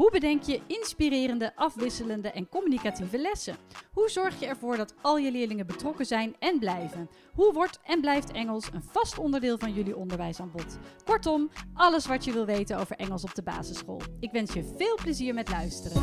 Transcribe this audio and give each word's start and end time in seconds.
Hoe 0.00 0.10
bedenk 0.10 0.42
je 0.42 0.60
inspirerende, 0.66 1.56
afwisselende 1.56 2.30
en 2.30 2.48
communicatieve 2.48 3.18
lessen? 3.18 3.56
Hoe 3.92 4.08
zorg 4.08 4.40
je 4.40 4.46
ervoor 4.46 4.76
dat 4.76 4.94
al 5.02 5.18
je 5.18 5.30
leerlingen 5.30 5.66
betrokken 5.66 6.06
zijn 6.06 6.36
en 6.38 6.58
blijven? 6.58 7.10
Hoe 7.34 7.52
wordt 7.52 7.80
en 7.84 8.00
blijft 8.00 8.32
Engels 8.32 8.72
een 8.72 8.82
vast 8.82 9.18
onderdeel 9.18 9.58
van 9.58 9.72
jullie 9.72 9.96
onderwijsaanbod? 9.96 10.78
Kortom, 11.04 11.50
alles 11.74 12.06
wat 12.06 12.24
je 12.24 12.32
wil 12.32 12.46
weten 12.46 12.78
over 12.78 12.96
Engels 12.96 13.24
op 13.24 13.34
de 13.34 13.42
basisschool. 13.42 14.00
Ik 14.20 14.30
wens 14.30 14.52
je 14.52 14.74
veel 14.76 14.98
plezier 15.02 15.34
met 15.34 15.48
luisteren. 15.48 16.02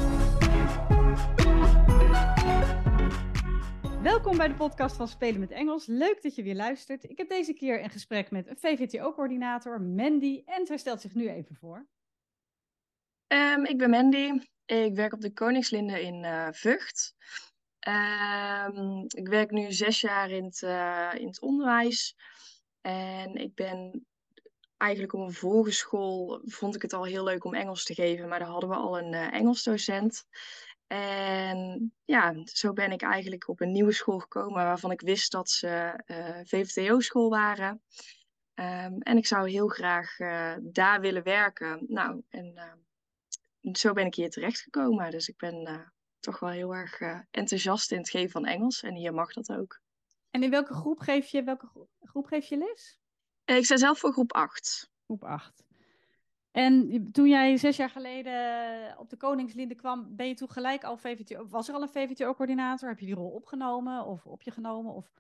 Welkom 4.02 4.38
bij 4.38 4.47
de 4.47 4.55
podcast 4.57 4.95
van 4.95 5.07
Spelen 5.07 5.39
met 5.39 5.52
Engels. 5.52 5.85
Leuk 5.85 6.21
dat 6.21 6.35
je 6.35 6.43
weer 6.43 6.55
luistert. 6.55 7.09
Ik 7.09 7.17
heb 7.17 7.29
deze 7.29 7.53
keer 7.53 7.83
een 7.83 7.89
gesprek 7.89 8.31
met 8.31 8.47
een 8.47 8.57
VVTO-coördinator, 8.57 9.81
Mandy, 9.81 10.41
en 10.45 10.66
zij 10.66 10.77
stelt 10.77 11.02
zich 11.02 11.16
nu 11.16 11.29
even 11.29 11.55
voor. 11.55 11.85
Um, 13.27 13.66
ik 13.66 13.77
ben 13.77 13.90
Mandy. 13.90 14.41
Ik 14.66 14.95
werk 14.95 15.13
op 15.13 15.22
de 15.22 15.34
Koningslinde 15.34 16.02
in 16.02 16.23
uh, 16.23 16.48
Vught. 16.52 17.16
Um, 17.88 19.03
ik 19.08 19.27
werk 19.27 19.52
nu 19.52 19.72
zes 19.72 20.02
jaar 20.02 20.30
in 20.30 20.44
het, 20.44 20.62
uh, 20.62 21.12
in 21.13 21.27
het 21.27 21.41
onderwijs. 21.41 22.16
En 22.81 23.36
ik 23.36 23.55
ben 23.55 24.05
eigenlijk 24.77 25.14
op 25.14 25.19
een 25.19 25.34
vorige 25.34 25.72
school 25.72 26.42
vond 26.44 26.75
ik 26.75 26.81
het 26.81 26.94
al 26.94 27.03
heel 27.03 27.23
leuk 27.23 27.44
om 27.44 27.53
Engels 27.53 27.84
te 27.84 27.94
geven, 27.94 28.28
maar 28.28 28.39
daar 28.39 28.47
hadden 28.47 28.69
we 28.69 28.75
al 28.75 29.00
een 29.00 29.14
uh, 29.14 29.34
Engelsdocent. 29.34 30.25
En 30.88 31.94
ja, 32.06 32.34
zo 32.44 32.73
ben 32.73 32.91
ik 32.91 33.02
eigenlijk 33.02 33.47
op 33.47 33.62
een 33.62 33.72
nieuwe 33.72 33.91
school 33.91 34.19
gekomen 34.19 34.64
waarvan 34.64 34.91
ik 34.91 35.02
wist 35.02 35.31
dat 35.31 35.50
ze 35.50 36.03
VVTO-school 36.45 37.30
waren. 37.30 37.81
Um, 38.56 39.02
en 39.02 39.17
ik 39.17 39.25
zou 39.25 39.50
heel 39.50 39.67
graag 39.67 40.16
daar 40.62 41.02
willen 41.02 41.23
werken. 41.23 41.86
Nou, 41.88 42.22
en 42.30 42.59
zo 43.71 43.93
ben 43.93 44.05
ik 44.05 44.15
hier 44.15 44.29
terechtgekomen. 44.29 45.11
Dus 45.11 45.27
ik 45.27 45.37
ben 45.37 45.69
uh, 45.69 45.79
toch 46.19 46.39
wel 46.39 46.49
heel 46.49 46.75
erg 46.75 46.99
uh, 46.99 47.19
enthousiast 47.31 47.91
in 47.91 47.97
het 47.97 48.09
geven 48.09 48.29
van 48.29 48.45
Engels. 48.45 48.83
En 48.83 48.95
hier 48.95 49.13
mag 49.13 49.33
dat 49.33 49.51
ook. 49.51 49.79
En 50.31 50.43
in 50.43 50.49
welke 50.49 50.73
groep 50.73 50.99
geef 50.99 51.27
je, 51.27 51.43
welke 51.43 51.88
groep 52.01 52.25
geef 52.25 52.45
je 52.45 52.57
les? 52.57 52.99
Uh, 53.45 53.57
ik 53.57 53.65
sta 53.65 53.77
zelf 53.77 53.99
voor 53.99 54.11
groep 54.11 54.33
8. 54.33 54.91
Groep 55.05 55.23
8. 55.23 55.65
En 56.51 57.07
toen 57.11 57.27
jij 57.27 57.57
zes 57.57 57.77
jaar 57.77 57.89
geleden 57.89 58.97
op 58.97 59.09
de 59.09 59.17
Koningslinde 59.17 59.75
kwam, 59.75 60.15
ben 60.15 60.27
je 60.27 60.33
toen 60.33 60.49
gelijk 60.49 60.83
al 60.83 60.97
VVTO, 60.97 61.47
was 61.47 61.67
er 61.67 61.73
al 61.73 61.81
een 61.81 61.89
VVTO-coördinator? 61.89 62.89
Heb 62.89 62.99
je 62.99 63.05
die 63.05 63.15
rol 63.15 63.29
opgenomen 63.29 64.05
of 64.05 64.25
op 64.25 64.41
je 64.41 64.51
genomen? 64.51 64.93
Of... 64.93 65.11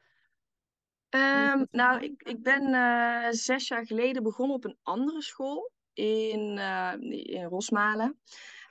Um, 1.09 1.67
nou, 1.71 2.01
ik, 2.03 2.23
ik 2.23 2.43
ben 2.43 2.69
uh, 2.69 3.27
zes 3.29 3.67
jaar 3.67 3.85
geleden 3.85 4.23
begonnen 4.23 4.55
op 4.55 4.65
een 4.65 4.77
andere 4.83 5.21
school 5.21 5.71
in, 5.97 6.57
uh, 6.57 6.93
in 7.09 7.43
Rosmalen. 7.43 8.19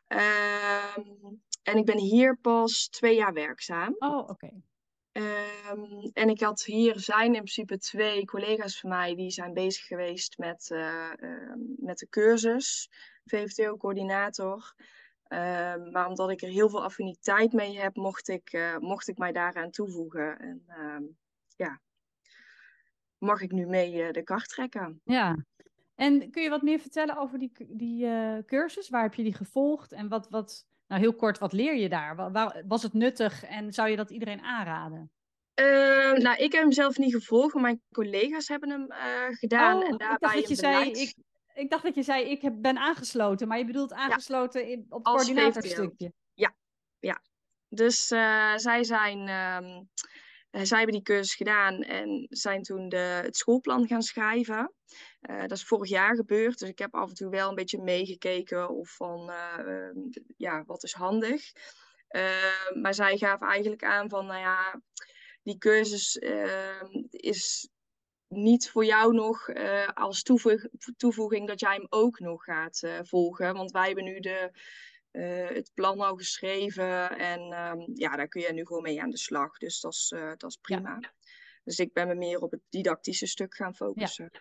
Uh, 0.08 0.96
en 1.62 1.76
ik 1.76 1.84
ben 1.84 1.98
hier 1.98 2.36
pas 2.36 2.88
twee 2.88 3.16
jaar 3.16 3.32
werkzaam. 3.32 3.94
Oh, 3.98 4.18
oké. 4.18 4.30
Okay. 4.30 4.62
Um, 5.72 6.10
en 6.12 6.28
ik 6.28 6.40
had 6.40 6.64
hier 6.64 6.98
zijn 6.98 7.26
in 7.26 7.32
principe 7.32 7.78
twee 7.78 8.24
collega's 8.24 8.80
van 8.80 8.90
mij 8.90 9.14
die 9.14 9.30
zijn 9.30 9.52
bezig 9.52 9.86
geweest 9.86 10.38
met, 10.38 10.68
uh, 10.72 11.12
uh, 11.20 11.52
met 11.76 11.98
de 11.98 12.08
cursus 12.08 12.90
VVTO-coördinator. 13.24 14.74
Maar 15.92 16.06
omdat 16.08 16.30
ik 16.30 16.42
er 16.42 16.48
heel 16.48 16.68
veel 16.68 16.84
affiniteit 16.84 17.52
mee 17.52 17.78
heb, 17.78 17.96
mocht 17.96 18.28
ik, 18.28 18.52
uh, 18.52 18.76
mocht 18.76 19.08
ik 19.08 19.18
mij 19.18 19.32
daaraan 19.32 19.70
toevoegen. 19.70 20.38
En 20.38 20.66
ja, 21.56 21.80
mag 23.18 23.40
ik 23.40 23.52
nu 23.52 23.66
mee 23.66 24.12
de 24.12 24.22
kar 24.22 24.44
trekken. 24.44 25.00
Ja, 25.04 25.44
en 25.96 26.30
kun 26.30 26.42
je 26.42 26.48
wat 26.48 26.62
meer 26.62 26.78
vertellen 26.78 27.16
over 27.16 27.38
die, 27.38 27.52
die 27.68 28.04
uh, 28.04 28.38
cursus? 28.46 28.88
Waar 28.88 29.02
heb 29.02 29.14
je 29.14 29.22
die 29.22 29.34
gevolgd? 29.34 29.92
En 29.92 30.08
wat, 30.08 30.28
wat, 30.30 30.66
nou 30.86 31.00
heel 31.00 31.14
kort, 31.14 31.38
wat 31.38 31.52
leer 31.52 31.76
je 31.76 31.88
daar? 31.88 32.32
Was 32.66 32.82
het 32.82 32.92
nuttig 32.92 33.44
en 33.44 33.72
zou 33.72 33.88
je 33.88 33.96
dat 33.96 34.10
iedereen 34.10 34.40
aanraden? 34.40 35.10
Uh, 35.60 36.12
nou, 36.12 36.36
ik 36.36 36.52
heb 36.52 36.62
hem 36.62 36.72
zelf 36.72 36.98
niet 36.98 37.14
gevolgd, 37.14 37.54
maar 37.54 37.62
mijn 37.62 37.82
collega's 37.92 38.48
hebben 38.48 38.70
hem 38.70 38.86
uh, 38.90 39.36
gedaan. 39.36 39.76
Oh, 39.76 39.88
en 39.88 39.96
daarbij 39.96 40.14
ik 40.14 40.20
dacht 40.20 40.34
dat 40.34 40.48
je 40.48 40.54
zei, 40.54 40.90
ik, 40.90 41.14
ik 41.54 41.70
dacht 41.70 41.82
dat 41.82 41.94
je 41.94 42.02
zei, 42.02 42.24
ik 42.24 42.42
heb, 42.42 42.54
ben 42.56 42.78
aangesloten, 42.78 43.48
maar 43.48 43.58
je 43.58 43.64
bedoelt 43.64 43.92
aangesloten 43.92 44.60
ja, 44.60 44.66
in, 44.66 44.86
op 44.88 45.04
het 45.04 45.14
coördinatorstukje. 45.14 46.12
Ja, 46.34 46.54
ja. 46.98 47.22
Dus 47.68 48.10
uh, 48.10 48.56
zij 48.56 48.84
zijn 48.84 49.18
um, 49.18 49.88
uh, 50.50 50.62
zij 50.62 50.78
hebben 50.78 50.94
die 50.94 51.04
cursus 51.04 51.34
gedaan 51.34 51.82
en 51.82 52.26
zijn 52.30 52.62
toen 52.62 52.88
de, 52.88 52.96
het 52.96 53.36
schoolplan 53.36 53.86
gaan 53.86 54.02
schrijven. 54.02 54.72
Uh, 55.30 55.40
dat 55.40 55.50
is 55.50 55.64
vorig 55.64 55.88
jaar 55.88 56.14
gebeurd, 56.14 56.58
dus 56.58 56.68
ik 56.68 56.78
heb 56.78 56.94
af 56.94 57.08
en 57.08 57.14
toe 57.14 57.30
wel 57.30 57.48
een 57.48 57.54
beetje 57.54 57.82
meegekeken 57.82 58.68
of 58.68 58.90
van, 58.90 59.30
uh, 59.30 59.90
ja, 60.36 60.64
wat 60.64 60.82
is 60.82 60.92
handig. 60.92 61.52
maar 62.82 62.94
zij 62.94 63.16
gaven 63.16 63.46
eigenlijk 63.46 63.84
aan 63.84 64.08
van, 64.08 64.26
nou 64.26 64.40
ja, 64.40 64.80
die 65.42 65.58
cursus 65.58 66.16
is 67.10 67.68
niet 68.28 68.70
voor 68.70 68.84
jou 68.84 69.14
nog 69.14 69.48
als 69.94 70.22
toevoeg, 70.22 70.66
toevoeging 70.96 71.48
dat 71.48 71.60
jij 71.60 71.74
hem 71.74 71.86
ook 71.88 72.18
nog 72.18 72.44
gaat 72.44 72.82
volgen. 73.02 73.54
Want 73.54 73.70
wij 73.70 73.86
hebben 73.86 74.04
nu 74.04 74.20
de 74.20 74.50
het 75.54 75.70
plan 75.74 76.00
al 76.00 76.16
geschreven. 76.16 77.18
En 77.18 77.40
um, 77.40 77.90
ja, 77.94 78.16
daar 78.16 78.28
kun 78.28 78.40
je 78.40 78.52
nu 78.52 78.66
gewoon 78.66 78.82
mee 78.82 79.02
aan 79.02 79.10
de 79.10 79.18
slag. 79.18 79.58
Dus 79.58 79.80
dat 79.80 79.92
is, 79.92 80.14
dat 80.36 80.50
is 80.50 80.56
prima. 80.56 80.98
Ja. 81.00 81.12
Dus 81.64 81.78
ik 81.78 81.92
ben 81.92 82.08
me 82.08 82.14
meer 82.14 82.40
op 82.40 82.50
het 82.50 82.62
didactische 82.68 83.26
stuk 83.26 83.54
gaan 83.54 83.74
focussen. 83.74 84.28
Ja. 84.32 84.40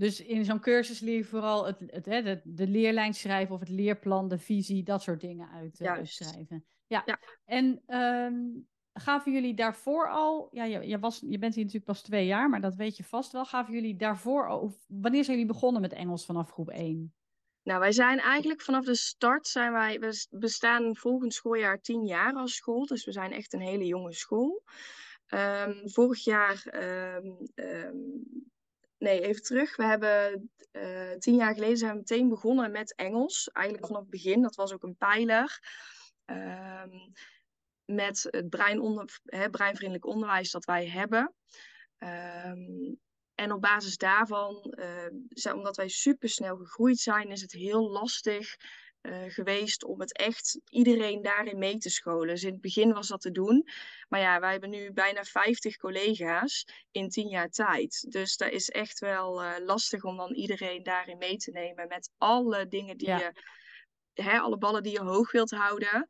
Dus 0.00 0.20
in 0.20 0.44
zo'n 0.44 0.60
cursus 0.60 1.00
leer 1.00 1.16
je 1.16 1.24
vooral 1.24 1.66
het, 1.66 1.78
het, 1.86 2.04
de, 2.04 2.40
de 2.44 2.66
leerlijn 2.66 3.14
schrijven 3.14 3.54
of 3.54 3.60
het 3.60 3.68
leerplan, 3.68 4.28
de 4.28 4.38
visie, 4.38 4.82
dat 4.82 5.02
soort 5.02 5.20
dingen 5.20 5.48
uitschrijven. 5.50 6.46
Uh, 6.56 6.60
ja. 6.86 7.02
ja. 7.06 7.18
En 7.44 7.82
um, 7.86 8.68
gaven 8.92 9.32
jullie 9.32 9.54
daarvoor 9.54 10.10
al, 10.10 10.48
ja, 10.52 10.64
je, 10.64 10.88
je, 10.88 10.98
was, 10.98 11.22
je 11.28 11.38
bent 11.38 11.54
hier 11.54 11.64
natuurlijk 11.64 11.92
pas 11.92 12.02
twee 12.02 12.26
jaar, 12.26 12.48
maar 12.48 12.60
dat 12.60 12.74
weet 12.74 12.96
je 12.96 13.04
vast 13.04 13.32
wel. 13.32 13.44
Gaven 13.44 13.74
jullie 13.74 13.96
daarvoor 13.96 14.48
al, 14.48 14.76
wanneer 14.86 15.24
zijn 15.24 15.36
jullie 15.36 15.52
begonnen 15.52 15.80
met 15.80 15.92
Engels 15.92 16.24
vanaf 16.24 16.50
groep 16.50 16.68
1? 16.68 17.14
Nou, 17.62 17.80
wij 17.80 17.92
zijn 17.92 18.18
eigenlijk 18.18 18.60
vanaf 18.60 18.84
de 18.84 18.94
start 18.94 19.46
zijn 19.46 19.72
wij, 19.72 19.98
we 19.98 20.26
bestaan 20.30 20.96
volgend 20.96 21.34
schooljaar 21.34 21.80
tien 21.80 22.04
jaar 22.06 22.32
als 22.32 22.54
school, 22.54 22.86
dus 22.86 23.04
we 23.04 23.12
zijn 23.12 23.32
echt 23.32 23.52
een 23.52 23.60
hele 23.60 23.86
jonge 23.86 24.12
school. 24.12 24.62
Um, 25.28 25.90
vorig 25.90 26.24
jaar, 26.24 26.64
um, 27.16 27.36
um, 27.54 28.24
nee, 29.00 29.20
even 29.20 29.42
terug. 29.42 29.76
We 29.76 29.84
hebben 29.84 30.50
uh, 30.72 31.12
tien 31.18 31.34
jaar 31.34 31.54
geleden 31.54 31.76
zijn 31.76 31.92
we 31.92 31.96
meteen 31.96 32.28
begonnen 32.28 32.70
met 32.70 32.94
Engels, 32.94 33.50
eigenlijk 33.52 33.86
vanaf 33.86 34.02
het 34.02 34.10
begin. 34.10 34.42
Dat 34.42 34.54
was 34.54 34.72
ook 34.72 34.82
een 34.82 34.96
pijler. 34.96 35.60
met 37.84 38.26
het 38.30 38.48
brein 38.48 39.08
breinvriendelijk 39.50 40.06
onderwijs 40.06 40.50
dat 40.50 40.64
wij 40.64 40.88
hebben. 40.88 41.34
En 43.34 43.52
op 43.52 43.60
basis 43.60 43.96
daarvan, 43.96 44.74
uh, 45.44 45.54
omdat 45.54 45.76
wij 45.76 45.88
supersnel 45.88 46.56
gegroeid 46.56 46.98
zijn, 46.98 47.30
is 47.30 47.40
het 47.40 47.52
heel 47.52 47.90
lastig 47.90 48.56
uh, 49.02 49.22
geweest 49.26 49.84
om 49.84 50.00
het 50.00 50.16
echt 50.16 50.60
iedereen 50.68 51.22
daarin 51.22 51.58
mee 51.58 51.78
te 51.78 51.90
scholen. 51.90 52.28
Dus 52.28 52.44
in 52.44 52.52
het 52.52 52.60
begin 52.60 52.92
was 52.92 53.08
dat 53.08 53.20
te 53.20 53.30
doen. 53.30 53.68
Maar 54.08 54.20
ja, 54.20 54.40
wij 54.40 54.50
hebben 54.50 54.70
nu 54.70 54.92
bijna 54.92 55.24
50 55.24 55.76
collega's 55.76 56.66
in 56.90 57.08
10 57.08 57.28
jaar 57.28 57.48
tijd. 57.48 58.06
Dus 58.08 58.36
dat 58.36 58.50
is 58.50 58.68
echt 58.68 58.98
wel 58.98 59.42
uh, 59.42 59.52
lastig 59.64 60.04
om 60.04 60.16
dan 60.16 60.34
iedereen 60.34 60.82
daarin 60.82 61.18
mee 61.18 61.36
te 61.36 61.50
nemen 61.50 61.88
met 61.88 62.10
alle 62.18 62.68
dingen 62.68 62.96
die 62.96 63.08
ja. 63.08 63.18
je, 63.18 63.32
hè, 64.22 64.38
alle 64.38 64.58
ballen 64.58 64.82
die 64.82 64.92
je 64.92 65.02
hoog 65.02 65.32
wilt 65.32 65.50
houden. 65.50 66.06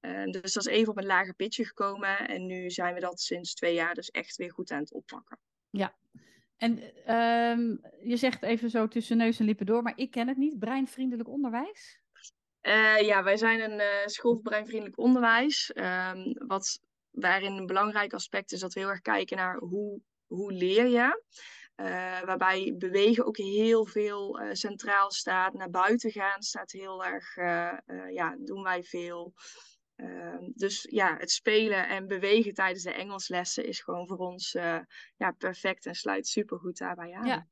Uh, 0.00 0.24
dus 0.24 0.52
dat 0.52 0.66
is 0.66 0.72
even 0.72 0.90
op 0.90 0.98
een 0.98 1.06
lager 1.06 1.34
pitje 1.34 1.64
gekomen. 1.64 2.28
En 2.28 2.46
nu 2.46 2.70
zijn 2.70 2.94
we 2.94 3.00
dat 3.00 3.20
sinds 3.20 3.54
twee 3.54 3.74
jaar 3.74 3.94
dus 3.94 4.10
echt 4.10 4.36
weer 4.36 4.52
goed 4.52 4.70
aan 4.70 4.80
het 4.80 4.92
oppakken. 4.92 5.38
Ja, 5.70 5.96
en 6.56 6.82
um, 7.16 7.80
je 8.02 8.16
zegt 8.16 8.42
even 8.42 8.70
zo 8.70 8.88
tussen 8.88 9.16
neus 9.16 9.38
en 9.38 9.44
lippen 9.44 9.66
door, 9.66 9.82
maar 9.82 9.92
ik 9.96 10.10
ken 10.10 10.28
het 10.28 10.36
niet. 10.36 10.58
Breinvriendelijk 10.58 11.28
onderwijs? 11.28 12.01
Uh, 12.62 13.00
ja, 13.00 13.22
wij 13.22 13.36
zijn 13.36 13.60
een 13.60 13.80
uh, 13.80 14.06
school 14.06 14.32
voor 14.32 14.42
breinvriendelijk 14.42 14.98
onderwijs. 14.98 15.72
Um, 15.74 16.46
wat, 16.46 16.80
waarin 17.10 17.56
een 17.56 17.66
belangrijk 17.66 18.12
aspect 18.12 18.52
is 18.52 18.60
dat 18.60 18.72
we 18.72 18.80
heel 18.80 18.88
erg 18.88 19.00
kijken 19.00 19.36
naar 19.36 19.56
hoe, 19.56 20.00
hoe 20.26 20.52
leer 20.52 20.86
je. 20.86 21.22
Uh, 21.76 22.20
waarbij 22.20 22.74
bewegen 22.78 23.26
ook 23.26 23.36
heel 23.36 23.86
veel 23.86 24.40
centraal 24.52 25.10
staat. 25.10 25.54
Naar 25.54 25.70
buiten 25.70 26.10
gaan 26.10 26.42
staat 26.42 26.72
heel 26.72 27.04
erg, 27.04 27.36
ja, 28.10 28.36
doen 28.38 28.62
wij 28.62 28.82
veel. 28.82 29.34
Uh, 29.96 30.36
dus 30.54 30.86
ja, 30.90 31.16
het 31.18 31.30
spelen 31.30 31.88
en 31.88 32.06
bewegen 32.06 32.54
tijdens 32.54 32.82
de 32.82 32.92
Engelslessen 32.92 33.66
is 33.66 33.80
gewoon 33.80 34.06
voor 34.06 34.18
ons 34.18 34.52
ja, 35.16 35.30
perfect 35.38 35.86
en 35.86 35.94
sluit 35.94 36.26
supergoed 36.26 36.78
daarbij 36.78 37.12
aan. 37.12 37.26
Ja. 37.26 37.46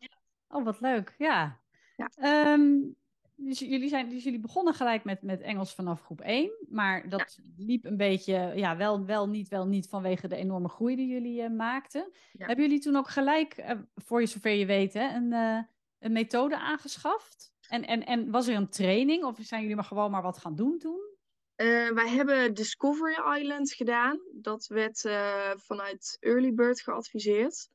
Oh, 0.48 0.64
wat 0.64 0.80
leuk. 0.80 1.14
Ja. 1.18 1.60
ja. 1.96 2.52
Um, 2.52 2.96
dus 3.42 3.58
jullie, 3.58 3.88
zijn, 3.88 4.08
dus 4.08 4.25
jullie 4.25 4.40
begonnen 4.40 4.75
gelijk 4.75 5.04
met, 5.04 5.22
met 5.22 5.40
Engels 5.40 5.75
vanaf 5.75 6.02
groep 6.02 6.20
1, 6.20 6.50
maar 6.69 7.08
dat 7.08 7.38
liep 7.56 7.84
een 7.84 7.96
beetje, 7.96 8.52
ja, 8.54 8.76
wel, 8.76 9.04
wel 9.04 9.28
niet, 9.28 9.48
wel 9.48 9.66
niet 9.66 9.88
vanwege 9.88 10.28
de 10.28 10.37
enorme 10.37 10.69
groei 10.69 10.96
die 10.96 11.06
jullie 11.06 11.42
uh, 11.42 11.50
maakten. 11.50 12.12
Hebben 12.38 12.64
jullie 12.64 12.81
toen 12.81 12.96
ook 12.96 13.08
gelijk, 13.08 13.58
uh, 13.58 13.70
voor 13.94 14.20
je 14.20 14.26
zover 14.26 14.50
je 14.50 14.66
weet, 14.66 14.92
hè, 14.92 15.14
een, 15.14 15.32
uh, 15.32 15.62
een 15.98 16.12
methode 16.12 16.58
aangeschaft? 16.58 17.52
En, 17.69 17.87
en, 17.87 18.06
en 18.06 18.31
was 18.31 18.46
er 18.46 18.56
een 18.56 18.69
training 18.70 19.25
of 19.25 19.38
zijn 19.40 19.60
jullie 19.60 19.76
maar 19.76 19.84
gewoon 19.84 20.10
maar 20.10 20.22
wat 20.22 20.38
gaan 20.38 20.54
doen 20.54 20.78
toen? 20.78 21.08
wij 21.94 22.08
hebben 22.08 22.54
Discovery 22.54 23.40
Island 23.40 23.72
gedaan. 23.72 24.20
Dat 24.32 24.66
werd 24.66 25.00
vanuit 25.56 26.16
Early 26.20 26.54
Bird 26.54 26.81
geadviseerd. 26.81 27.69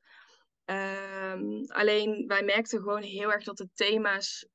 Um, 0.64 1.64
alleen 1.66 2.24
wij 2.26 2.42
merkten 2.42 2.78
gewoon 2.78 3.02
heel 3.02 3.32
erg 3.32 3.44
dat 3.44 3.56
de 3.56 3.68
thema's 3.74 4.48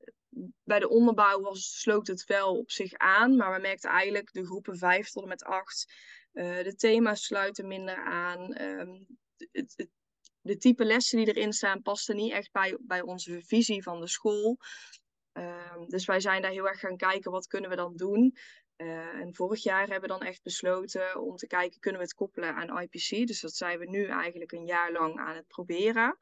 bij 0.64 0.80
de 0.80 0.90
onderbouw 0.90 1.42
was, 1.42 1.80
sloot 1.80 2.08
het 2.08 2.26
wel 2.26 2.58
op 2.58 2.72
zich 2.72 2.94
aan. 2.94 3.36
Maar 3.36 3.56
we 3.56 3.62
merkten 3.62 3.90
eigenlijk 3.90 4.34
de 4.34 4.46
groepen 4.46 4.78
5 4.78 5.10
tot 5.10 5.24
en 5.24 5.30
met 5.30 5.44
8. 5.44 5.94
Uh, 6.34 6.60
eh, 6.60 6.66
de 6.66 6.76
thema's 6.76 7.24
sluiten 7.24 7.68
minder 7.68 7.96
aan. 7.96 8.62
Um, 8.62 9.06
het, 9.52 9.74
het, 9.76 9.90
de 10.42 10.58
type 10.58 10.86
lessen 10.86 11.18
die 11.18 11.28
erin 11.28 11.54
staan 11.54 11.82
pasten 11.82 12.16
niet 12.16 12.32
echt 12.32 12.52
bij, 12.52 12.78
bij 12.80 13.02
onze 13.02 13.42
visie 13.42 13.84
van 13.84 14.00
de 14.00 14.08
school. 14.08 14.58
Um, 15.34 15.90
dus 15.90 16.06
wij 16.06 16.20
zijn 16.20 16.42
daar 16.42 16.52
heel 16.52 16.68
erg 16.68 16.80
gaan 16.80 16.98
kijken, 16.98 17.32
wat 17.32 17.48
kunnen 17.48 17.70
we 17.70 17.76
dan 17.76 17.96
doen? 17.96 18.36
Uh, 18.78 19.14
en 19.14 19.36
vorig 19.36 19.64
jaar 19.64 19.88
hebben 19.88 20.02
we 20.02 20.18
dan 20.18 20.28
echt 20.28 20.44
besloten 20.44 21.22
om 21.22 21.36
te 21.36 21.48
kijken, 21.48 21.80
kunnen 21.80 22.02
we 22.02 22.08
het 22.08 22.16
koppelen 22.16 22.56
aan 22.56 22.82
IPC? 22.82 23.28
Dus 23.28 23.42
dat 23.42 23.56
zijn 23.56 23.80
we 23.80 23.86
nu 23.86 24.06
eigenlijk 24.06 24.52
een 24.52 24.66
jaar 24.66 24.92
lang 24.92 25.20
aan 25.20 25.36
het 25.36 25.48
proberen. 25.48 26.18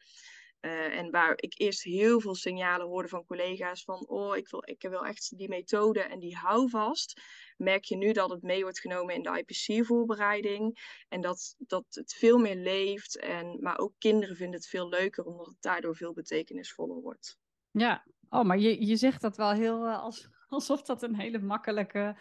Uh, 0.62 0.98
en 0.98 1.12
waar 1.12 1.34
ik 1.36 1.54
eerst 1.58 1.84
heel 1.84 2.22
veel 2.22 2.36
signalen 2.36 2.88
hoorde 2.88 3.08
van 3.08 3.26
collega's 3.26 3.84
van, 3.84 4.08
oh, 4.08 4.38
ik 4.38 4.50
wil, 4.50 4.64
ik 4.66 4.82
wil 4.82 5.06
echt 5.06 5.38
die 5.38 5.50
methode 5.50 6.00
en 6.00 6.20
die 6.20 6.36
houvast. 6.36 7.22
Merk 7.58 7.84
je 7.84 7.98
nu 7.98 8.12
dat 8.12 8.30
het 8.30 8.42
mee 8.42 8.62
wordt 8.62 8.80
genomen 8.80 9.16
in 9.16 9.22
de 9.22 9.44
IPC-voorbereiding 9.46 10.78
en 11.10 11.22
dat, 11.22 11.56
dat 11.58 11.86
het 11.90 12.14
veel 12.14 12.38
meer 12.38 12.56
leeft. 12.56 13.20
En, 13.20 13.58
maar 13.62 13.78
ook 13.78 13.94
kinderen 13.98 14.36
vinden 14.36 14.56
het 14.56 14.68
veel 14.68 14.90
leuker 14.90 15.26
omdat 15.26 15.46
het 15.46 15.62
daardoor 15.62 15.96
veel 15.96 16.14
betekenisvoller 16.14 17.02
wordt. 17.02 17.38
Ja, 17.72 18.06
oh, 18.30 18.44
maar 18.44 18.60
je, 18.60 18.86
je 18.86 18.96
zegt 18.96 19.22
dat 19.22 19.38
wel 19.38 19.52
heel 19.52 19.86
uh, 19.86 20.02
als, 20.02 20.30
alsof 20.48 20.82
dat 20.82 21.04
een 21.04 21.16
hele 21.16 21.40
makkelijke 21.40 22.18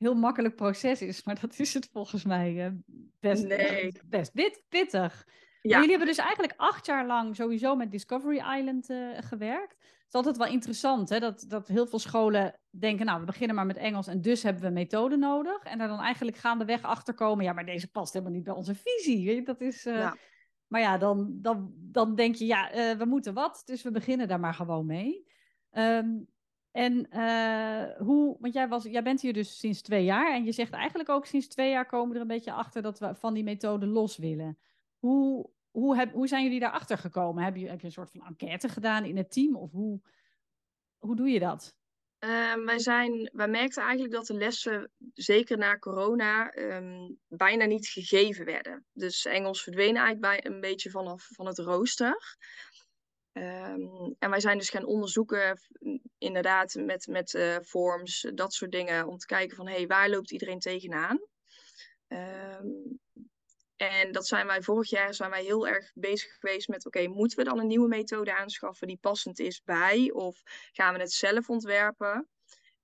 heel 0.00 0.14
makkelijk 0.14 0.56
proces 0.56 1.02
is, 1.02 1.24
maar 1.24 1.40
dat 1.40 1.58
is 1.58 1.74
het 1.74 1.88
volgens 1.92 2.24
mij 2.24 2.66
uh, 2.66 2.72
best, 3.20 3.46
nee. 3.46 3.92
best 4.04 4.32
pittig. 4.68 5.26
Ja. 5.62 5.74
jullie 5.74 5.90
hebben 5.90 6.08
dus 6.08 6.18
eigenlijk 6.18 6.54
acht 6.56 6.86
jaar 6.86 7.06
lang 7.06 7.36
sowieso 7.36 7.76
met 7.76 7.90
Discovery 7.90 8.42
Island 8.58 8.90
uh, 8.90 9.08
gewerkt. 9.20 9.76
Het 9.80 10.08
is 10.08 10.14
altijd 10.14 10.36
wel 10.36 10.46
interessant 10.46 11.08
hè? 11.08 11.18
Dat, 11.18 11.44
dat 11.48 11.68
heel 11.68 11.86
veel 11.86 11.98
scholen 11.98 12.60
denken, 12.70 13.06
nou, 13.06 13.20
we 13.20 13.26
beginnen 13.26 13.56
maar 13.56 13.66
met 13.66 13.76
Engels 13.76 14.06
en 14.06 14.20
dus 14.20 14.42
hebben 14.42 14.62
we 14.62 14.70
methode 14.70 15.16
nodig. 15.16 15.62
En 15.62 15.78
daar 15.78 15.88
dan 15.88 16.00
eigenlijk 16.00 16.36
gaandeweg 16.36 16.82
achter 16.82 17.14
komen, 17.14 17.44
ja, 17.44 17.52
maar 17.52 17.66
deze 17.66 17.90
past 17.90 18.12
helemaal 18.12 18.34
niet 18.34 18.44
bij 18.44 18.54
onze 18.54 18.74
visie. 18.74 19.26
Weet 19.26 19.36
je? 19.36 19.42
Dat 19.42 19.60
is, 19.60 19.86
uh... 19.86 19.98
ja. 19.98 20.16
Maar 20.66 20.80
ja, 20.80 20.98
dan, 20.98 21.38
dan, 21.42 21.72
dan 21.76 22.14
denk 22.14 22.34
je, 22.34 22.46
ja, 22.46 22.74
uh, 22.74 22.98
we 22.98 23.04
moeten 23.04 23.34
wat, 23.34 23.62
dus 23.64 23.82
we 23.82 23.90
beginnen 23.90 24.28
daar 24.28 24.40
maar 24.40 24.54
gewoon 24.54 24.86
mee. 24.86 25.26
Um, 25.72 26.26
en 26.70 27.08
hoe, 27.98 28.36
want 28.40 28.54
jij, 28.54 28.68
was, 28.68 28.84
jij 28.84 29.02
bent 29.02 29.20
hier 29.20 29.32
dus 29.32 29.58
sinds 29.58 29.82
twee 29.82 30.04
jaar 30.04 30.34
en 30.34 30.44
je 30.44 30.52
zegt 30.52 30.72
eigenlijk 30.72 31.08
ook 31.08 31.26
sinds 31.26 31.48
twee 31.48 31.70
jaar 31.70 31.86
komen 31.86 32.08
we 32.08 32.14
er 32.14 32.20
een 32.20 32.26
beetje 32.26 32.52
achter 32.52 32.82
dat 32.82 32.98
we 32.98 33.14
van 33.14 33.34
die 33.34 33.44
methode 33.44 33.86
los 33.86 34.16
willen. 34.16 34.58
Hoe, 35.00 35.50
hoe, 35.70 35.96
heb, 35.96 36.12
hoe 36.12 36.28
zijn 36.28 36.44
jullie 36.44 36.60
daarachter 36.60 36.98
gekomen? 36.98 37.44
Heb 37.44 37.56
je, 37.56 37.68
heb 37.68 37.80
je 37.80 37.86
een 37.86 37.92
soort 37.92 38.10
van 38.10 38.26
enquête 38.26 38.68
gedaan 38.68 39.04
in 39.04 39.16
het 39.16 39.32
team? 39.32 39.56
Of 39.56 39.70
hoe, 39.72 40.00
hoe 40.98 41.16
doe 41.16 41.28
je 41.28 41.38
dat? 41.38 41.74
Uh, 42.24 42.54
wij, 42.64 42.78
zijn, 42.78 43.30
wij 43.32 43.48
merkten 43.48 43.82
eigenlijk 43.82 44.12
dat 44.12 44.26
de 44.26 44.34
lessen, 44.34 44.90
zeker 45.14 45.58
na 45.58 45.78
corona, 45.78 46.56
um, 46.56 47.18
bijna 47.28 47.64
niet 47.64 47.88
gegeven 47.88 48.44
werden. 48.44 48.86
Dus 48.92 49.24
Engels 49.24 49.62
verdween 49.62 49.96
eigenlijk 49.96 50.20
bij, 50.20 50.52
een 50.52 50.60
beetje 50.60 50.90
vanaf 50.90 51.28
van 51.32 51.46
het 51.46 51.58
rooster. 51.58 52.36
Um, 53.32 54.16
en 54.18 54.30
wij 54.30 54.40
zijn 54.40 54.58
dus 54.58 54.70
gaan 54.70 54.84
onderzoeken, 54.84 55.60
inderdaad, 56.18 56.74
met, 56.74 57.06
met 57.06 57.34
uh, 57.34 57.56
forms, 57.58 58.30
dat 58.34 58.52
soort 58.52 58.72
dingen, 58.72 59.06
om 59.06 59.16
te 59.16 59.26
kijken 59.26 59.56
van, 59.56 59.68
hé, 59.68 59.74
hey, 59.74 59.86
waar 59.86 60.08
loopt 60.08 60.30
iedereen 60.30 60.58
tegenaan? 60.58 61.18
Um, 62.08 63.00
en 63.80 64.12
dat 64.12 64.26
zijn 64.26 64.46
wij 64.46 64.62
vorig 64.62 64.90
jaar 64.90 65.14
zijn 65.14 65.30
wij 65.30 65.44
heel 65.44 65.68
erg 65.68 65.90
bezig 65.94 66.32
geweest 66.38 66.68
met: 66.68 66.86
oké, 66.86 67.06
moeten 67.06 67.38
we 67.38 67.44
dan 67.44 67.58
een 67.58 67.66
nieuwe 67.66 67.88
methode 67.88 68.36
aanschaffen 68.36 68.86
die 68.86 68.98
passend 69.00 69.38
is 69.38 69.62
bij? 69.62 70.10
Of 70.12 70.42
gaan 70.72 70.94
we 70.94 71.00
het 71.00 71.12
zelf 71.12 71.48
ontwerpen? 71.48 72.28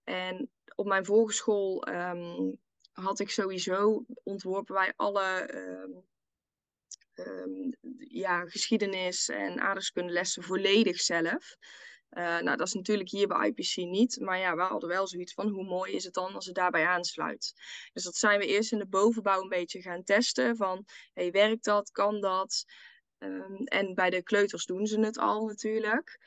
En 0.05 0.51
op 0.75 0.87
mijn 0.87 1.05
volgeschool 1.05 1.89
um, 1.89 2.59
had 2.93 3.21
ik 3.21 3.31
sowieso 3.31 4.05
ontworpen 4.23 4.75
wij 4.75 4.93
alle 4.97 5.55
um, 5.55 6.05
um, 7.15 7.77
ja, 7.99 8.47
geschiedenis 8.47 9.29
en 9.29 9.61
aardrijkskundelessen 9.61 10.43
volledig 10.43 11.01
zelf. 11.01 11.57
Uh, 12.17 12.23
nou, 12.23 12.57
dat 12.57 12.67
is 12.67 12.73
natuurlijk 12.73 13.11
hier 13.11 13.27
bij 13.27 13.49
IPC 13.49 13.77
niet. 13.77 14.21
Maar 14.21 14.39
ja, 14.39 14.55
we 14.55 14.63
hadden 14.63 14.89
wel 14.89 15.07
zoiets 15.07 15.35
van 15.35 15.49
hoe 15.49 15.65
mooi 15.65 15.93
is 15.93 16.05
het 16.05 16.15
dan 16.15 16.35
als 16.35 16.47
het 16.47 16.55
daarbij 16.55 16.87
aansluit. 16.87 17.53
Dus 17.93 18.05
dat 18.05 18.17
zijn 18.17 18.39
we 18.39 18.47
eerst 18.47 18.73
in 18.73 18.79
de 18.79 18.87
bovenbouw 18.87 19.43
een 19.43 19.49
beetje 19.49 19.83
gaan 19.83 20.03
testen. 20.03 20.57
Van, 20.57 20.85
hey, 21.13 21.31
werkt 21.31 21.65
dat? 21.65 21.91
Kan 21.91 22.21
dat? 22.21 22.65
Um, 23.19 23.65
en 23.65 23.95
bij 23.95 24.11
de 24.11 24.23
kleuters 24.23 24.65
doen 24.65 24.87
ze 24.87 25.01
het 25.01 25.19
al 25.19 25.47
natuurlijk. 25.47 26.19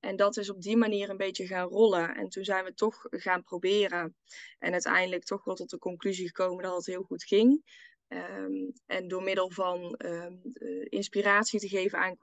En 0.00 0.16
dat 0.16 0.36
is 0.36 0.50
op 0.50 0.62
die 0.62 0.76
manier 0.76 1.10
een 1.10 1.16
beetje 1.16 1.46
gaan 1.46 1.68
rollen. 1.68 2.14
En 2.14 2.28
toen 2.28 2.44
zijn 2.44 2.64
we 2.64 2.74
toch 2.74 3.06
gaan 3.10 3.42
proberen. 3.42 4.16
En 4.58 4.72
uiteindelijk 4.72 5.24
toch 5.24 5.44
wel 5.44 5.54
tot 5.54 5.70
de 5.70 5.78
conclusie 5.78 6.26
gekomen 6.26 6.62
dat 6.62 6.76
het 6.76 6.86
heel 6.86 7.02
goed 7.02 7.24
ging. 7.24 7.62
Um, 8.08 8.72
en 8.86 9.08
door 9.08 9.22
middel 9.22 9.50
van 9.50 9.94
um, 10.04 10.40
inspiratie 10.88 11.60
te 11.60 11.68
geven 11.68 11.98
aan 11.98 12.18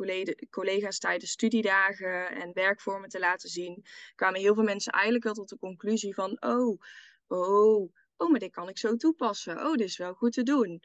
collega's 0.50 1.00
tijdens 1.00 1.32
studiedagen 1.32 2.32
en 2.32 2.54
werkvormen 2.54 3.10
te 3.10 3.20
laten 3.20 3.50
zien, 3.50 3.86
kwamen 4.16 4.40
heel 4.40 4.54
veel 4.54 4.64
mensen 4.64 4.92
eigenlijk 4.92 5.24
wel 5.24 5.34
tot 5.34 5.50
de 5.50 5.58
conclusie 5.58 6.14
van, 6.14 6.38
oh, 6.40 6.80
oh, 7.28 7.92
oh, 8.18 8.30
maar 8.30 8.40
dit 8.40 8.52
kan 8.52 8.70
ik 8.70 8.78
zo 8.78 8.96
toepassen. 8.96 9.66
Oh, 9.66 9.74
dit 9.74 9.88
is 9.88 9.98
wel 9.98 10.14
goed 10.14 10.34
te 10.34 10.44
doen. 10.44 10.82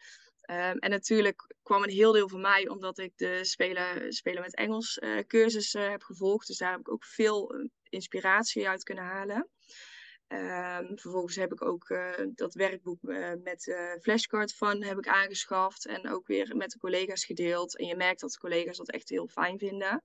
Um, 0.50 0.78
en 0.78 0.90
natuurlijk 0.90 1.54
kwam 1.62 1.82
een 1.82 1.90
heel 1.90 2.12
deel 2.12 2.28
van 2.28 2.40
mij 2.40 2.68
omdat 2.68 2.98
ik 2.98 3.12
de 3.16 3.44
Spelen, 3.44 4.12
spelen 4.12 4.42
met 4.42 4.54
Engels 4.54 4.98
uh, 4.98 5.18
cursus 5.18 5.74
uh, 5.74 5.88
heb 5.88 6.02
gevolgd. 6.02 6.46
Dus 6.46 6.58
daar 6.58 6.70
heb 6.70 6.80
ik 6.80 6.90
ook 6.90 7.04
veel 7.04 7.54
uh, 7.54 7.68
inspiratie 7.88 8.68
uit 8.68 8.82
kunnen 8.82 9.04
halen. 9.04 9.48
Um, 10.32 10.98
vervolgens 10.98 11.36
heb 11.36 11.52
ik 11.52 11.62
ook 11.62 11.88
uh, 11.88 12.12
dat 12.34 12.54
werkboek 12.54 13.02
uh, 13.02 13.32
met 13.42 13.66
uh, 13.66 13.92
flashcard 14.00 14.54
van 14.54 14.82
heb 14.82 14.98
ik 14.98 15.08
aangeschaft 15.08 15.86
en 15.86 16.10
ook 16.10 16.26
weer 16.26 16.56
met 16.56 16.70
de 16.70 16.78
collega's 16.78 17.24
gedeeld. 17.24 17.76
En 17.76 17.86
je 17.86 17.96
merkt 17.96 18.20
dat 18.20 18.30
de 18.30 18.38
collega's 18.38 18.76
dat 18.76 18.90
echt 18.90 19.08
heel 19.08 19.28
fijn 19.28 19.58
vinden. 19.58 20.04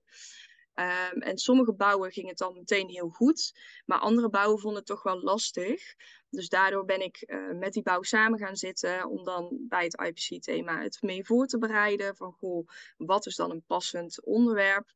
Um, 0.74 1.20
en 1.20 1.38
sommige 1.38 1.74
bouwen 1.74 2.12
ging 2.12 2.28
het 2.28 2.38
dan 2.38 2.54
meteen 2.54 2.88
heel 2.88 3.08
goed, 3.08 3.52
maar 3.84 3.98
andere 3.98 4.28
bouwen 4.28 4.58
vonden 4.58 4.78
het 4.78 4.88
toch 4.88 5.02
wel 5.02 5.22
lastig. 5.22 5.94
Dus 6.30 6.48
daardoor 6.48 6.84
ben 6.84 7.00
ik 7.00 7.34
met 7.52 7.72
die 7.72 7.82
bouw 7.82 8.02
samen 8.02 8.38
gaan 8.38 8.56
zitten 8.56 9.08
om 9.08 9.24
dan 9.24 9.66
bij 9.68 9.84
het 9.84 10.00
IPC-thema 10.00 10.82
het 10.82 11.02
mee 11.02 11.24
voor 11.24 11.46
te 11.46 11.58
bereiden. 11.58 12.16
Van 12.16 12.32
goh, 12.32 12.68
wat 12.96 13.26
is 13.26 13.36
dan 13.36 13.50
een 13.50 13.64
passend 13.66 14.24
onderwerp? 14.24 14.94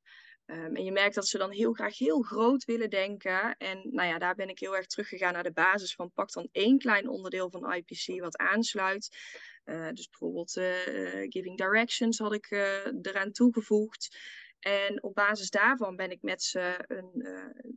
Um, 0.51 0.77
en 0.77 0.85
je 0.85 0.93
merkt 0.93 1.15
dat 1.15 1.29
ze 1.29 1.39
dan 1.39 1.51
heel 1.51 1.73
graag 1.73 1.99
heel 1.99 2.23
groot 2.23 2.65
willen 2.65 2.91
denken. 2.91 3.57
En 3.57 3.89
nou 3.91 4.09
ja, 4.09 4.19
daar 4.19 4.35
ben 4.35 4.49
ik 4.49 4.59
heel 4.59 4.77
erg 4.77 4.87
teruggegaan 4.87 5.33
naar 5.33 5.43
de 5.43 5.53
basis 5.53 5.95
van 5.95 6.13
pak 6.13 6.33
dan 6.33 6.49
één 6.53 6.79
klein 6.79 7.09
onderdeel 7.09 7.51
van 7.51 7.73
IPC 7.73 8.21
wat 8.21 8.37
aansluit. 8.37 9.17
Uh, 9.65 9.89
dus 9.93 10.09
bijvoorbeeld 10.09 10.57
uh, 10.57 11.31
Giving 11.31 11.57
Directions 11.57 12.19
had 12.19 12.35
ik 12.35 12.51
uh, 12.51 12.87
eraan 13.03 13.33
toegevoegd. 13.33 14.17
En 14.59 15.03
op 15.03 15.15
basis 15.15 15.51
daarvan 15.51 15.97
ben 15.97 16.11
ik 16.11 16.23
met 16.23 16.43
ze 16.43 16.85
een, 16.87 17.27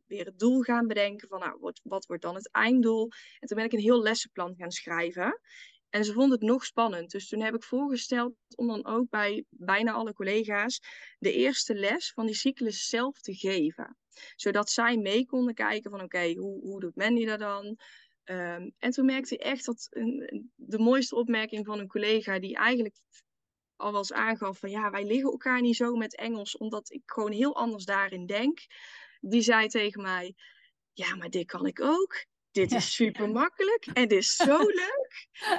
weer 0.07 0.25
het 0.25 0.39
doel 0.39 0.61
gaan 0.61 0.87
bedenken 0.87 1.27
van 1.27 1.39
nou, 1.39 1.57
wat, 1.59 1.79
wat 1.83 2.05
wordt 2.05 2.21
dan 2.21 2.35
het 2.35 2.51
einddoel. 2.51 3.09
En 3.39 3.47
toen 3.47 3.57
ben 3.57 3.65
ik 3.65 3.73
een 3.73 3.79
heel 3.79 4.01
lessenplan 4.01 4.55
gaan 4.57 4.71
schrijven. 4.71 5.39
En 5.91 6.05
ze 6.05 6.13
vonden 6.13 6.39
het 6.39 6.47
nog 6.47 6.65
spannend. 6.65 7.11
Dus 7.11 7.27
toen 7.27 7.41
heb 7.41 7.55
ik 7.55 7.63
voorgesteld 7.63 8.33
om 8.55 8.67
dan 8.67 8.85
ook 8.85 9.09
bij 9.09 9.45
bijna 9.49 9.91
alle 9.91 10.13
collega's 10.13 10.81
de 11.19 11.33
eerste 11.33 11.75
les 11.75 12.11
van 12.11 12.25
die 12.25 12.35
cyclus 12.35 12.87
zelf 12.87 13.21
te 13.21 13.33
geven. 13.33 13.97
Zodat 14.35 14.69
zij 14.69 14.97
mee 14.97 15.25
konden 15.25 15.53
kijken 15.53 15.91
van 15.91 16.01
oké, 16.01 16.33
hoe, 16.33 16.61
hoe 16.61 16.79
doet 16.79 16.95
Mandy 16.95 17.25
dat 17.25 17.39
dan? 17.39 17.65
Um, 18.25 18.73
en 18.77 18.91
toen 18.91 19.05
merkte 19.05 19.33
ik 19.35 19.41
echt 19.41 19.65
dat 19.65 19.87
een, 19.89 20.51
de 20.55 20.79
mooiste 20.79 21.15
opmerking 21.15 21.65
van 21.65 21.79
een 21.79 21.87
collega 21.87 22.39
die 22.39 22.55
eigenlijk 22.55 22.95
al 23.75 23.91
was 23.91 24.13
aangaf 24.13 24.59
van 24.59 24.69
ja, 24.69 24.89
wij 24.89 25.05
liggen 25.05 25.31
elkaar 25.31 25.61
niet 25.61 25.75
zo 25.75 25.95
met 25.95 26.15
Engels, 26.15 26.57
omdat 26.57 26.91
ik 26.91 27.01
gewoon 27.05 27.31
heel 27.31 27.55
anders 27.55 27.85
daarin 27.85 28.25
denk. 28.25 28.59
Die 29.19 29.41
zei 29.41 29.67
tegen 29.67 30.01
mij, 30.01 30.35
ja, 30.93 31.15
maar 31.15 31.29
dit 31.29 31.45
kan 31.45 31.65
ik 31.65 31.81
ook. 31.81 32.25
Dit 32.51 32.71
is 32.71 32.95
super 32.95 33.29
makkelijk 33.29 33.85
en 33.85 34.07
dit 34.07 34.19
is 34.19 34.35
zo 34.35 34.57
leuk. 34.83 35.00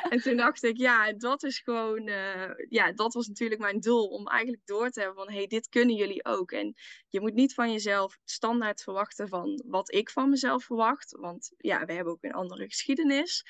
En 0.08 0.20
toen 0.20 0.36
dacht 0.36 0.62
ik, 0.62 0.76
ja, 0.76 1.12
dat 1.12 1.42
is 1.42 1.58
gewoon, 1.58 2.08
uh, 2.08 2.50
ja, 2.68 2.92
dat 2.92 3.14
was 3.14 3.26
natuurlijk 3.26 3.60
mijn 3.60 3.80
doel. 3.80 4.06
Om 4.08 4.28
eigenlijk 4.28 4.66
door 4.66 4.90
te 4.90 5.00
hebben 5.00 5.24
van, 5.24 5.34
hey, 5.34 5.46
dit 5.46 5.68
kunnen 5.68 5.96
jullie 5.96 6.24
ook. 6.24 6.52
En 6.52 6.74
je 7.08 7.20
moet 7.20 7.34
niet 7.34 7.54
van 7.54 7.72
jezelf 7.72 8.18
standaard 8.24 8.82
verwachten 8.82 9.28
van 9.28 9.62
wat 9.66 9.92
ik 9.94 10.10
van 10.10 10.30
mezelf 10.30 10.64
verwacht. 10.64 11.16
Want 11.16 11.52
ja, 11.56 11.84
we 11.84 11.92
hebben 11.92 12.12
ook 12.12 12.22
een 12.22 12.32
andere 12.32 12.64
geschiedenis. 12.68 13.44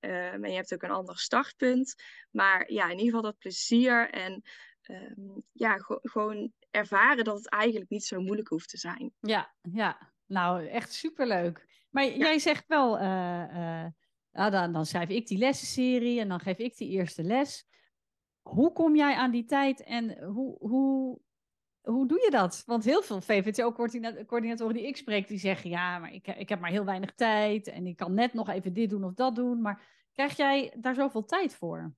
Uh, 0.00 0.32
en 0.32 0.50
je 0.50 0.56
hebt 0.56 0.74
ook 0.74 0.82
een 0.82 0.90
ander 0.90 1.18
startpunt. 1.18 1.94
Maar 2.30 2.72
ja, 2.72 2.84
in 2.84 2.90
ieder 2.90 3.04
geval 3.04 3.22
dat 3.22 3.38
plezier 3.38 4.10
en 4.10 4.42
um, 4.90 5.42
ja, 5.52 5.76
gewoon 6.02 6.52
ervaren 6.70 7.24
dat 7.24 7.36
het 7.36 7.48
eigenlijk 7.48 7.90
niet 7.90 8.04
zo 8.04 8.20
moeilijk 8.20 8.48
hoeft 8.48 8.68
te 8.68 8.78
zijn. 8.78 9.12
Ja, 9.20 9.54
ja. 9.72 10.12
nou 10.26 10.66
echt 10.66 10.92
superleuk. 10.92 11.66
Maar 11.90 12.06
jij 12.06 12.38
zegt 12.38 12.64
wel, 12.66 13.00
uh, 13.00 13.44
uh, 13.52 13.86
dan, 14.36 14.72
dan 14.72 14.86
schrijf 14.86 15.08
ik 15.08 15.26
die 15.26 15.38
lessenserie 15.38 16.20
en 16.20 16.28
dan 16.28 16.40
geef 16.40 16.58
ik 16.58 16.76
die 16.76 16.90
eerste 16.90 17.22
les. 17.22 17.68
Hoe 18.42 18.72
kom 18.72 18.96
jij 18.96 19.14
aan 19.14 19.30
die 19.30 19.44
tijd 19.44 19.82
en 19.82 20.24
hoe, 20.24 20.56
hoe, 20.58 21.18
hoe 21.80 22.08
doe 22.08 22.20
je 22.24 22.30
dat? 22.30 22.62
Want 22.66 22.84
heel 22.84 23.02
veel 23.02 23.20
VVTO-coördinatoren 23.20 24.74
die 24.74 24.86
ik 24.86 24.96
spreek, 24.96 25.28
die 25.28 25.38
zeggen... 25.38 25.70
ja, 25.70 25.98
maar 25.98 26.12
ik, 26.12 26.26
ik 26.26 26.48
heb 26.48 26.60
maar 26.60 26.70
heel 26.70 26.84
weinig 26.84 27.14
tijd 27.14 27.66
en 27.68 27.86
ik 27.86 27.96
kan 27.96 28.14
net 28.14 28.32
nog 28.32 28.48
even 28.48 28.72
dit 28.72 28.90
doen 28.90 29.04
of 29.04 29.14
dat 29.14 29.34
doen. 29.34 29.60
Maar 29.60 29.82
krijg 30.12 30.36
jij 30.36 30.74
daar 30.76 30.94
zoveel 30.94 31.24
tijd 31.24 31.54
voor? 31.54 31.94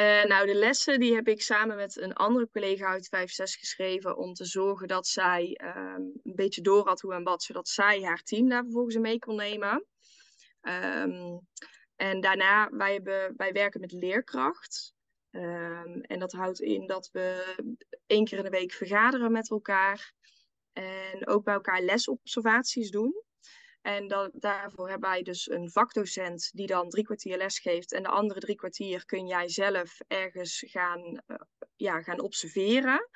Uh, 0.00 0.24
nou, 0.24 0.46
de 0.46 0.54
lessen 0.54 1.00
die 1.00 1.14
heb 1.14 1.28
ik 1.28 1.42
samen 1.42 1.76
met 1.76 2.00
een 2.00 2.12
andere 2.12 2.48
collega 2.52 2.86
uit 2.86 3.06
5-6 3.06 3.10
geschreven 3.32 4.16
om 4.16 4.32
te 4.32 4.44
zorgen 4.44 4.88
dat 4.88 5.06
zij 5.06 5.60
um, 5.64 6.12
een 6.22 6.34
beetje 6.34 6.60
door 6.60 6.86
had 6.86 7.00
hoe 7.00 7.14
en 7.14 7.22
wat, 7.22 7.42
zodat 7.42 7.68
zij 7.68 8.02
haar 8.02 8.22
team 8.22 8.48
daar 8.48 8.62
vervolgens 8.62 8.96
mee 8.96 9.18
kon 9.18 9.36
nemen. 9.36 9.86
Um, 10.62 11.40
en 11.96 12.20
daarna, 12.20 12.70
wij, 12.70 13.02
wij 13.36 13.52
werken 13.52 13.80
met 13.80 13.92
leerkracht. 13.92 14.94
Um, 15.30 16.00
en 16.00 16.18
dat 16.18 16.32
houdt 16.32 16.60
in 16.60 16.86
dat 16.86 17.08
we 17.12 17.54
één 18.06 18.24
keer 18.24 18.38
in 18.38 18.44
de 18.44 18.50
week 18.50 18.72
vergaderen 18.72 19.32
met 19.32 19.50
elkaar. 19.50 20.12
En 20.72 21.26
ook 21.26 21.44
bij 21.44 21.54
elkaar 21.54 21.82
lesobservaties 21.82 22.90
doen. 22.90 23.22
En 23.82 24.30
daarvoor 24.32 24.88
hebben 24.88 25.10
wij 25.10 25.22
dus 25.22 25.50
een 25.50 25.70
vakdocent 25.70 26.50
die 26.52 26.66
dan 26.66 26.88
drie 26.88 27.04
kwartier 27.04 27.36
les 27.36 27.58
geeft. 27.58 27.92
En 27.92 28.02
de 28.02 28.08
andere 28.08 28.40
drie 28.40 28.56
kwartier 28.56 29.04
kun 29.04 29.26
jij 29.26 29.48
zelf 29.48 29.98
ergens 30.06 30.64
gaan, 30.66 31.22
uh, 31.26 31.36
ja, 31.76 32.02
gaan 32.02 32.20
observeren. 32.20 33.08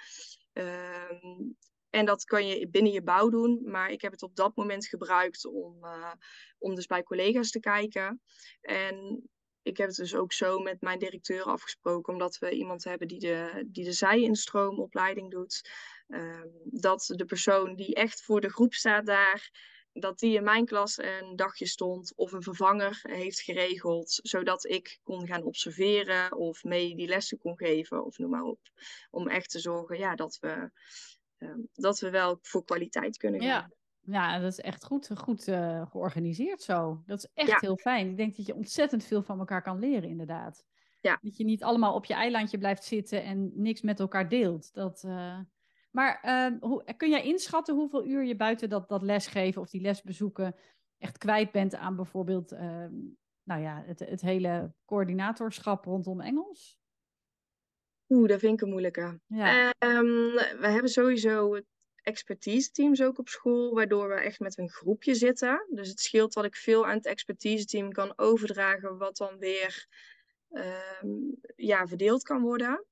Um, 0.52 1.56
en 1.94 2.04
dat 2.04 2.24
kan 2.24 2.46
je 2.46 2.68
binnen 2.68 2.92
je 2.92 3.02
bouw 3.02 3.28
doen. 3.28 3.60
Maar 3.64 3.90
ik 3.90 4.02
heb 4.02 4.12
het 4.12 4.22
op 4.22 4.36
dat 4.36 4.56
moment 4.56 4.86
gebruikt 4.86 5.46
om, 5.46 5.84
uh, 5.84 6.12
om 6.58 6.74
dus 6.74 6.86
bij 6.86 7.02
collega's 7.02 7.50
te 7.50 7.60
kijken. 7.60 8.20
En 8.60 9.28
ik 9.62 9.76
heb 9.76 9.86
het 9.86 9.96
dus 9.96 10.14
ook 10.14 10.32
zo 10.32 10.58
met 10.58 10.80
mijn 10.80 10.98
directeur 10.98 11.42
afgesproken, 11.42 12.12
omdat 12.12 12.38
we 12.38 12.50
iemand 12.50 12.84
hebben 12.84 13.08
die 13.08 13.18
de, 13.18 13.64
die 13.66 13.84
de 13.84 13.92
zij-instroomopleiding 13.92 15.30
doet. 15.30 15.70
Um, 16.08 16.52
dat 16.64 17.12
de 17.16 17.24
persoon 17.24 17.74
die 17.74 17.94
echt 17.94 18.22
voor 18.22 18.40
de 18.40 18.50
groep 18.50 18.74
staat 18.74 19.06
daar 19.06 19.50
dat 20.00 20.18
die 20.18 20.36
in 20.36 20.44
mijn 20.44 20.64
klas 20.64 20.98
een 20.98 21.36
dagje 21.36 21.66
stond 21.66 22.12
of 22.16 22.32
een 22.32 22.42
vervanger 22.42 23.00
heeft 23.02 23.40
geregeld, 23.40 24.20
zodat 24.22 24.64
ik 24.64 24.98
kon 25.02 25.26
gaan 25.26 25.42
observeren 25.42 26.36
of 26.36 26.64
mee 26.64 26.96
die 26.96 27.08
lessen 27.08 27.38
kon 27.38 27.56
geven 27.56 28.04
of 28.04 28.18
noem 28.18 28.30
maar 28.30 28.42
op. 28.42 28.60
Om 29.10 29.28
echt 29.28 29.50
te 29.50 29.58
zorgen 29.58 29.98
ja, 29.98 30.14
dat, 30.14 30.38
we, 30.40 30.70
uh, 31.44 31.64
dat 31.72 31.98
we 32.00 32.10
wel 32.10 32.38
voor 32.40 32.64
kwaliteit 32.64 33.16
kunnen 33.16 33.40
gaan. 33.40 33.48
Ja. 33.48 33.70
Ja, 34.06 34.38
dat 34.38 34.52
is 34.52 34.60
echt 34.60 34.84
goed, 34.84 35.10
goed 35.14 35.48
uh, 35.48 35.86
georganiseerd 35.90 36.62
zo. 36.62 37.02
Dat 37.06 37.18
is 37.18 37.30
echt 37.34 37.48
ja. 37.48 37.58
heel 37.60 37.76
fijn. 37.76 38.10
Ik 38.10 38.16
denk 38.16 38.36
dat 38.36 38.46
je 38.46 38.54
ontzettend 38.54 39.04
veel 39.04 39.22
van 39.22 39.38
elkaar 39.38 39.62
kan 39.62 39.78
leren, 39.78 40.08
inderdaad. 40.08 40.64
Ja. 41.00 41.18
Dat 41.22 41.36
je 41.36 41.44
niet 41.44 41.62
allemaal 41.62 41.94
op 41.94 42.04
je 42.04 42.14
eilandje 42.14 42.58
blijft 42.58 42.84
zitten 42.84 43.22
en 43.22 43.50
niks 43.54 43.82
met 43.82 44.00
elkaar 44.00 44.28
deelt. 44.28 44.74
Dat, 44.74 45.02
uh, 45.06 45.38
maar 45.90 46.20
uh, 46.24 46.60
hoe, 46.60 46.84
kun 46.96 47.10
jij 47.10 47.22
inschatten 47.22 47.74
hoeveel 47.74 48.06
uur 48.06 48.24
je 48.24 48.36
buiten 48.36 48.68
dat, 48.68 48.88
dat 48.88 49.02
lesgeven 49.02 49.62
of 49.62 49.70
die 49.70 49.80
lesbezoeken 49.80 50.56
echt 50.98 51.18
kwijt 51.18 51.52
bent 51.52 51.74
aan 51.74 51.96
bijvoorbeeld 51.96 52.52
uh, 52.52 52.86
nou 53.42 53.60
ja, 53.62 53.82
het, 53.86 53.98
het 53.98 54.20
hele 54.20 54.72
coördinatorschap 54.84 55.84
rondom 55.84 56.20
Engels? 56.20 56.78
Oeh, 58.14 58.28
dat 58.28 58.40
vind 58.40 58.52
ik 58.52 58.60
een 58.60 58.68
moeilijke. 58.68 59.20
Ja. 59.26 59.74
Um, 59.78 60.32
we 60.34 60.66
hebben 60.68 60.90
sowieso 60.90 61.60
expertise 62.02 62.70
teams 62.70 63.02
ook 63.02 63.18
op 63.18 63.28
school, 63.28 63.74
waardoor 63.74 64.08
we 64.08 64.14
echt 64.14 64.40
met 64.40 64.58
een 64.58 64.70
groepje 64.70 65.14
zitten. 65.14 65.66
Dus 65.70 65.88
het 65.88 66.00
scheelt 66.00 66.32
dat 66.32 66.44
ik 66.44 66.56
veel 66.56 66.86
aan 66.86 66.96
het 66.96 67.06
expertise 67.06 67.64
team 67.64 67.92
kan 67.92 68.12
overdragen, 68.18 68.98
wat 68.98 69.16
dan 69.16 69.38
weer 69.38 69.86
um, 70.50 71.40
ja, 71.56 71.86
verdeeld 71.86 72.22
kan 72.22 72.40
worden. 72.40 72.84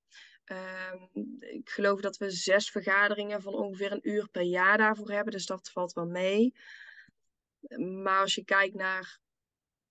Um, 0.44 1.36
ik 1.40 1.70
geloof 1.70 2.00
dat 2.00 2.16
we 2.16 2.30
zes 2.30 2.70
vergaderingen 2.70 3.42
van 3.42 3.54
ongeveer 3.54 3.92
een 3.92 4.08
uur 4.08 4.28
per 4.28 4.42
jaar 4.42 4.78
daarvoor 4.78 5.10
hebben, 5.10 5.32
dus 5.32 5.46
dat 5.46 5.70
valt 5.70 5.92
wel 5.92 6.06
mee. 6.06 6.54
Maar 8.02 8.20
als 8.20 8.34
je 8.34 8.44
kijkt 8.44 8.74
naar 8.74 9.18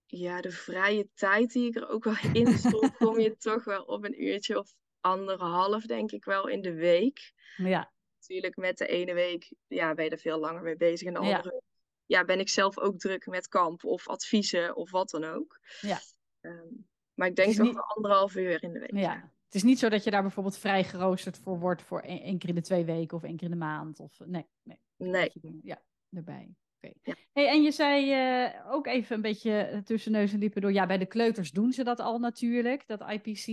ja, 0.05 0.41
de 0.41 0.51
vrije 0.51 1.09
tijd 1.13 1.51
die 1.51 1.67
ik 1.67 1.75
er 1.75 1.89
ook 1.89 2.03
wel 2.03 2.17
in 2.33 2.57
stop, 2.57 2.95
kom 2.97 3.19
je 3.19 3.37
toch 3.37 3.63
wel 3.63 3.83
op 3.83 4.03
een 4.03 4.23
uurtje 4.23 4.59
of 4.59 4.73
anderhalf, 5.01 5.85
denk 5.85 6.11
ik 6.11 6.25
wel, 6.25 6.47
in 6.47 6.61
de 6.61 6.73
week. 6.73 7.33
Ja. 7.57 7.91
Natuurlijk, 8.19 8.55
met 8.55 8.77
de 8.77 8.87
ene 8.87 9.13
week 9.13 9.53
ja, 9.67 9.93
ben 9.93 10.05
je 10.05 10.11
er 10.11 10.17
veel 10.17 10.39
langer 10.39 10.61
mee 10.61 10.77
bezig. 10.77 11.07
En 11.07 11.13
de 11.13 11.19
andere 11.19 11.53
ja. 11.53 11.61
ja 12.05 12.25
ben 12.25 12.39
ik 12.39 12.49
zelf 12.49 12.77
ook 12.77 12.99
druk 12.99 13.25
met 13.25 13.47
kamp 13.47 13.83
of 13.83 14.07
adviezen 14.07 14.75
of 14.75 14.91
wat 14.91 15.09
dan 15.09 15.23
ook. 15.23 15.59
Ja. 15.81 15.99
Um, 16.41 16.89
maar 17.13 17.27
ik 17.27 17.35
denk 17.35 17.53
toch 17.53 17.65
niet... 17.65 17.77
anderhalf 17.77 18.35
uur 18.35 18.63
in 18.63 18.73
de 18.73 18.79
week. 18.79 18.95
Ja. 18.95 19.31
Het 19.45 19.55
is 19.55 19.63
niet 19.63 19.79
zo 19.79 19.89
dat 19.89 20.03
je 20.03 20.11
daar 20.11 20.21
bijvoorbeeld 20.21 20.57
vrij 20.57 20.83
geroosterd 20.83 21.37
voor 21.37 21.59
wordt 21.59 21.81
voor 21.81 21.99
één, 21.99 22.21
één 22.21 22.37
keer 22.37 22.49
in 22.49 22.55
de 22.55 22.61
twee 22.61 22.85
weken 22.85 23.17
of 23.17 23.23
één 23.23 23.35
keer 23.35 23.47
in 23.47 23.53
de 23.53 23.65
maand. 23.65 23.99
Of, 23.99 24.19
nee, 24.25 24.45
nee. 24.63 24.79
Nee. 24.97 25.31
Ja, 25.63 25.81
erbij. 26.09 26.55
Okay. 26.77 26.95
Ja. 27.01 27.15
Hey, 27.33 27.47
en 27.47 27.61
je 27.61 27.71
zei 27.71 28.13
uh, 28.45 28.73
ook 28.73 28.87
even 28.87 29.15
een 29.15 29.21
beetje 29.21 29.81
tussen 29.85 30.11
neus 30.11 30.33
en 30.33 30.39
lippen 30.39 30.61
door. 30.61 30.73
Ja, 30.73 30.85
bij 30.85 30.97
de 30.97 31.05
kleuters 31.05 31.51
doen 31.51 31.71
ze 31.71 31.83
dat 31.83 31.99
al 31.99 32.19
natuurlijk. 32.19 32.87
Dat 32.87 33.09
IPC. 33.09 33.45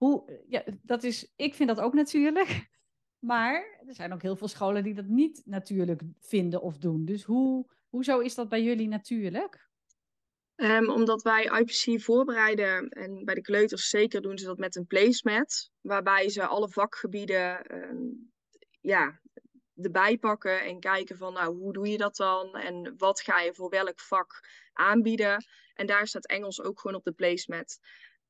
Hoe, 0.00 0.44
ja, 0.48 0.64
dat 0.82 1.02
is, 1.02 1.32
ik 1.36 1.54
vind 1.54 1.68
dat 1.68 1.80
ook 1.80 1.94
natuurlijk. 1.94 2.48
Maar 3.18 3.82
er 3.86 3.94
zijn 3.94 4.12
ook 4.12 4.22
heel 4.22 4.36
veel 4.36 4.48
scholen 4.48 4.82
die 4.82 4.94
dat 4.94 5.06
niet 5.06 5.42
natuurlijk 5.44 6.02
vinden 6.18 6.62
of 6.62 6.78
doen. 6.78 7.04
Dus 7.04 7.22
hoe, 7.22 7.70
hoezo 7.88 8.18
is 8.18 8.34
dat 8.34 8.48
bij 8.48 8.62
jullie 8.62 8.88
natuurlijk? 8.88 9.68
Um, 10.56 10.90
omdat 10.90 11.22
wij 11.22 11.44
IPC 11.44 12.02
voorbereiden 12.02 12.88
en 12.88 13.24
bij 13.24 13.34
de 13.34 13.40
kleuters 13.40 13.88
zeker 13.88 14.20
doen 14.20 14.38
ze 14.38 14.44
dat 14.46 14.58
met 14.58 14.76
een 14.76 14.86
placemat. 14.86 15.70
Waarbij 15.80 16.28
ze 16.28 16.46
alle 16.46 16.68
vakgebieden 16.68 17.74
um, 17.74 18.32
ja, 18.80 19.20
erbij 19.76 20.18
pakken 20.18 20.62
en 20.62 20.80
kijken 20.80 21.16
van 21.16 21.32
nou 21.32 21.56
hoe 21.56 21.72
doe 21.72 21.88
je 21.88 21.98
dat 21.98 22.16
dan 22.16 22.56
en 22.56 22.94
wat 22.96 23.20
ga 23.20 23.40
je 23.40 23.54
voor 23.54 23.70
welk 23.70 24.00
vak 24.00 24.40
aanbieden. 24.72 25.44
En 25.74 25.86
daar 25.86 26.06
staat 26.06 26.26
Engels 26.26 26.62
ook 26.62 26.80
gewoon 26.80 26.96
op 26.96 27.04
de 27.04 27.12
placemat. 27.12 27.78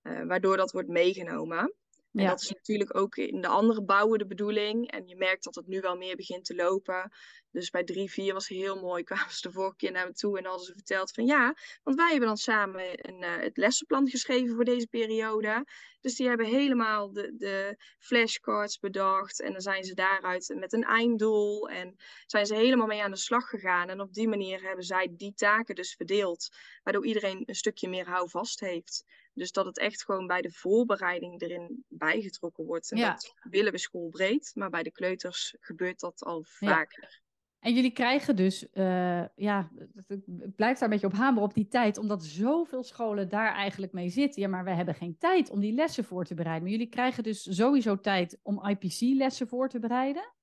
Uh, 0.02 0.22
waardoor 0.26 0.56
dat 0.56 0.72
wordt 0.72 0.88
meegenomen. 0.88 1.74
En 2.12 2.22
ja. 2.22 2.28
dat 2.28 2.42
is 2.42 2.50
natuurlijk 2.50 2.96
ook 2.96 3.16
in 3.16 3.40
de 3.40 3.48
andere 3.48 3.82
bouwen 3.82 4.18
de 4.18 4.26
bedoeling. 4.26 4.90
En 4.90 5.06
je 5.06 5.16
merkt 5.16 5.44
dat 5.44 5.54
het 5.54 5.66
nu 5.66 5.80
wel 5.80 5.96
meer 5.96 6.16
begint 6.16 6.44
te 6.44 6.54
lopen. 6.54 7.10
Dus 7.50 7.70
bij 7.70 7.84
3, 7.84 8.10
4 8.10 8.32
was 8.32 8.48
heel 8.48 8.80
mooi. 8.80 9.02
Kwamen 9.10 9.32
ze 9.32 9.48
de 9.48 9.52
vorige 9.52 9.76
keer 9.76 9.92
naar 9.92 10.06
me 10.06 10.12
toe 10.12 10.38
en 10.38 10.44
hadden 10.44 10.64
ze 10.64 10.72
verteld 10.72 11.12
van 11.12 11.26
ja, 11.26 11.54
want 11.82 11.96
wij 11.96 12.10
hebben 12.10 12.28
dan 12.28 12.36
samen 12.36 13.08
een, 13.08 13.22
uh, 13.22 13.36
het 13.36 13.56
lessenplan 13.56 14.08
geschreven 14.08 14.54
voor 14.54 14.64
deze 14.64 14.86
periode. 14.86 15.66
Dus 16.00 16.16
die 16.16 16.28
hebben 16.28 16.46
helemaal 16.46 17.12
de, 17.12 17.34
de 17.36 17.82
flashcards 17.98 18.78
bedacht. 18.78 19.40
En 19.40 19.52
dan 19.52 19.60
zijn 19.60 19.84
ze 19.84 19.94
daaruit 19.94 20.54
met 20.56 20.72
een 20.72 20.84
einddoel. 20.84 21.68
En 21.68 21.96
zijn 22.26 22.46
ze 22.46 22.54
helemaal 22.54 22.86
mee 22.86 23.02
aan 23.02 23.10
de 23.10 23.16
slag 23.16 23.48
gegaan. 23.48 23.88
En 23.88 24.00
op 24.00 24.12
die 24.12 24.28
manier 24.28 24.62
hebben 24.62 24.84
zij 24.84 25.08
die 25.10 25.34
taken 25.34 25.74
dus 25.74 25.94
verdeeld. 25.94 26.48
Waardoor 26.82 27.06
iedereen 27.06 27.42
een 27.46 27.54
stukje 27.54 27.88
meer 27.88 28.08
houvast 28.08 28.60
heeft. 28.60 29.04
Dus 29.32 29.52
dat 29.52 29.66
het 29.66 29.78
echt 29.78 30.04
gewoon 30.04 30.26
bij 30.26 30.40
de 30.40 30.52
voorbereiding 30.52 31.40
erin 31.40 31.84
bijgetrokken 31.88 32.64
wordt. 32.64 32.90
En 32.90 32.98
ja. 32.98 33.10
dat 33.10 33.34
willen 33.42 33.72
we 33.72 33.78
schoolbreed. 33.78 34.50
Maar 34.54 34.70
bij 34.70 34.82
de 34.82 34.92
kleuters 34.92 35.56
gebeurt 35.60 36.00
dat 36.00 36.22
al 36.22 36.44
vaker. 36.44 37.08
Ja. 37.10 37.28
En 37.60 37.74
jullie 37.74 37.92
krijgen 37.92 38.36
dus, 38.36 38.66
uh, 38.72 39.24
ja, 39.34 39.70
het 40.06 40.56
blijft 40.56 40.80
daar 40.80 40.82
een 40.82 40.90
beetje 40.90 41.06
op 41.06 41.12
hameren 41.12 41.48
op 41.48 41.54
die 41.54 41.68
tijd, 41.68 41.98
omdat 41.98 42.24
zoveel 42.24 42.82
scholen 42.82 43.28
daar 43.28 43.54
eigenlijk 43.54 43.92
mee 43.92 44.08
zitten. 44.08 44.42
Ja, 44.42 44.48
maar 44.48 44.64
we 44.64 44.70
hebben 44.70 44.94
geen 44.94 45.18
tijd 45.18 45.50
om 45.50 45.60
die 45.60 45.72
lessen 45.72 46.04
voor 46.04 46.24
te 46.24 46.34
bereiden. 46.34 46.62
Maar 46.62 46.72
jullie 46.72 46.88
krijgen 46.88 47.22
dus 47.22 47.56
sowieso 47.56 48.00
tijd 48.00 48.38
om 48.42 48.66
IPC-lessen 48.66 49.48
voor 49.48 49.68
te 49.68 49.78
bereiden? 49.78 50.34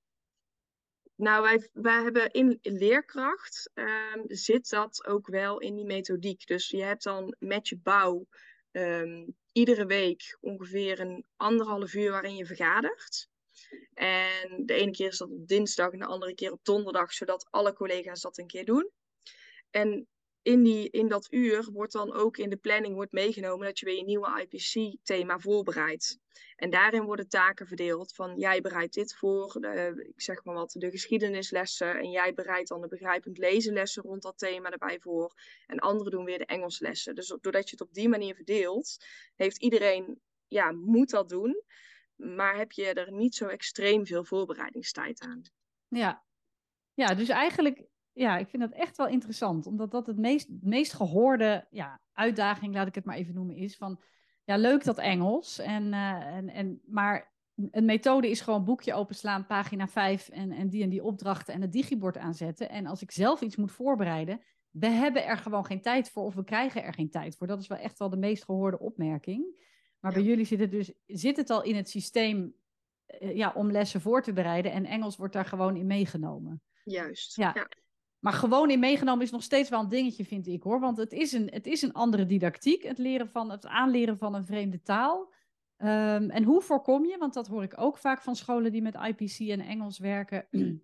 Nou, 1.16 1.42
wij, 1.42 1.70
wij 1.74 2.04
hebben 2.04 2.32
in 2.32 2.60
leerkracht, 2.62 3.72
um, 3.74 4.24
zit 4.28 4.70
dat 4.70 5.06
ook 5.08 5.28
wel 5.28 5.60
in 5.60 5.76
die 5.76 5.86
methodiek. 5.86 6.48
Dus 6.48 6.70
je 6.70 6.84
hebt 6.84 7.04
dan 7.04 7.36
met 7.40 7.68
je 7.68 7.78
bouw 7.78 8.28
um, 8.78 9.36
iedere 9.52 9.86
week 9.86 10.38
ongeveer 10.42 11.00
een 11.00 11.26
anderhalf 11.36 11.94
uur 11.94 12.12
waarin 12.12 12.36
je 12.36 12.46
vergadert. 12.46 13.30
En 13.94 14.66
de 14.66 14.74
ene 14.74 14.92
keer 14.92 15.08
is 15.08 15.18
dat 15.18 15.32
op 15.32 15.48
dinsdag 15.48 15.92
en 15.92 16.00
de 16.00 16.06
andere 16.06 16.36
keer 16.36 16.52
op 16.52 16.60
donderdag, 16.64 17.14
zodat 17.14 17.48
alle 17.50 17.74
collega's 17.74 18.22
dat 18.22 18.38
een 18.38 18.48
keer 18.48 18.66
doen. 18.66 18.92
En 19.70 20.08
in, 20.48 20.64
die, 20.64 20.90
in 20.90 21.08
dat 21.08 21.28
uur 21.32 21.70
wordt 21.72 21.92
dan 21.92 22.14
ook 22.14 22.38
in 22.38 22.50
de 22.50 22.58
planning 22.58 22.96
wordt 22.96 23.12
meegenomen 23.12 23.66
dat 23.66 23.80
je 23.80 23.86
weer 23.86 23.96
je 23.96 24.04
nieuwe 24.04 24.48
IPC-thema 24.50 25.40
voorbereidt. 25.40 26.20
En 26.56 26.70
daarin 26.70 27.04
worden 27.04 27.30
taken 27.30 27.68
verdeeld 27.68 28.14
van 28.14 28.38
jij 28.38 28.62
bereidt 28.62 28.94
dit 28.94 29.16
voor, 29.16 29.58
de, 29.60 30.12
ik 30.16 30.22
zeg 30.22 30.44
maar 30.44 30.56
wat, 30.56 30.72
de 30.72 30.90
geschiedenislessen. 30.90 32.00
En 32.00 32.10
jij 32.10 32.34
bereidt 32.34 32.70
dan 32.70 32.82
de 32.82 32.88
begrijpend 32.88 33.38
lezenlessen 33.38 34.04
rond 34.04 34.22
dat 34.22 34.38
thema 34.38 34.70
erbij 34.70 35.00
voor. 35.00 35.34
En 35.66 35.80
anderen 35.80 36.12
doen 36.12 36.26
weer 36.26 36.38
de 36.38 36.46
Engelslessen. 36.46 37.16
Dus 37.16 37.28
doordat 37.42 37.70
je 37.70 37.76
het 37.78 37.88
op 37.88 37.94
die 37.94 38.10
manier 38.10 38.36
verdeelt, 38.36 38.98
heeft 39.36 39.58
iedereen, 39.58 40.22
ja, 40.48 40.72
moet 40.72 41.10
dat 41.10 41.30
doen. 41.30 41.64
Maar 42.16 42.58
heb 42.58 42.72
je 42.72 42.94
er 42.94 43.12
niet 43.12 43.36
zo 43.36 43.48
extreem 43.48 44.06
veel 44.06 44.24
voorbereidingstijd 44.26 45.22
aan. 45.22 45.42
Ja, 45.88 46.24
ja 46.94 47.14
dus 47.14 47.30
eigenlijk 47.30 47.88
ja, 48.18 48.38
ik 48.38 48.48
vind 48.48 48.62
dat 48.62 48.72
echt 48.72 48.98
wel 48.98 49.08
interessant. 49.08 49.68
Omdat 49.68 49.92
dat 49.92 50.08
het 50.08 50.18
meest, 50.18 50.48
meest 50.62 50.94
gehoorde 50.94 51.68
ja, 51.70 52.02
uitdaging, 52.14 52.74
laat 52.74 52.88
ik 52.88 52.96
het 52.96 53.06
maar 53.06 53.16
even 53.16 53.34
noemen, 53.34 53.56
is 53.56 53.78
van... 53.78 54.00
Ja, 54.44 54.58
leuk 54.58 54.84
dat 54.84 54.98
Engels. 54.98 55.60
En, 55.60 55.84
uh, 55.84 56.26
en, 56.26 56.50
en, 56.50 56.82
maar 56.86 57.34
een 57.72 57.86
methode 57.86 58.30
is 58.30 58.42
gewoon 58.42 58.66
boekje 58.66 58.94
openslaan, 58.94 59.46
pagina 59.46 59.88
5 59.88 60.30
en, 60.30 60.52
en 60.52 60.70
die 60.70 60.84
en 60.84 60.90
die 60.90 61.04
opdrachten 61.04 61.54
en 61.54 61.62
het 61.62 61.72
digibord 61.72 62.18
aanzetten. 62.18 62.70
En 62.70 62.86
als 62.86 63.02
ik 63.02 63.12
zelf 63.12 63.42
iets 63.42 63.56
moet 63.56 63.72
voorbereiden, 63.72 64.42
we 64.70 64.88
hebben 64.88 65.26
er 65.26 65.38
gewoon 65.38 65.66
geen 65.66 65.82
tijd 65.82 66.10
voor 66.10 66.24
of 66.24 66.36
we 66.36 66.44
krijgen 66.44 66.84
er 66.84 66.94
geen 66.94 67.10
tijd 67.10 67.36
voor. 67.36 67.48
Dat 67.48 67.60
is 67.60 67.68
wel 67.68 67.78
echt 67.78 68.00
wel 68.00 68.10
de 68.10 68.18
meest 68.18 68.44
gehoorde 68.44 68.80
opmerking. 68.80 69.66
Maar 70.00 70.14
bij 70.14 70.24
jullie 70.24 70.46
zit 70.46 70.60
het 70.60 70.72
dus 70.72 70.94
zit 71.06 71.38
het 71.38 71.50
al 71.50 71.64
in 71.64 71.76
het 71.76 71.90
systeem 71.90 72.54
uh, 73.20 73.36
ja, 73.36 73.52
om 73.56 73.72
lessen 73.72 74.02
voor 74.02 74.24
te 74.24 74.34
bereiden 74.34 74.72
en 74.72 74.86
Engels 74.86 75.18
wordt 75.18 75.34
daar 75.34 75.46
gewoon 75.46 75.76
in 75.76 75.88
meegenomen. 75.88 76.62
Juist. 76.84 77.36
Ja. 77.36 77.52
ja. 77.56 77.68
Maar 78.28 78.36
gewoon 78.36 78.70
in 78.70 78.80
meegenomen 78.80 79.24
is 79.24 79.32
nog 79.32 79.44
steeds 79.44 79.70
wel 79.70 79.80
een 79.80 79.90
dingetje, 79.90 80.26
vind 80.26 80.48
ik 80.48 80.64
hoor. 80.64 80.80
Want 80.80 80.98
het 80.98 81.14
is 81.14 81.32
een, 81.32 81.50
het 81.50 81.68
is 81.68 81.82
een 81.82 81.94
andere 81.94 82.26
didactiek, 82.26 82.84
het, 82.84 82.98
leren 82.98 83.30
van, 83.30 83.52
het 83.52 83.66
aanleren 83.66 84.18
van 84.18 84.34
een 84.34 84.46
vreemde 84.46 84.82
taal. 84.82 85.34
Um, 85.78 86.30
en 86.30 86.44
hoe 86.44 86.62
voorkom 86.62 87.06
je, 87.06 87.18
want 87.18 87.34
dat 87.34 87.48
hoor 87.48 87.64
ik 87.64 87.82
ook 87.82 87.98
vaak 87.98 88.22
van 88.22 88.36
scholen 88.36 88.72
die 88.72 88.82
met 88.82 88.96
IPC 88.96 89.40
en 89.40 89.60
Engels 89.60 90.00
werken. 90.00 90.48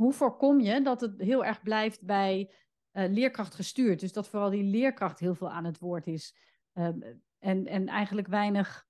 hoe 0.00 0.12
voorkom 0.12 0.60
je 0.60 0.82
dat 0.82 1.00
het 1.00 1.20
heel 1.20 1.44
erg 1.44 1.62
blijft 1.62 2.02
bij 2.02 2.50
uh, 2.92 3.10
leerkracht 3.10 3.54
gestuurd? 3.54 4.00
Dus 4.00 4.12
dat 4.12 4.28
vooral 4.28 4.50
die 4.50 4.64
leerkracht 4.64 5.20
heel 5.20 5.34
veel 5.34 5.50
aan 5.50 5.64
het 5.64 5.78
woord 5.78 6.06
is. 6.06 6.36
Um, 6.72 7.22
en, 7.38 7.66
en 7.66 7.88
eigenlijk 7.88 8.26
weinig. 8.26 8.86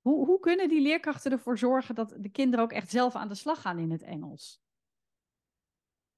Hoe, 0.00 0.26
hoe 0.26 0.40
kunnen 0.40 0.68
die 0.68 0.82
leerkrachten 0.82 1.32
ervoor 1.32 1.58
zorgen 1.58 1.94
dat 1.94 2.14
de 2.18 2.30
kinderen 2.30 2.64
ook 2.64 2.72
echt 2.72 2.90
zelf 2.90 3.14
aan 3.14 3.28
de 3.28 3.34
slag 3.34 3.60
gaan 3.60 3.78
in 3.78 3.90
het 3.90 4.02
Engels? 4.02 4.62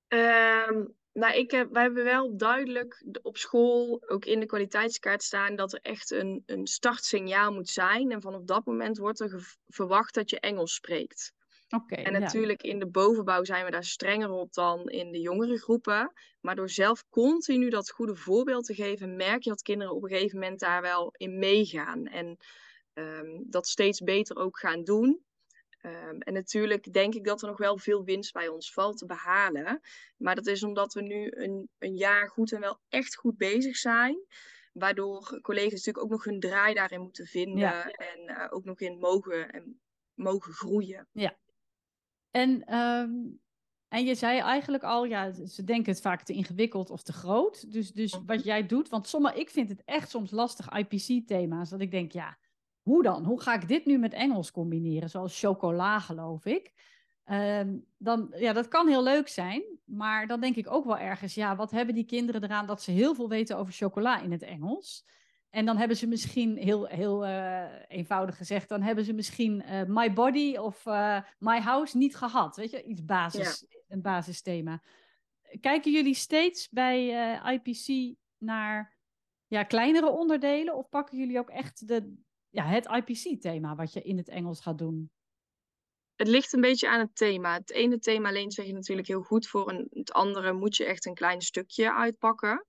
Um, 0.08 0.94
nou, 1.14 1.34
ik 1.34 1.50
heb, 1.50 1.72
wij 1.72 1.82
hebben 1.82 2.04
wel 2.04 2.36
duidelijk 2.36 3.04
op 3.22 3.36
school, 3.36 4.02
ook 4.06 4.24
in 4.24 4.40
de 4.40 4.46
kwaliteitskaart 4.46 5.22
staan, 5.22 5.56
dat 5.56 5.72
er 5.72 5.80
echt 5.82 6.10
een, 6.10 6.42
een 6.46 6.66
startsignaal 6.66 7.52
moet 7.52 7.68
zijn. 7.68 8.10
En 8.10 8.20
vanaf 8.20 8.42
dat 8.42 8.64
moment 8.64 8.98
wordt 8.98 9.20
er 9.20 9.56
verwacht 9.66 10.14
dat 10.14 10.30
je 10.30 10.40
Engels 10.40 10.74
spreekt. 10.74 11.32
Okay, 11.68 12.04
en 12.04 12.20
natuurlijk 12.20 12.62
in 12.62 12.78
de 12.78 12.90
bovenbouw 12.90 13.44
zijn 13.44 13.64
we 13.64 13.70
daar 13.70 13.84
strenger 13.84 14.30
op 14.30 14.52
dan 14.52 14.88
in 14.88 15.12
de 15.12 15.20
jongere 15.20 15.58
groepen. 15.58 16.12
Maar 16.40 16.56
door 16.56 16.70
zelf 16.70 17.04
continu 17.10 17.68
dat 17.70 17.90
goede 17.90 18.16
voorbeeld 18.16 18.64
te 18.64 18.74
geven, 18.74 19.16
merk 19.16 19.42
je 19.42 19.50
dat 19.50 19.62
kinderen 19.62 19.94
op 19.94 20.02
een 20.02 20.08
gegeven 20.08 20.38
moment 20.38 20.60
daar 20.60 20.82
wel 20.82 21.14
in 21.16 21.38
meegaan. 21.38 22.06
En 22.06 22.36
um, 22.94 23.44
dat 23.50 23.66
steeds 23.66 24.00
beter 24.00 24.36
ook 24.36 24.58
gaan 24.58 24.84
doen. 24.84 25.24
Um, 25.86 26.20
en 26.20 26.32
natuurlijk 26.32 26.92
denk 26.92 27.14
ik 27.14 27.24
dat 27.24 27.42
er 27.42 27.48
nog 27.48 27.58
wel 27.58 27.78
veel 27.78 28.04
winst 28.04 28.32
bij 28.32 28.48
ons 28.48 28.72
valt 28.72 28.98
te 28.98 29.06
behalen. 29.06 29.80
Maar 30.16 30.34
dat 30.34 30.46
is 30.46 30.62
omdat 30.62 30.94
we 30.94 31.02
nu 31.02 31.30
een, 31.30 31.68
een 31.78 31.94
jaar 31.94 32.28
goed 32.28 32.52
en 32.52 32.60
wel 32.60 32.80
echt 32.88 33.16
goed 33.16 33.36
bezig 33.36 33.76
zijn. 33.76 34.18
Waardoor 34.72 35.40
collega's 35.40 35.72
natuurlijk 35.72 36.04
ook 36.04 36.10
nog 36.10 36.24
hun 36.24 36.40
draai 36.40 36.74
daarin 36.74 37.00
moeten 37.00 37.26
vinden. 37.26 37.58
Ja. 37.58 37.90
En 37.90 38.30
uh, 38.30 38.46
ook 38.50 38.64
nog 38.64 38.80
in 38.80 38.98
mogen, 38.98 39.52
en 39.52 39.80
mogen 40.14 40.52
groeien. 40.52 41.08
Ja. 41.12 41.36
En, 42.30 42.76
um, 42.76 43.40
en 43.88 44.04
je 44.04 44.14
zei 44.14 44.38
eigenlijk 44.38 44.82
al, 44.82 45.04
ja, 45.04 45.32
ze 45.32 45.64
denken 45.64 45.92
het 45.92 46.00
vaak 46.02 46.22
te 46.22 46.32
ingewikkeld 46.32 46.90
of 46.90 47.02
te 47.02 47.12
groot. 47.12 47.72
Dus, 47.72 47.92
dus 47.92 48.20
wat 48.26 48.44
jij 48.44 48.66
doet, 48.66 48.88
want 48.88 49.08
sommige, 49.08 49.40
ik 49.40 49.50
vind 49.50 49.68
het 49.68 49.82
echt 49.84 50.10
soms 50.10 50.30
lastig 50.30 50.68
IPC-thema's. 50.70 51.70
Dat 51.70 51.80
ik 51.80 51.90
denk, 51.90 52.12
ja, 52.12 52.38
hoe 52.84 53.02
dan? 53.02 53.24
Hoe 53.24 53.40
ga 53.40 53.54
ik 53.54 53.68
dit 53.68 53.86
nu 53.86 53.98
met 53.98 54.12
Engels 54.12 54.50
combineren? 54.50 55.10
Zoals 55.10 55.40
chocola, 55.40 56.00
geloof 56.00 56.44
ik. 56.44 56.72
Um, 57.30 57.84
dan, 57.96 58.34
ja, 58.36 58.52
dat 58.52 58.68
kan 58.68 58.88
heel 58.88 59.02
leuk 59.02 59.28
zijn, 59.28 59.62
maar 59.84 60.26
dan 60.26 60.40
denk 60.40 60.56
ik 60.56 60.70
ook 60.70 60.84
wel 60.84 60.98
ergens, 60.98 61.34
ja, 61.34 61.56
wat 61.56 61.70
hebben 61.70 61.94
die 61.94 62.04
kinderen 62.04 62.44
eraan 62.44 62.66
dat 62.66 62.82
ze 62.82 62.90
heel 62.90 63.14
veel 63.14 63.28
weten 63.28 63.56
over 63.56 63.72
chocola 63.72 64.20
in 64.20 64.32
het 64.32 64.42
Engels? 64.42 65.04
En 65.50 65.64
dan 65.64 65.76
hebben 65.76 65.96
ze 65.96 66.06
misschien, 66.06 66.56
heel, 66.56 66.86
heel 66.86 67.26
uh, 67.26 67.64
eenvoudig 67.88 68.36
gezegd, 68.36 68.68
dan 68.68 68.82
hebben 68.82 69.04
ze 69.04 69.12
misschien 69.12 69.62
uh, 69.70 69.82
My 69.86 70.12
Body 70.12 70.56
of 70.56 70.86
uh, 70.86 71.20
My 71.38 71.60
House 71.60 71.96
niet 71.96 72.16
gehad. 72.16 72.56
Weet 72.56 72.70
je, 72.70 72.82
iets 72.82 73.04
basis, 73.04 73.64
ja. 73.68 73.78
een 73.88 74.02
basisthema. 74.02 74.82
Kijken 75.60 75.92
jullie 75.92 76.14
steeds 76.14 76.68
bij 76.68 77.08
IPC 77.52 78.16
naar 78.38 78.96
ja, 79.46 79.62
kleinere 79.62 80.10
onderdelen 80.10 80.74
of 80.74 80.88
pakken 80.88 81.18
jullie 81.18 81.38
ook 81.38 81.50
echt 81.50 81.88
de, 81.88 82.23
ja, 82.54 82.64
het 82.64 82.86
IPC-thema 82.86 83.74
wat 83.74 83.92
je 83.92 84.02
in 84.02 84.16
het 84.16 84.28
Engels 84.28 84.60
gaat 84.60 84.78
doen? 84.78 85.10
Het 86.16 86.28
ligt 86.28 86.52
een 86.52 86.60
beetje 86.60 86.88
aan 86.88 87.00
het 87.00 87.16
thema. 87.16 87.54
Het 87.54 87.70
ene 87.70 87.98
thema 87.98 88.30
leent 88.30 88.54
zich 88.54 88.72
natuurlijk 88.72 89.08
heel 89.08 89.22
goed 89.22 89.46
voor, 89.46 89.68
en 89.68 89.86
het 89.90 90.12
andere 90.12 90.52
moet 90.52 90.76
je 90.76 90.84
echt 90.84 91.06
een 91.06 91.14
klein 91.14 91.40
stukje 91.40 91.94
uitpakken. 91.94 92.66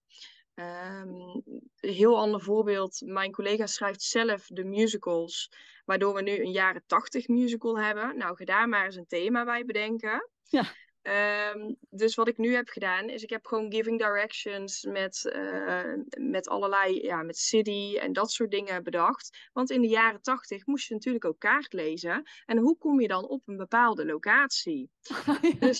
Um, 0.53 1.43
een 1.79 1.93
heel 1.93 2.17
ander 2.17 2.41
voorbeeld. 2.41 3.01
Mijn 3.05 3.31
collega 3.31 3.65
schrijft 3.65 4.01
zelf 4.01 4.47
de 4.47 4.63
musicals, 4.63 5.51
waardoor 5.85 6.13
we 6.13 6.21
nu 6.21 6.39
een 6.39 6.51
jaren 6.51 6.83
tachtig 6.85 7.27
musical 7.27 7.79
hebben. 7.79 8.17
Nou, 8.17 8.35
ga 8.35 8.45
daar 8.45 8.69
maar 8.69 8.85
eens 8.85 8.95
een 8.95 9.07
thema 9.07 9.45
bij 9.45 9.65
bedenken. 9.65 10.29
Ja. 10.43 10.73
Um, 11.07 11.75
dus 11.89 12.15
wat 12.15 12.27
ik 12.27 12.37
nu 12.37 12.53
heb 12.53 12.67
gedaan, 12.67 13.09
is 13.09 13.23
ik 13.23 13.29
heb 13.29 13.45
gewoon 13.45 13.71
giving 13.71 13.99
directions 13.99 14.83
met, 14.83 15.33
uh, 15.35 15.93
met 16.19 16.47
allerlei, 16.47 17.01
ja, 17.01 17.23
met 17.23 17.37
city 17.37 17.97
en 17.97 18.13
dat 18.13 18.31
soort 18.31 18.51
dingen 18.51 18.83
bedacht. 18.83 19.49
Want 19.53 19.69
in 19.69 19.81
de 19.81 19.87
jaren 19.87 20.21
tachtig 20.21 20.65
moest 20.65 20.87
je 20.87 20.93
natuurlijk 20.93 21.25
ook 21.25 21.39
kaart 21.39 21.73
lezen. 21.73 22.23
En 22.45 22.57
hoe 22.57 22.77
kom 22.77 23.01
je 23.01 23.07
dan 23.07 23.27
op 23.27 23.41
een 23.45 23.57
bepaalde 23.57 24.05
locatie? 24.05 24.89
dus 25.59 25.79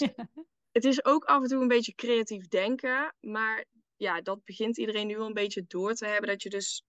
het 0.72 0.84
is 0.84 1.06
ook 1.06 1.24
af 1.24 1.42
en 1.42 1.48
toe 1.48 1.62
een 1.62 1.68
beetje 1.68 1.96
creatief 1.96 2.48
denken. 2.48 3.16
Maar 3.20 3.66
ja, 3.96 4.22
dat 4.22 4.44
begint 4.44 4.78
iedereen 4.78 5.08
nu 5.08 5.18
wel 5.18 5.28
een 5.28 5.34
beetje 5.34 5.66
door 5.68 5.94
te 5.94 6.06
hebben. 6.06 6.30
Dat 6.30 6.44
je 6.44 6.50
dus 6.50 6.86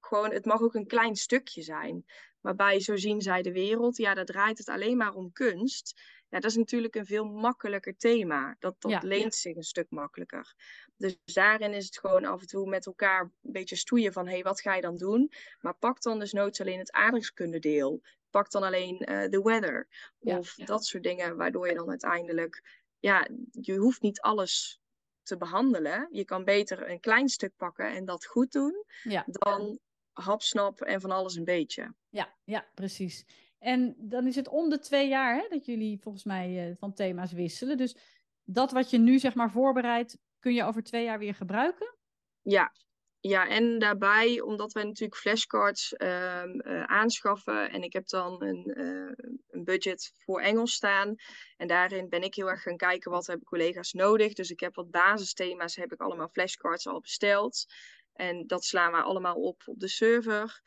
gewoon, 0.00 0.32
het 0.32 0.44
mag 0.44 0.60
ook 0.60 0.74
een 0.74 0.86
klein 0.86 1.16
stukje 1.16 1.62
zijn. 1.62 2.04
Waarbij, 2.40 2.80
zo 2.80 2.96
zien 2.96 3.20
zij 3.20 3.42
de 3.42 3.52
wereld, 3.52 3.96
ja, 3.96 4.14
daar 4.14 4.24
draait 4.24 4.58
het 4.58 4.68
alleen 4.68 4.96
maar 4.96 5.14
om 5.14 5.32
kunst. 5.32 6.00
Ja, 6.30 6.40
dat 6.40 6.50
is 6.50 6.56
natuurlijk 6.56 6.94
een 6.94 7.06
veel 7.06 7.24
makkelijker 7.24 7.96
thema. 7.96 8.56
Dat, 8.58 8.76
dat 8.78 8.90
ja, 8.90 9.00
leent 9.02 9.34
ja. 9.34 9.40
zich 9.40 9.56
een 9.56 9.62
stuk 9.62 9.90
makkelijker. 9.90 10.54
Dus 10.96 11.18
daarin 11.24 11.72
is 11.72 11.84
het 11.84 11.98
gewoon 11.98 12.24
af 12.24 12.40
en 12.40 12.46
toe 12.46 12.68
met 12.68 12.86
elkaar 12.86 13.20
een 13.20 13.52
beetje 13.52 13.76
stoeien 13.76 14.12
van... 14.12 14.26
hé, 14.26 14.32
hey, 14.32 14.42
wat 14.42 14.60
ga 14.60 14.74
je 14.74 14.82
dan 14.82 14.96
doen? 14.96 15.32
Maar 15.60 15.74
pak 15.74 16.02
dan 16.02 16.18
dus 16.18 16.32
nooit 16.32 16.60
alleen 16.60 16.78
het 16.78 16.92
aardrijkskundedeel. 16.92 18.02
Pak 18.30 18.50
dan 18.50 18.62
alleen 18.62 18.98
de 18.98 19.36
uh, 19.38 19.44
weather. 19.44 19.88
Of 20.18 20.56
ja, 20.56 20.64
dat 20.64 20.84
soort 20.84 21.02
dingen, 21.02 21.36
waardoor 21.36 21.68
je 21.68 21.74
dan 21.74 21.88
uiteindelijk... 21.88 22.86
Ja, 22.98 23.28
je 23.50 23.76
hoeft 23.76 24.02
niet 24.02 24.20
alles 24.20 24.80
te 25.22 25.36
behandelen. 25.36 26.08
Je 26.10 26.24
kan 26.24 26.44
beter 26.44 26.90
een 26.90 27.00
klein 27.00 27.28
stuk 27.28 27.56
pakken 27.56 27.94
en 27.94 28.04
dat 28.04 28.26
goed 28.26 28.52
doen... 28.52 28.84
dan 29.26 29.78
hapsnap 30.12 30.80
en 30.80 31.00
van 31.00 31.10
alles 31.10 31.34
een 31.34 31.44
beetje. 31.44 31.94
Ja, 32.08 32.36
ja, 32.44 32.68
precies. 32.74 33.24
En 33.58 33.94
dan 33.98 34.26
is 34.26 34.36
het 34.36 34.48
om 34.48 34.68
de 34.68 34.78
twee 34.78 35.08
jaar 35.08 35.34
hè, 35.34 35.46
dat 35.48 35.66
jullie 35.66 36.00
volgens 36.00 36.24
mij 36.24 36.68
uh, 36.68 36.76
van 36.78 36.94
thema's 36.94 37.32
wisselen. 37.32 37.76
Dus 37.76 37.96
dat 38.44 38.72
wat 38.72 38.90
je 38.90 38.98
nu 38.98 39.18
zeg 39.18 39.34
maar 39.34 39.50
voorbereidt, 39.50 40.18
kun 40.38 40.54
je 40.54 40.64
over 40.64 40.82
twee 40.82 41.04
jaar 41.04 41.18
weer 41.18 41.34
gebruiken? 41.34 41.96
Ja, 42.42 42.72
ja, 43.20 43.48
en 43.48 43.78
daarbij, 43.78 44.40
omdat 44.40 44.72
wij 44.72 44.84
natuurlijk 44.84 45.20
flashcards 45.20 45.92
uh, 45.92 46.42
uh, 46.44 46.82
aanschaffen 46.82 47.70
en 47.70 47.82
ik 47.82 47.92
heb 47.92 48.08
dan 48.08 48.42
een, 48.42 48.72
uh, 48.76 49.12
een 49.48 49.64
budget 49.64 50.12
voor 50.16 50.40
Engels 50.40 50.72
staan. 50.72 51.14
En 51.56 51.66
daarin 51.66 52.08
ben 52.08 52.22
ik 52.22 52.34
heel 52.34 52.50
erg 52.50 52.62
gaan 52.62 52.76
kijken 52.76 53.10
wat 53.10 53.26
hebben 53.26 53.46
collega's 53.46 53.92
nodig. 53.92 54.32
Dus 54.32 54.50
ik 54.50 54.60
heb 54.60 54.74
wat 54.74 54.90
basisthema's, 54.90 55.76
heb 55.76 55.92
ik 55.92 56.00
allemaal 56.00 56.28
flashcards 56.28 56.86
al 56.86 57.00
besteld. 57.00 57.66
En 58.12 58.46
dat 58.46 58.64
slaan 58.64 58.92
we 58.92 59.02
allemaal 59.02 59.36
op 59.36 59.62
op 59.66 59.80
de 59.80 59.88
server. 59.88 60.62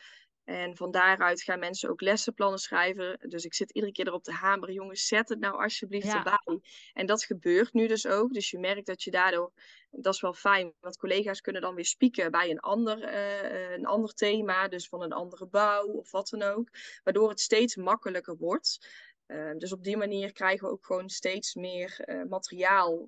En 0.51 0.75
van 0.75 0.91
daaruit 0.91 1.41
gaan 1.41 1.59
mensen 1.59 1.89
ook 1.89 2.01
lessenplannen 2.01 2.59
schrijven. 2.59 3.29
Dus 3.29 3.45
ik 3.45 3.53
zit 3.53 3.71
iedere 3.71 3.93
keer 3.93 4.07
erop 4.07 4.23
te 4.23 4.31
hameren. 4.31 4.73
Jongens, 4.73 5.07
zet 5.07 5.29
het 5.29 5.39
nou 5.39 5.63
alsjeblieft 5.63 6.05
ja. 6.05 6.17
erbij. 6.17 6.59
En 6.93 7.05
dat 7.05 7.23
gebeurt 7.23 7.73
nu 7.73 7.87
dus 7.87 8.07
ook. 8.07 8.33
Dus 8.33 8.51
je 8.51 8.59
merkt 8.59 8.85
dat 8.85 9.03
je 9.03 9.11
daardoor... 9.11 9.51
Dat 9.89 10.13
is 10.13 10.21
wel 10.21 10.33
fijn. 10.33 10.73
Want 10.79 10.97
collega's 10.97 11.41
kunnen 11.41 11.61
dan 11.61 11.75
weer 11.75 11.85
spieken 11.85 12.31
bij 12.31 12.49
een 12.49 12.59
ander, 12.59 13.13
uh, 13.13 13.71
een 13.71 13.85
ander 13.85 14.13
thema. 14.13 14.67
Dus 14.67 14.87
van 14.87 15.01
een 15.01 15.11
andere 15.11 15.47
bouw 15.47 15.85
of 15.85 16.11
wat 16.11 16.29
dan 16.29 16.41
ook. 16.41 16.69
Waardoor 17.03 17.29
het 17.29 17.39
steeds 17.39 17.75
makkelijker 17.75 18.37
wordt. 18.37 18.87
Uh, 19.27 19.51
dus 19.57 19.71
op 19.71 19.83
die 19.83 19.97
manier 19.97 20.31
krijgen 20.33 20.67
we 20.67 20.73
ook 20.73 20.85
gewoon 20.85 21.09
steeds 21.09 21.55
meer 21.55 22.03
uh, 22.05 22.23
materiaal. 22.23 23.07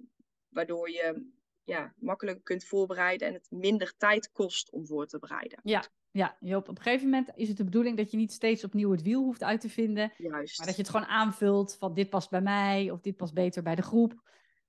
Waardoor 0.49 0.89
je 0.89 1.31
ja, 1.63 1.93
makkelijker 1.97 2.43
kunt 2.43 2.65
voorbereiden 2.65 3.27
en 3.27 3.33
het 3.33 3.47
minder 3.51 3.93
tijd 3.97 4.31
kost 4.31 4.71
om 4.71 4.87
voor 4.87 5.07
te 5.07 5.19
bereiden. 5.19 5.59
Ja, 5.63 5.83
ja, 6.13 6.37
Joop, 6.39 6.69
op 6.69 6.77
een 6.77 6.83
gegeven 6.83 7.09
moment 7.09 7.29
is 7.35 7.47
het 7.47 7.57
de 7.57 7.63
bedoeling 7.63 7.97
dat 7.97 8.11
je 8.11 8.17
niet 8.17 8.31
steeds 8.31 8.63
opnieuw 8.63 8.91
het 8.91 9.01
wiel 9.01 9.23
hoeft 9.23 9.43
uit 9.43 9.61
te 9.61 9.69
vinden. 9.69 10.13
Juist. 10.17 10.57
Maar 10.57 10.67
dat 10.67 10.75
je 10.75 10.81
het 10.81 10.91
gewoon 10.91 11.07
aanvult 11.07 11.75
van 11.75 11.93
dit 11.93 12.09
past 12.09 12.29
bij 12.29 12.41
mij 12.41 12.91
of 12.91 13.01
dit 13.01 13.15
past 13.15 13.33
beter 13.33 13.63
bij 13.63 13.75
de 13.75 13.81
groep. 13.81 14.21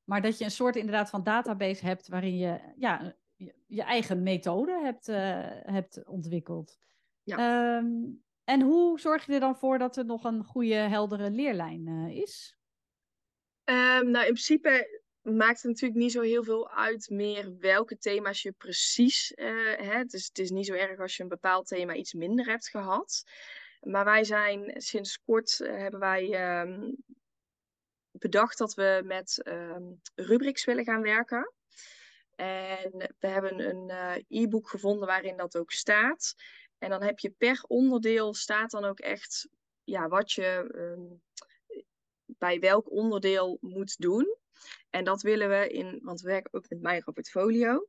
Maar 0.05 0.23
dat 0.23 0.39
je 0.39 0.45
een 0.45 0.51
soort 0.51 0.77
inderdaad 0.77 1.11
van 1.11 1.23
database 1.23 1.85
hebt 1.85 2.09
waarin 2.09 2.37
je 2.37 2.61
ja, 2.77 3.17
je, 3.37 3.55
je 3.67 3.83
eigen 3.83 4.23
methode 4.23 4.81
hebt, 4.83 5.09
uh, 5.09 5.17
hebt 5.49 6.05
ontwikkeld. 6.07 6.79
Ja. 7.23 7.37
Ehm, 7.37 7.93
en 8.45 8.61
hoe 8.61 9.01
zorg 9.01 9.27
je 9.27 9.33
er 9.33 9.41
dan 9.41 9.57
voor 9.57 9.79
dat 9.79 9.97
er 9.97 10.05
nog 10.05 10.25
een 10.25 10.45
goede, 10.45 10.75
heldere 10.75 11.31
leerlijn 11.31 11.87
uh, 11.87 12.17
is? 12.17 12.59
Um, 13.65 14.11
nou, 14.11 14.27
in 14.27 14.33
principe 14.33 15.03
maakt 15.25 15.63
het 15.63 15.71
natuurlijk 15.71 16.01
niet 16.01 16.13
zo 16.13 16.21
heel 16.21 16.45
veel 16.45 16.71
uit 16.71 17.11
meer 17.11 17.59
welke 17.59 17.99
thema's 17.99 18.43
je 18.43 18.53
precies 18.53 19.33
uh, 19.37 19.77
hebt. 19.77 20.11
Dus 20.11 20.27
het 20.27 20.39
is 20.39 20.51
niet 20.51 20.67
zo 20.67 20.73
erg 20.73 21.01
als 21.01 21.17
je 21.17 21.23
een 21.23 21.29
bepaald 21.29 21.67
thema 21.67 21.95
iets 21.95 22.13
minder 22.13 22.47
hebt 22.47 22.69
gehad. 22.69 23.25
Maar 23.81 24.05
wij 24.05 24.25
zijn 24.25 24.83
sinds 24.83 25.23
kort 25.25 25.61
uh, 25.61 25.77
hebben 25.77 26.01
wij 26.01 26.61
um, 26.61 26.97
bedacht 28.11 28.59
dat 28.59 28.75
we 28.75 29.03
met 29.05 29.41
um, 29.49 30.01
rubrics 30.15 30.65
willen 30.65 30.85
gaan 30.85 31.03
werken. 31.03 31.53
En 32.35 33.15
we 33.19 33.27
hebben 33.27 33.61
een 33.69 33.89
uh, 33.91 34.43
e-book 34.43 34.69
gevonden 34.69 35.07
waarin 35.07 35.37
dat 35.37 35.57
ook 35.57 35.73
staat. 35.73 36.35
En 36.79 36.91
dan 36.91 37.03
heb 37.03 37.19
je 37.19 37.31
per 37.31 37.65
onderdeel 37.67 38.35
staat 38.35 38.71
dan 38.71 38.85
ook 38.85 38.99
echt 39.01 39.49
ja, 39.85 40.09
wat 40.09 40.33
je 40.33 40.67
bij 42.27 42.59
welk 42.59 42.91
onderdeel 42.91 43.59
moet 43.61 43.99
doen. 43.99 44.37
En 44.91 45.05
dat 45.05 45.23
willen 45.23 45.49
we 45.49 45.69
in, 45.69 46.01
want 46.03 46.21
we 46.21 46.29
werken 46.29 46.53
ook 46.53 46.69
met 46.69 46.81
Micro 46.83 47.13
Portfolio. 47.13 47.87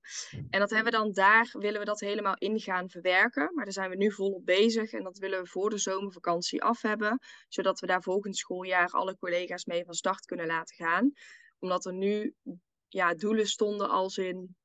En 0.49 0.59
dat 0.59 0.69
hebben 0.69 0.91
we 0.91 0.97
dan 0.97 1.11
daar, 1.11 1.49
willen 1.51 1.79
we 1.79 1.85
dat 1.85 1.99
helemaal 1.99 2.35
in 2.37 2.59
gaan 2.59 2.89
verwerken. 2.89 3.51
Maar 3.53 3.63
daar 3.63 3.73
zijn 3.73 3.89
we 3.89 3.95
nu 3.95 4.11
volop 4.11 4.45
bezig. 4.45 4.91
En 4.91 5.03
dat 5.03 5.17
willen 5.17 5.41
we 5.41 5.47
voor 5.47 5.69
de 5.69 5.77
zomervakantie 5.77 6.63
af 6.63 6.81
hebben. 6.81 7.19
Zodat 7.47 7.79
we 7.79 7.87
daar 7.87 8.01
volgend 8.01 8.37
schooljaar 8.37 8.89
alle 8.89 9.17
collega's 9.17 9.65
mee 9.65 9.85
van 9.85 9.93
start 9.93 10.25
kunnen 10.25 10.45
laten 10.45 10.75
gaan. 10.75 11.11
Omdat 11.59 11.85
er 11.85 11.93
nu 11.93 12.35
ja, 12.87 13.13
doelen 13.13 13.47
stonden 13.47 13.89
als 13.89 14.17
in... 14.17 14.55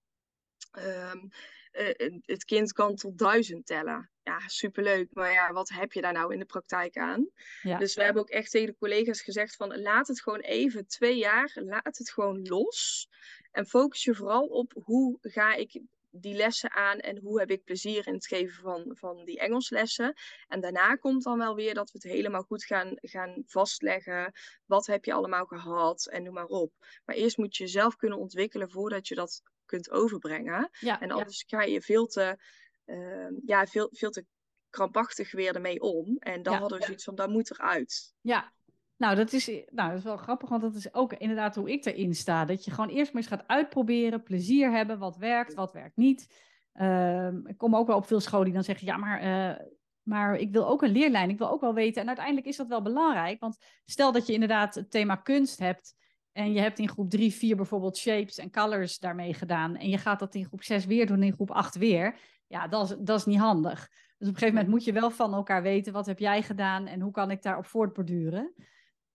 Um, 0.78 1.28
uh, 1.72 2.20
het 2.20 2.44
kind 2.44 2.72
kan 2.72 2.94
tot 2.94 3.18
duizend 3.18 3.66
tellen. 3.66 4.10
Ja, 4.22 4.38
superleuk. 4.46 5.08
Maar 5.12 5.32
ja, 5.32 5.52
wat 5.52 5.68
heb 5.68 5.92
je 5.92 6.00
daar 6.00 6.12
nou 6.12 6.32
in 6.32 6.38
de 6.38 6.44
praktijk 6.44 6.96
aan? 6.96 7.30
Ja. 7.62 7.78
Dus 7.78 7.94
we 7.94 8.02
hebben 8.02 8.22
ook 8.22 8.28
echt 8.28 8.50
tegen 8.50 8.66
de 8.66 8.78
collega's 8.78 9.22
gezegd 9.22 9.56
van 9.56 9.80
laat 9.80 10.08
het 10.08 10.22
gewoon 10.22 10.40
even 10.40 10.86
twee 10.86 11.16
jaar, 11.16 11.52
laat 11.54 11.98
het 11.98 12.10
gewoon 12.10 12.42
los. 12.42 13.08
En 13.50 13.66
focus 13.66 14.04
je 14.04 14.14
vooral 14.14 14.46
op 14.46 14.72
hoe 14.84 15.18
ga 15.20 15.54
ik 15.54 15.80
die 16.10 16.34
lessen 16.34 16.70
aan 16.70 16.98
en 16.98 17.18
hoe 17.18 17.38
heb 17.38 17.50
ik 17.50 17.64
plezier 17.64 18.06
in 18.06 18.14
het 18.14 18.26
geven 18.26 18.62
van, 18.62 18.96
van 18.98 19.24
die 19.24 19.38
Engelslessen. 19.38 20.14
En 20.48 20.60
daarna 20.60 20.94
komt 20.94 21.22
dan 21.22 21.38
wel 21.38 21.54
weer 21.54 21.74
dat 21.74 21.90
we 21.90 21.98
het 22.02 22.12
helemaal 22.12 22.42
goed 22.42 22.64
gaan, 22.64 22.92
gaan 22.96 23.42
vastleggen. 23.46 24.32
Wat 24.66 24.86
heb 24.86 25.04
je 25.04 25.12
allemaal 25.12 25.46
gehad 25.46 26.06
en 26.06 26.22
noem 26.22 26.34
maar 26.34 26.46
op. 26.46 26.72
Maar 27.04 27.16
eerst 27.16 27.36
moet 27.36 27.56
je 27.56 27.64
jezelf 27.64 27.96
kunnen 27.96 28.18
ontwikkelen 28.18 28.70
voordat 28.70 29.08
je 29.08 29.14
dat 29.14 29.42
kunt 29.70 29.90
overbrengen. 29.90 30.70
Ja, 30.80 31.00
en 31.00 31.10
anders 31.10 31.44
ja. 31.46 31.58
ga 31.58 31.64
je 31.64 31.80
veel 31.82 32.06
te, 32.06 32.38
uh, 32.86 33.28
ja, 33.44 33.66
veel, 33.66 33.88
veel 33.92 34.10
te 34.10 34.24
krampachtig 34.70 35.32
weer 35.32 35.54
ermee 35.54 35.80
om. 35.80 36.16
En 36.18 36.42
dan 36.42 36.52
Ja. 36.52 36.58
hadden 36.60 36.78
we 36.78 36.84
zoiets 36.84 37.04
van, 37.04 37.14
dat 37.14 37.28
moet 37.28 37.50
eruit. 37.50 38.14
Ja, 38.20 38.52
nou 38.96 39.16
dat, 39.16 39.32
is, 39.32 39.46
nou 39.46 39.88
dat 39.88 39.98
is 39.98 40.04
wel 40.04 40.16
grappig, 40.16 40.48
want 40.48 40.62
dat 40.62 40.74
is 40.74 40.94
ook 40.94 41.12
inderdaad 41.12 41.54
hoe 41.54 41.70
ik 41.70 41.84
erin 41.84 42.14
sta. 42.14 42.44
Dat 42.44 42.64
je 42.64 42.70
gewoon 42.70 42.90
eerst 42.90 43.12
maar 43.12 43.22
eens 43.22 43.30
gaat 43.30 43.46
uitproberen, 43.46 44.22
plezier 44.22 44.70
hebben, 44.70 44.98
wat 44.98 45.16
werkt, 45.16 45.54
wat 45.54 45.72
werkt 45.72 45.96
niet. 45.96 46.34
Ehm, 46.72 47.46
ik 47.46 47.58
kom 47.58 47.76
ook 47.76 47.86
wel 47.86 47.96
op 47.96 48.06
veel 48.06 48.20
scholen 48.20 48.44
die 48.44 48.54
dan 48.54 48.64
zeggen, 48.64 48.86
ja 48.86 48.96
maar, 48.96 49.20
eh, 49.20 49.66
maar 50.02 50.36
ik 50.36 50.52
wil 50.52 50.68
ook 50.68 50.82
een 50.82 50.92
leerlijn, 50.92 51.30
ik 51.30 51.38
wil 51.38 51.50
ook 51.50 51.60
wel 51.60 51.74
weten. 51.74 52.00
En 52.00 52.06
uiteindelijk 52.08 52.46
is 52.46 52.56
dat 52.56 52.68
wel 52.68 52.82
belangrijk, 52.82 53.40
want 53.40 53.56
stel 53.84 54.12
dat 54.12 54.26
je 54.26 54.32
inderdaad 54.32 54.74
het 54.74 54.90
thema 54.90 55.16
kunst 55.16 55.58
hebt... 55.58 55.98
En 56.40 56.52
je 56.52 56.60
hebt 56.60 56.78
in 56.78 56.88
groep 56.88 57.10
3, 57.10 57.32
4 57.32 57.56
bijvoorbeeld 57.56 57.96
shapes 57.96 58.38
en 58.38 58.50
colors 58.50 58.98
daarmee 58.98 59.34
gedaan. 59.34 59.76
En 59.76 59.88
je 59.88 59.98
gaat 59.98 60.18
dat 60.18 60.34
in 60.34 60.44
groep 60.44 60.62
6 60.62 60.84
weer 60.84 61.06
doen, 61.06 61.22
in 61.22 61.32
groep 61.32 61.50
8 61.50 61.76
weer. 61.76 62.18
Ja, 62.46 62.68
dat 62.68 62.90
is, 62.90 62.96
dat 62.98 63.18
is 63.18 63.24
niet 63.24 63.38
handig. 63.38 63.88
Dus 64.18 64.28
op 64.28 64.34
een 64.34 64.40
gegeven 64.40 64.54
moment 64.54 64.68
moet 64.68 64.84
je 64.84 64.92
wel 64.92 65.10
van 65.10 65.34
elkaar 65.34 65.62
weten, 65.62 65.92
wat 65.92 66.06
heb 66.06 66.18
jij 66.18 66.42
gedaan 66.42 66.86
en 66.86 67.00
hoe 67.00 67.12
kan 67.12 67.30
ik 67.30 67.42
daarop 67.42 67.66
voortborduren? 67.66 68.54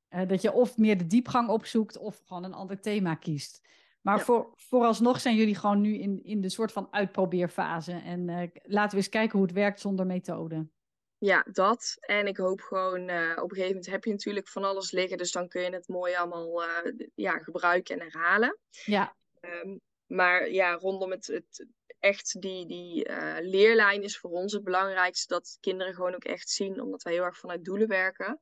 Uh, 0.10 0.28
dat 0.28 0.42
je 0.42 0.54
of 0.54 0.78
meer 0.78 0.98
de 0.98 1.08
diepgang 1.08 1.50
opzoekt 1.50 1.98
of 1.98 2.22
gewoon 2.26 2.44
een 2.44 2.54
ander 2.54 2.82
thema 2.82 3.16
kiest. 3.16 3.68
Maar 4.02 4.18
Ja. 4.18 4.24
voor, 4.24 4.54
vooralsnog 4.56 5.20
zijn 5.22 5.36
jullie 5.36 5.56
gewoon 5.56 5.82
nu 5.82 5.98
in, 5.98 6.24
in 6.24 6.42
de 6.42 6.50
soort 6.50 6.72
van 6.72 6.88
uitprobeerfase. 6.92 7.92
En 7.92 8.28
uh, 8.28 8.42
laten 8.64 8.92
we 8.92 8.98
eens 8.98 9.10
kijken 9.10 9.38
hoe 9.38 9.48
het 9.48 9.56
werkt 9.56 9.80
zonder 9.80 10.06
methode. 10.06 10.68
Ja, 11.26 11.46
dat. 11.52 11.98
En 12.00 12.28
ik 12.28 12.38
hoop 12.38 12.62
gewoon, 12.62 13.10
uh, 13.10 13.32
op 13.32 13.50
een 13.50 13.56
gegeven 13.56 13.68
moment 13.68 13.86
heb 13.86 14.04
je 14.04 14.12
natuurlijk 14.12 14.48
van 14.48 14.64
alles 14.64 14.92
liggen. 14.92 15.18
Dus 15.18 15.32
dan 15.32 15.48
kun 15.48 15.62
je 15.62 15.70
het 15.70 15.88
mooi 15.88 16.16
allemaal 16.16 16.64
uh, 16.64 17.08
ja, 17.16 17.40
gebruiken 17.40 18.00
en 18.00 18.02
herhalen. 18.02 18.60
Ja. 18.70 19.16
Um, 19.42 19.82
maar 20.06 20.50
ja, 20.50 20.74
rondom 20.74 21.12
het, 21.12 21.28
het 21.28 21.68
echt 22.00 22.42
die, 22.42 22.66
die 22.66 23.10
uh, 23.10 23.36
leerlijn 23.40 24.04
is 24.04 24.18
voor 24.18 24.30
ons 24.30 24.54
het 24.54 24.64
belangrijkste. 24.64 25.34
Dat 25.34 25.58
kinderen 25.60 25.94
gewoon 25.94 26.16
ook 26.16 26.24
echt 26.24 26.50
zien, 26.50 26.82
omdat 26.82 27.04
wij 27.04 27.14
heel 27.14 27.24
erg 27.24 27.38
vanuit 27.38 27.66
doelen 27.66 27.88
werken. 27.88 28.40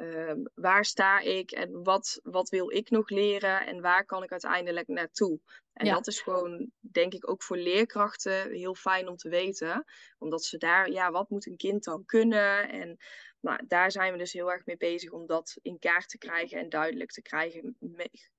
Um, 0.00 0.42
waar 0.54 0.84
sta 0.84 1.18
ik 1.20 1.50
en 1.50 1.82
wat, 1.82 2.20
wat 2.22 2.48
wil 2.48 2.70
ik 2.70 2.90
nog 2.90 3.08
leren 3.08 3.66
en 3.66 3.80
waar 3.80 4.04
kan 4.04 4.22
ik 4.22 4.30
uiteindelijk 4.30 4.88
naartoe? 4.88 5.40
En 5.72 5.86
Ja. 5.86 5.94
dat 5.94 6.06
is 6.06 6.20
gewoon, 6.20 6.70
denk 6.80 7.14
ik, 7.14 7.30
ook 7.30 7.42
voor 7.42 7.56
leerkrachten 7.56 8.50
heel 8.50 8.74
fijn 8.74 9.08
om 9.08 9.16
te 9.16 9.28
weten. 9.28 9.84
Omdat 10.18 10.44
ze 10.44 10.58
daar, 10.58 10.90
ja, 10.90 11.10
wat 11.10 11.30
moet 11.30 11.46
een 11.46 11.56
kind 11.56 11.84
dan 11.84 12.04
kunnen? 12.04 12.68
En 12.68 12.96
nou, 13.40 13.66
daar 13.66 13.90
zijn 13.90 14.12
we 14.12 14.18
dus 14.18 14.32
heel 14.32 14.52
erg 14.52 14.66
mee 14.66 14.76
bezig 14.76 15.10
om 15.10 15.26
dat 15.26 15.56
in 15.62 15.78
kaart 15.78 16.08
te 16.08 16.18
krijgen 16.18 16.58
en 16.58 16.68
duidelijk 16.68 17.10
te 17.10 17.22
krijgen. 17.22 17.76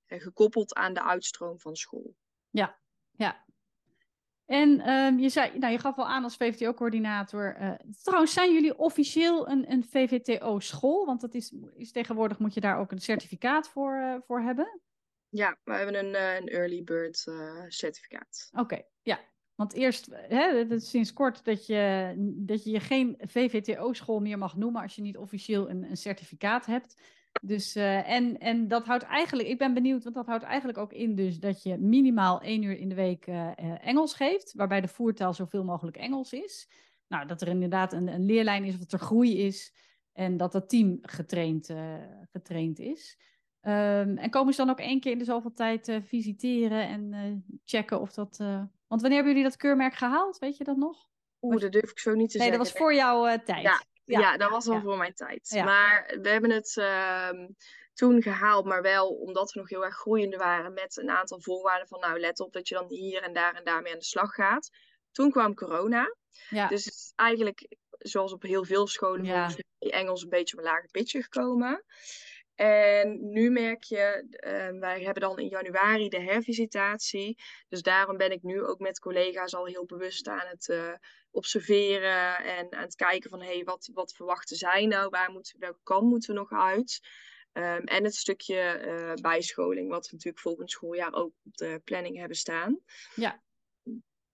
gekoppeld 0.08 0.74
aan 0.74 0.94
de 0.94 1.04
uitstroom 1.04 1.60
van 1.60 1.76
school. 1.76 2.16
Ja, 2.50 2.80
ja. 3.12 3.46
En 4.50 4.82
ehm, 4.82 5.18
je, 5.18 5.30
zei, 5.30 5.58
nou, 5.58 5.72
je 5.72 5.80
gaf 5.80 5.96
wel 5.96 6.08
aan 6.08 6.24
als 6.24 6.36
VVTO-coördinator. 6.36 7.56
eh, 7.56 7.72
trouwens, 8.02 8.34
zijn 8.34 8.54
jullie 8.54 8.78
officieel 8.78 9.50
een, 9.50 9.72
een 9.72 9.84
VVTO-school? 9.84 11.06
Want 11.06 11.22
dat 11.22 11.34
is, 11.34 11.54
is 11.76 11.92
tegenwoordig 11.92 12.40
moet 12.40 12.54
je 12.54 12.60
daar 12.60 12.80
ook 12.80 12.92
een 12.92 13.02
certificaat 13.02 13.70
voor, 13.70 13.94
eh, 13.94 14.16
voor 14.28 14.42
hebben. 14.42 14.82
Ja, 15.30 15.58
we 15.64 15.74
hebben 15.74 16.06
een, 16.06 16.16
eh, 16.16 16.36
een 16.36 16.48
early 16.48 16.84
bird 16.84 17.18
certificaat. 17.68 18.50
Oké, 18.52 18.82
ja. 19.02 19.20
Want 19.56 19.74
eerst, 19.74 20.10
hè, 20.12 20.58
het 20.58 20.72
is 20.72 20.90
sinds 20.90 21.14
kort 21.14 21.46
dat 21.46 21.66
je, 21.66 22.14
dat 22.38 22.64
je 22.64 22.72
je 22.72 22.80
geen 22.80 23.18
VVTO-school 23.20 24.20
meer 24.20 24.38
mag 24.38 24.56
noemen 24.56 24.82
als 24.82 24.96
je 24.96 25.02
niet 25.02 25.18
officieel 25.18 25.70
een, 25.70 25.84
een 25.84 25.98
certificaat 25.98 26.66
hebt. 26.66 27.02
Dus, 27.42 27.76
eh, 27.76 28.10
en, 28.10 28.38
en 28.40 28.68
dat 28.68 28.86
houdt 28.86 29.04
eigenlijk, 29.04 29.48
ik 29.48 29.58
ben 29.58 29.74
benieuwd, 29.74 30.04
want 30.04 30.16
dat 30.16 30.26
houdt 30.26 30.44
eigenlijk 30.44 30.78
ook 30.78 30.94
in 30.94 31.16
dus 31.16 31.40
dat 31.40 31.64
je 31.64 31.78
minimaal 31.78 32.42
één 32.42 32.64
uur 32.64 32.78
in 32.78 32.90
de 32.90 32.96
week 32.96 33.28
eh, 33.28 33.48
eh, 33.58 33.88
Engels 33.88 34.14
geeft, 34.14 34.54
waarbij 34.54 34.82
de 34.82 34.88
voertaal 34.88 35.34
zoveel 35.34 35.64
mogelijk 35.64 35.98
Engels 35.98 36.34
is. 36.34 36.70
Nou, 37.08 37.28
dat 37.28 37.42
er 37.42 37.48
inderdaad 37.48 37.94
een, 37.94 38.08
een 38.08 38.26
leerlijn 38.26 38.64
is, 38.64 38.80
dat 38.80 38.92
er 38.92 39.00
groei 39.00 39.38
is 39.38 39.74
en 40.14 40.38
dat 40.38 40.52
dat 40.52 40.70
team 40.70 40.98
getraind, 41.02 41.74
getraind 42.32 42.80
is. 42.80 43.20
Ehm, 43.62 44.18
en 44.18 44.30
komen 44.30 44.54
ze 44.54 44.66
dan 44.66 44.70
ook 44.70 44.80
één 44.80 45.00
keer 45.00 45.12
in 45.12 45.18
de 45.18 45.24
zoveel 45.24 45.54
tijd 45.54 46.00
visiteren 46.04 46.88
en 46.88 47.44
checken 47.64 48.00
of 48.00 48.14
dat... 48.14 48.38
Want 48.88 49.02
wanneer 49.02 49.20
hebben 49.20 49.36
jullie 49.36 49.50
dat 49.50 49.58
keurmerk 49.58 49.94
gehaald? 49.94 50.38
Weet 50.38 50.58
je 50.58 50.64
dat 50.64 50.78
nog? 50.78 51.10
Oeh, 51.42 51.60
dat 51.60 51.72
durf 51.72 51.92
ik 51.92 52.00
zo 52.00 52.14
niet 52.14 52.30
te 52.32 52.38
Nee, 52.38 52.52
dat 52.52 52.58
zeggen. 52.58 52.74
was 52.74 52.84
voor 52.84 52.94
jouw 52.94 53.38
tijd. 53.44 53.62
Ja, 53.62 53.82
Ja, 54.10 54.20
Ja, 54.20 54.38
dat 54.38 54.50
was 54.50 54.68
al 54.68 54.82
voor 54.82 54.98
mijn 54.98 55.14
tijd. 55.14 55.52
Maar 55.64 56.18
we 56.22 56.30
hebben 56.30 56.50
het 56.50 56.78
ehm, 56.78 57.48
toen 57.94 58.22
gehaald, 58.22 58.66
maar 58.66 58.82
wel 58.82 59.10
omdat 59.10 59.52
we 59.52 59.60
nog 59.60 59.70
heel 59.70 59.86
erg 59.86 59.96
groeiende 59.96 60.38
waren 60.38 60.74
met 60.74 60.98
een 60.98 61.10
aantal 61.10 61.42
voorwaarden 61.42 61.88
van 61.88 62.00
nou 62.00 62.20
let 62.20 62.40
op 62.40 62.54
dat 62.54 62.68
je 62.68 62.76
dan 62.76 62.86
hier 62.90 63.24
en 63.24 63.34
daar 63.34 63.56
en 63.56 63.64
daarmee 63.64 63.94
aan 63.94 64.00
de 64.00 64.06
slag 64.06 64.34
gaat. 64.34 64.70
Toen 65.12 65.32
kwam 65.32 65.56
corona. 65.56 66.16
Ja, 66.50 66.68
Dus 66.68 67.12
eigenlijk, 67.16 67.76
zoals 67.90 68.34
op 68.34 68.42
heel 68.42 68.66
veel 68.66 68.88
scholen, 68.88 69.26
Ja. 69.26 69.50
Engels 69.80 70.24
een 70.24 70.30
beetje 70.30 70.58
op 70.58 70.64
een 70.64 70.70
lager 70.70 70.90
pitje 70.92 71.24
gekomen. 71.24 71.84
En 72.60 73.32
nu 73.32 73.50
merk 73.50 73.84
je, 73.84 74.26
eh, 74.30 74.80
wij 74.80 75.02
hebben 75.04 75.22
dan 75.22 75.40
in 75.40 75.48
januari 75.48 76.10
de 76.10 76.22
hervisitatie. 76.22 77.38
Dus 77.68 77.82
daarom 77.82 78.18
ben 78.18 78.32
ik 78.32 78.44
nu 78.44 78.64
ook 78.64 78.80
met 78.80 79.00
collega's 79.00 79.54
al 79.54 79.66
heel 79.66 79.86
bewust 79.86 80.28
aan 80.28 80.48
het 80.48 80.70
eh, 80.70 80.94
observeren 81.32 82.44
en 82.44 82.74
aan 82.74 82.84
het 82.84 82.96
kijken 82.96 83.30
van 83.30 83.42
hé, 83.42 83.54
hey, 83.54 83.64
wat, 83.64 83.90
wat 83.94 84.14
verwachten 84.14 84.58
zij 84.58 84.86
nou? 84.86 85.10
Waar 85.10 85.32
moeten, 85.32 85.60
welke 85.60 85.80
kant 85.84 86.10
moeten 86.10 86.34
we 86.34 86.40
nog 86.40 86.52
uit? 86.52 87.00
Ehm, 87.52 87.84
en 87.84 88.04
het 88.04 88.16
stukje 88.16 88.60
eh, 88.60 89.14
bijscholing, 89.14 89.90
wat 89.90 90.06
we 90.06 90.12
natuurlijk 90.12 90.44
volgend 90.44 90.72
schooljaar 90.72 91.14
ook 91.14 91.34
op 91.44 91.58
de 91.58 91.82
planning 91.84 92.18
hebben 92.18 92.38
staan. 92.38 92.80
Ja. 93.16 93.44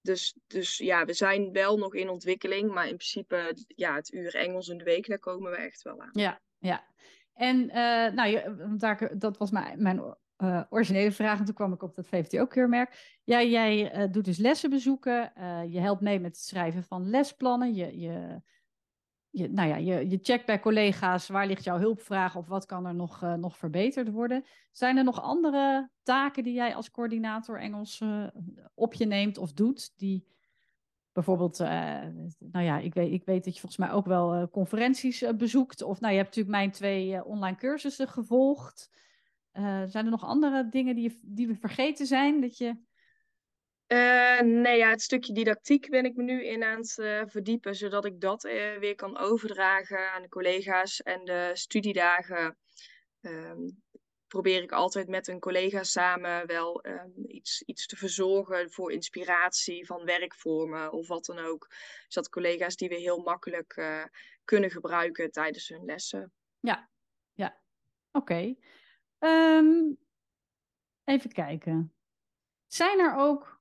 Dus, 0.01 0.37
dus 0.47 0.77
ja, 0.77 1.05
we 1.05 1.13
zijn 1.13 1.51
wel 1.51 1.77
nog 1.77 1.95
in 1.95 2.09
ontwikkeling, 2.09 2.71
maar 2.71 2.87
in 2.87 2.97
principe, 2.97 3.57
ja, 3.67 3.95
het 3.95 4.13
uur 4.13 4.35
Engels 4.35 4.67
in 4.67 4.77
de 4.77 4.83
week, 4.83 5.07
daar 5.07 5.19
komen 5.19 5.51
we 5.51 5.57
echt 5.57 5.81
wel 5.81 6.01
aan. 6.01 6.09
ja, 6.11 6.41
ja. 6.57 6.93
En 7.35 7.69
eh, 7.69 8.13
nou, 8.13 8.39
daar, 8.77 9.17
dat 9.17 9.37
was 9.37 9.51
mijn, 9.51 9.81
mijn 9.81 10.15
uh, 10.37 10.61
originele 10.69 11.11
vraag. 11.11 11.39
En 11.39 11.45
toen 11.45 11.53
kwam 11.53 11.73
ik 11.73 11.83
op 11.83 11.95
dat 11.95 12.07
VVTO-keurmerk. 12.07 13.19
Ja, 13.23 13.43
jij 13.43 13.97
uh, 13.97 14.11
doet 14.11 14.25
dus 14.25 14.37
lessen 14.37 14.69
bezoeken. 14.69 15.31
Je 15.69 15.79
helpt 15.79 16.01
mee 16.01 16.19
met 16.19 16.35
het 16.35 16.45
schrijven 16.45 16.83
van 16.83 17.09
lesplannen. 17.09 17.73
Je, 17.73 17.99
je, 17.99 18.41
je, 19.29 19.49
nou 19.49 19.69
ja, 19.69 19.75
je, 19.75 20.09
je 20.09 20.19
checkt 20.21 20.45
bij 20.45 20.59
collega's 20.59 21.27
waar 21.27 21.47
ligt 21.47 21.63
jouw 21.63 21.77
hulpvraag 21.77 22.35
of 22.35 22.47
wat 22.47 22.65
kan 22.65 22.85
er 22.85 22.95
nog, 22.95 23.21
nog 23.21 23.57
verbeterd 23.57 24.09
worden. 24.09 24.43
Zijn 24.71 24.97
er 24.97 25.03
nog 25.03 25.21
andere 25.21 25.89
taken 26.03 26.43
die 26.43 26.53
jij 26.53 26.75
als 26.75 26.91
coördinator 26.91 27.59
Engels 27.59 28.03
op 28.73 28.93
je 28.93 29.05
neemt 29.05 29.37
of 29.37 29.53
doet? 29.53 29.93
Die 29.97 30.34
bijvoorbeeld, 31.15 31.57
nou 31.59 32.65
ja, 32.65 32.79
ik 32.79 32.93
weet, 32.93 33.11
ik 33.11 33.25
weet 33.25 33.43
dat 33.43 33.53
je 33.53 33.59
volgens 33.59 33.81
mij 33.81 33.91
ook 33.91 34.05
wel 34.05 34.49
conferenties 34.49 35.23
bezoekt. 35.37 35.81
Of 35.81 35.99
nou, 35.99 36.13
je 36.13 36.19
hebt 36.19 36.35
natuurlijk 36.35 36.57
mijn 36.57 36.71
twee 36.71 37.23
online 37.23 37.57
cursussen 37.57 38.07
gevolgd. 38.07 38.89
Zijn 39.85 40.05
er 40.05 40.09
nog 40.09 40.23
andere 40.23 40.69
dingen 40.69 40.95
die, 40.95 41.19
die 41.23 41.47
we 41.47 41.55
vergeten 41.55 42.05
zijn? 42.05 42.41
Dat 42.41 42.57
je... 42.57 42.83
Nee, 44.43 44.77
ja, 44.77 44.89
het 44.89 45.01
stukje 45.01 45.33
didactiek 45.33 45.89
ben 45.89 46.05
ik 46.05 46.15
me 46.15 46.23
nu 46.23 46.45
in 46.45 46.63
aan 46.63 46.77
het 46.77 46.93
verdiepen, 47.31 47.75
zodat 47.75 48.05
ik 48.05 48.21
dat 48.21 48.41
weer 48.79 48.95
kan 48.95 49.17
overdragen 49.17 50.11
aan 50.11 50.21
de 50.21 50.29
collega's. 50.29 51.01
En 51.01 51.25
de 51.25 51.49
studiedagen 51.53 52.57
um, 53.21 53.83
probeer 54.27 54.61
ik 54.61 54.71
altijd 54.71 55.07
met 55.07 55.27
een 55.27 55.39
collega 55.39 55.83
samen 55.83 56.47
wel 56.47 56.85
um, 56.85 57.13
iets, 57.27 57.61
iets 57.61 57.85
te 57.85 57.95
verzorgen 57.95 58.71
voor 58.71 58.91
inspiratie 58.91 59.85
van 59.85 60.05
werkvormen 60.05 60.91
of 60.91 61.07
wat 61.07 61.25
dan 61.25 61.39
ook. 61.39 61.67
Zodat 62.07 62.31
collega's 62.31 62.75
die 62.75 62.89
we 62.89 62.95
heel 62.95 63.19
makkelijk 63.19 63.73
kunnen 64.43 64.71
gebruiken 64.71 65.31
tijdens 65.31 65.69
hun 65.69 65.85
lessen. 65.85 66.33
Ja, 66.59 66.89
ja. 67.33 67.61
oké. 68.11 68.55
Um, 69.19 69.97
even 71.03 71.31
kijken. 71.31 71.93
Zijn 72.67 72.99
er 72.99 73.15
ook, 73.15 73.54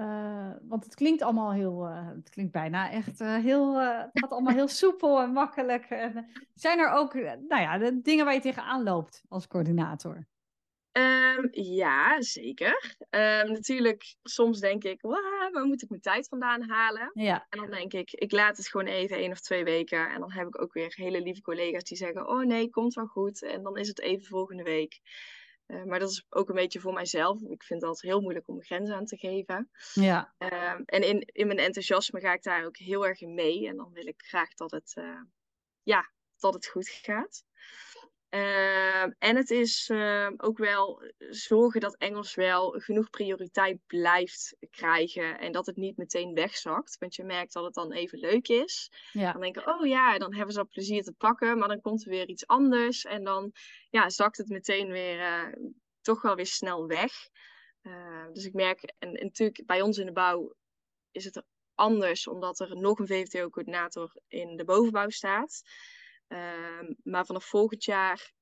uh, 0.00 0.50
want 0.62 0.84
het 0.84 0.94
klinkt 0.94 1.22
allemaal 1.22 1.52
heel, 1.52 1.88
uh, 1.88 2.08
het 2.08 2.30
klinkt 2.30 2.52
bijna 2.52 2.90
echt 2.90 3.20
uh, 3.20 3.36
heel, 3.36 3.76
het 3.78 4.10
gaat 4.12 4.30
allemaal 4.30 4.54
heel 4.54 4.68
soepel 4.82 5.20
en 5.20 5.32
makkelijk. 5.32 5.84
En, 5.84 6.30
zijn 6.54 6.78
er 6.78 6.90
ook, 6.90 7.14
nou 7.14 7.62
ja, 7.62 7.78
de 7.78 8.00
dingen 8.00 8.24
waar 8.24 8.34
je 8.34 8.40
tegenaan 8.40 8.82
loopt 8.82 9.22
als 9.28 9.46
coördinator? 9.46 10.26
Um, 10.92 11.48
ja, 11.50 12.22
zeker. 12.22 12.96
Um, 13.10 13.52
natuurlijk, 13.52 14.14
soms 14.22 14.60
denk 14.60 14.84
ik, 14.84 15.00
waar 15.02 15.66
moet 15.66 15.82
ik 15.82 15.88
mijn 15.88 16.00
tijd 16.00 16.28
vandaan 16.28 16.68
halen? 16.68 17.10
Ja. 17.14 17.46
En 17.48 17.58
dan 17.58 17.70
denk 17.70 17.92
ik, 17.92 18.12
ik 18.12 18.32
laat 18.32 18.56
het 18.56 18.68
gewoon 18.68 18.86
even 18.86 19.16
één 19.16 19.30
of 19.30 19.40
twee 19.40 19.64
weken. 19.64 20.10
En 20.10 20.20
dan 20.20 20.32
heb 20.32 20.46
ik 20.46 20.62
ook 20.62 20.72
weer 20.72 20.92
hele 20.96 21.20
lieve 21.20 21.40
collega's 21.40 21.84
die 21.84 21.96
zeggen, 21.96 22.28
oh 22.28 22.44
nee, 22.44 22.70
komt 22.70 22.94
wel 22.94 23.06
goed. 23.06 23.42
En 23.42 23.62
dan 23.62 23.76
is 23.76 23.88
het 23.88 24.00
even 24.00 24.26
volgende 24.26 24.62
week. 24.62 25.00
Uh, 25.70 25.84
maar 25.84 25.98
dat 25.98 26.10
is 26.10 26.26
ook 26.28 26.48
een 26.48 26.54
beetje 26.54 26.80
voor 26.80 26.92
mijzelf. 26.92 27.42
Ik 27.42 27.62
vind 27.62 27.82
altijd 27.82 28.12
heel 28.12 28.20
moeilijk 28.20 28.48
om 28.48 28.56
een 28.56 28.64
grens 28.64 28.90
aan 28.90 29.04
te 29.04 29.16
geven. 29.16 29.70
Ja. 29.94 30.34
Um, 30.38 30.82
en 30.84 31.02
in, 31.02 31.20
in 31.20 31.46
mijn 31.46 31.58
enthousiasme 31.58 32.20
ga 32.20 32.32
ik 32.32 32.42
daar 32.42 32.64
ook 32.64 32.76
heel 32.76 33.06
erg 33.06 33.20
in 33.20 33.34
mee. 33.34 33.68
En 33.68 33.76
dan 33.76 33.92
wil 33.92 34.06
ik 34.06 34.22
graag 34.22 34.54
dat 34.54 34.70
het, 34.70 34.92
uh, 34.98 35.20
ja, 35.82 36.10
dat 36.38 36.54
het 36.54 36.66
goed 36.66 36.88
gaat. 36.88 37.44
Uh, 38.30 39.02
en 39.02 39.36
het 39.36 39.50
is 39.50 39.88
uh, 39.88 40.30
ook 40.36 40.58
wel 40.58 41.02
zorgen 41.30 41.80
dat 41.80 41.96
Engels 41.96 42.34
wel 42.34 42.70
genoeg 42.70 43.10
prioriteit 43.10 43.78
blijft 43.86 44.56
krijgen 44.70 45.38
en 45.38 45.52
dat 45.52 45.66
het 45.66 45.76
niet 45.76 45.96
meteen 45.96 46.34
wegzakt. 46.34 46.98
Want 46.98 47.14
je 47.14 47.24
merkt 47.24 47.52
dat 47.52 47.64
het 47.64 47.74
dan 47.74 47.92
even 47.92 48.18
leuk 48.18 48.48
is. 48.48 48.90
Ja. 49.12 49.32
Dan 49.32 49.40
denken, 49.40 49.66
oh 49.66 49.86
ja, 49.86 50.18
dan 50.18 50.34
hebben 50.34 50.54
ze 50.54 50.60
al 50.60 50.68
plezier 50.68 51.02
te 51.02 51.12
pakken, 51.12 51.58
maar 51.58 51.68
dan 51.68 51.80
komt 51.80 52.04
er 52.04 52.10
weer 52.10 52.28
iets 52.28 52.46
anders 52.46 53.04
en 53.04 53.24
dan 53.24 53.52
ja, 53.90 54.10
zakt 54.10 54.36
het 54.36 54.48
meteen 54.48 54.90
weer 54.90 55.18
uh, 55.18 55.68
toch 56.00 56.22
wel 56.22 56.34
weer 56.34 56.46
snel 56.46 56.86
weg. 56.86 57.12
dus 58.32 58.44
ik 58.44 58.54
merk, 58.54 58.82
en, 58.98 59.14
en 59.14 59.24
natuurlijk 59.24 59.66
bij 59.66 59.80
ons 59.80 59.98
in 59.98 60.06
de 60.06 60.12
bouw 60.12 60.54
is 61.10 61.24
het 61.24 61.42
anders, 61.74 62.28
omdat 62.28 62.60
er 62.60 62.76
nog 62.76 62.98
een 62.98 63.06
VVTO-coördinator 63.06 64.12
in 64.28 64.56
de 64.56 64.64
bovenbouw 64.64 65.08
staat. 65.08 65.62
Um, 66.32 66.96
maar 67.02 67.26
vanaf 67.26 67.44
volgend 67.44 67.84
jaar 67.84 68.32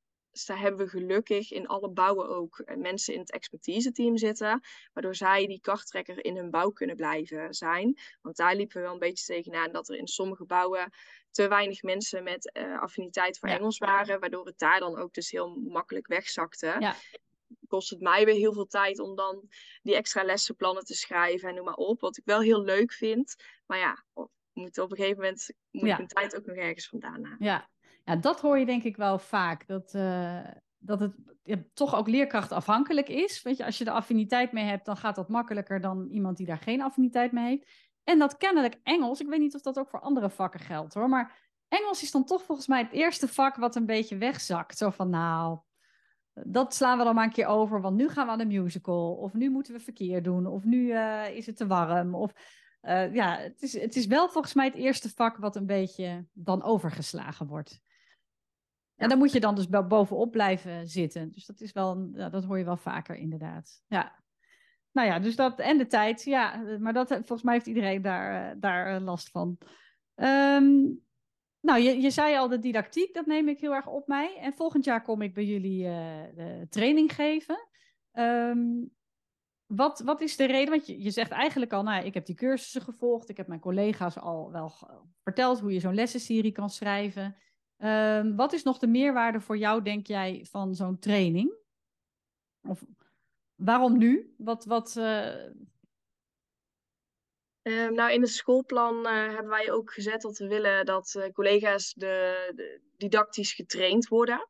daar 0.47 0.59
hebben 0.59 0.85
we 0.85 0.91
gelukkig 0.91 1.51
in 1.51 1.67
alle 1.67 1.91
bouwen 1.91 2.29
ook 2.29 2.59
eh, 2.59 2.77
mensen 2.77 3.15
in 3.15 3.21
het 3.21 3.33
expertise 3.33 3.93
team 3.93 4.17
zitten, 4.17 4.61
waardoor 4.93 5.15
zij 5.15 5.47
die 5.47 5.61
karttrekker 5.61 6.25
in 6.25 6.37
hun 6.37 6.51
bouw 6.51 6.71
kunnen 6.71 6.97
blijven 6.97 7.55
zijn. 7.55 7.99
Want 8.23 8.37
daar 8.37 8.57
liepen 8.57 8.77
we 8.77 8.83
wel 8.83 8.93
een 8.93 8.99
beetje 8.99 9.35
tegenaan 9.35 9.73
dat 9.73 9.89
er 9.89 9.97
in 9.97 10.07
sommige 10.07 10.45
bouwen 10.45 10.93
te 11.31 11.49
weinig 11.49 11.83
mensen 11.83 12.23
met 12.23 12.51
uh, 12.57 12.81
affiniteit 12.81 13.39
voor 13.39 13.49
ja. 13.49 13.57
Engels 13.57 13.79
waren, 13.79 14.21
waardoor 14.21 14.47
het 14.47 14.59
daar 14.59 14.81
dan 14.81 14.99
ook 14.99 15.15
dus 15.15 15.31
heel 15.31 15.57
makkelijk 15.57 16.07
wegzakte. 16.07 16.77
Ja. 16.79 16.95
Kost 17.67 17.91
het 17.91 18.01
mij 18.01 18.25
weer 18.25 18.35
heel 18.35 18.53
veel 18.53 18.67
tijd 18.67 18.99
om 18.99 19.17
dan 19.17 19.49
die 19.83 19.95
extra 19.95 20.25
lessenplannen 20.25 20.85
te 20.85 20.95
schrijven 20.95 21.49
en 21.49 21.55
noem 21.55 21.65
maar 21.65 21.75
op. 21.75 22.01
Wat 22.01 22.17
ik 22.17 22.25
wel 22.25 22.41
heel 22.41 22.63
leuk 22.63 22.93
vind. 22.93 23.35
Maar 23.67 23.79
ja, 23.79 24.05
moet 24.53 24.79
op 24.79 24.91
een 24.91 24.97
gegeven 24.97 25.17
moment 25.17 25.51
moet 25.71 25.87
ja. 25.87 25.91
ik 25.91 25.97
mijn 25.97 26.09
tijd 26.09 26.37
ook 26.37 26.47
nog 26.47 26.57
ergens 26.57 26.89
vandaan 26.89 27.25
halen. 27.25 27.37
Ja, 27.39 27.71
ja, 28.09 28.17
dat 28.17 28.41
hoor 28.41 28.59
je 28.59 28.67
denk 28.67 28.83
ik 28.83 28.97
wel 28.97 29.19
vaak. 29.19 29.67
Dat, 29.67 29.95
uh, 29.95 30.47
dat 30.79 31.01
het 31.01 31.15
toch 31.75 31.95
ook 31.95 32.09
leerkrachtafhankelijk 32.09 33.09
is. 33.09 33.43
Weet 33.43 33.57
je, 33.57 33.65
als 33.65 33.79
je 33.79 33.85
er 33.85 33.93
affiniteit 33.93 34.53
mee 34.53 34.65
hebt, 34.65 34.85
dan 34.85 34.97
gaat 34.97 35.15
dat 35.15 35.29
makkelijker 35.29 35.81
dan 35.81 36.09
iemand 36.11 36.37
die 36.37 36.47
daar 36.47 36.59
geen 36.59 36.83
affiniteit 36.83 37.33
mee 37.33 37.45
heeft. 37.45 37.71
En 38.05 38.19
dat 38.19 38.37
kennelijk 38.37 38.81
Engels, 38.83 39.21
ik 39.21 39.29
weet 39.29 39.41
niet 39.41 39.55
of 39.55 39.61
dat 39.61 39.79
ook 39.79 39.89
voor 39.89 40.01
andere 40.01 40.31
vakken 40.31 40.61
geldt 40.61 40.95
hoor, 40.95 41.09
maar 41.09 41.47
Engels 41.69 42.03
is 42.03 42.11
dan 42.11 42.25
toch 42.25 42.43
volgens 42.43 42.67
mij 42.67 42.83
het 42.83 42.93
eerste 42.93 43.29
vak 43.29 43.57
wat 43.57 43.77
een 43.77 43.87
beetje 43.87 44.17
wegzakt. 44.17 44.79
Zo 44.79 44.91
van 44.91 45.11
nou, 45.11 45.59
dat 46.33 46.75
slaan 46.75 46.99
we 46.99 47.05
dan 47.05 47.15
maar 47.15 47.25
een 47.25 47.33
keer 47.33 47.47
over, 47.47 47.81
want 47.81 47.97
nu 47.97 48.09
gaan 48.09 48.27
we 48.27 48.33
aan 48.33 48.39
de 48.39 48.61
musical. 48.61 49.15
Of 49.15 49.35
nu 49.35 49.51
moeten 49.51 49.73
we 49.73 49.81
verkeer 49.81 50.23
doen. 50.23 50.47
Of 50.47 50.65
nu 50.65 50.79
uh, 50.79 51.37
is 51.37 51.47
het 51.47 51.57
te 51.57 51.67
warm. 51.67 52.15
Of 52.15 52.33
uh, 52.83 53.15
ja, 53.15 53.37
het 53.37 53.63
is, 53.63 53.81
het 53.81 53.97
is 53.97 54.07
wel 54.07 54.29
volgens 54.29 54.55
mij 54.55 54.67
het 54.67 54.75
eerste 54.75 55.11
vak 55.11 55.37
wat 55.37 55.57
een 55.57 55.67
beetje 55.67 56.27
dan 56.33 56.63
overgeslagen 56.63 57.47
wordt. 57.47 57.81
En 58.99 59.09
daar 59.09 59.19
moet 59.19 59.33
je 59.33 59.41
dan 59.41 59.55
dus 59.55 59.69
bovenop 59.69 60.31
blijven 60.31 60.89
zitten. 60.89 61.33
Dus 61.33 61.47
dat 61.47 61.61
is 61.61 61.73
wel, 61.73 62.11
ja, 62.13 62.29
dat 62.29 62.45
hoor 62.45 62.59
je 62.59 62.65
wel 62.65 62.77
vaker 62.77 63.17
inderdaad. 63.17 63.83
Ja. 63.87 64.23
Nou 64.93 65.09
ja, 65.09 65.19
dus 65.19 65.37
dat 65.37 65.59
en 65.59 65.79
de 65.79 65.87
tijd, 65.87 66.25
ja. 66.25 66.63
Maar 66.79 66.93
dat, 66.93 67.09
volgens 67.09 67.43
mij 67.43 67.55
heeft 67.55 67.67
iedereen 67.67 68.03
daar, 68.03 68.61
daar 68.61 68.95
eh, 68.95 69.03
last 69.03 69.31
van. 69.31 69.59
Um, 70.15 71.01
nou, 71.61 71.81
je, 71.81 72.01
je 72.01 72.11
zei 72.11 72.37
al 72.37 72.49
de 72.49 72.59
didactiek, 72.59 73.15
dat 73.15 73.27
neem 73.27 73.49
ik 73.49 73.61
heel 73.61 73.75
erg 73.75 73.87
op 73.87 74.07
mij. 74.07 74.37
En 74.37 74.53
volgend 74.53 74.85
jaar 74.85 75.03
kom 75.03 75.23
ik 75.23 75.35
bij 75.35 75.45
jullie 75.45 75.85
uh, 75.85 75.91
de 76.35 76.67
training 76.71 77.15
geven. 77.15 77.69
Um, 78.13 78.91
wat, 79.67 80.01
wat 80.01 80.21
is 80.21 80.37
de 80.37 80.45
reden? 80.45 80.71
Want 80.71 80.87
je, 80.87 81.03
je 81.03 81.11
zegt 81.11 81.31
eigenlijk 81.31 81.73
al, 81.73 81.83
nou, 81.83 82.05
ik 82.05 82.15
heb 82.15 82.27
die 82.27 82.35
cursussen 82.35 82.83
gevolgd. 82.83 83.29
Ik 83.29 83.37
heb 83.37 83.47
mijn 83.47 83.61
collega's 83.61 84.19
al 84.19 84.53
wel 84.53 84.73
verteld 85.23 85.61
hoe 85.61 85.73
je 85.73 85.81
zo'n 85.81 85.95
lessenserie 85.95 86.53
kan 86.53 86.71
schrijven. 86.71 87.37
Um, 87.85 88.37
wat 88.37 88.53
is 88.53 88.63
nog 88.63 88.79
de 88.79 88.87
meerwaarde 88.87 89.41
voor 89.41 89.57
jou, 89.57 89.83
denk 89.83 90.07
jij, 90.07 90.47
van 90.51 90.75
zo'n 90.75 90.99
training? 90.99 91.53
Of 92.63 92.85
waarom 93.55 93.99
nu? 93.99 94.35
Wat, 94.39 94.65
wat, 94.65 94.95
uh... 94.97 95.45
um, 97.63 97.95
nou, 97.95 98.13
in 98.13 98.21
het 98.21 98.31
schoolplan 98.31 98.99
uh, 98.99 99.13
hebben 99.13 99.49
wij 99.49 99.73
ook 99.73 99.93
gezet 99.93 100.21
dat 100.21 100.39
we 100.39 100.47
willen 100.47 100.87
dat 100.87 101.15
uh, 101.17 101.25
collega's 101.33 101.95
de, 101.95 102.81
didactisch 102.97 103.53
getraind 103.53 104.09
worden. 104.09 104.49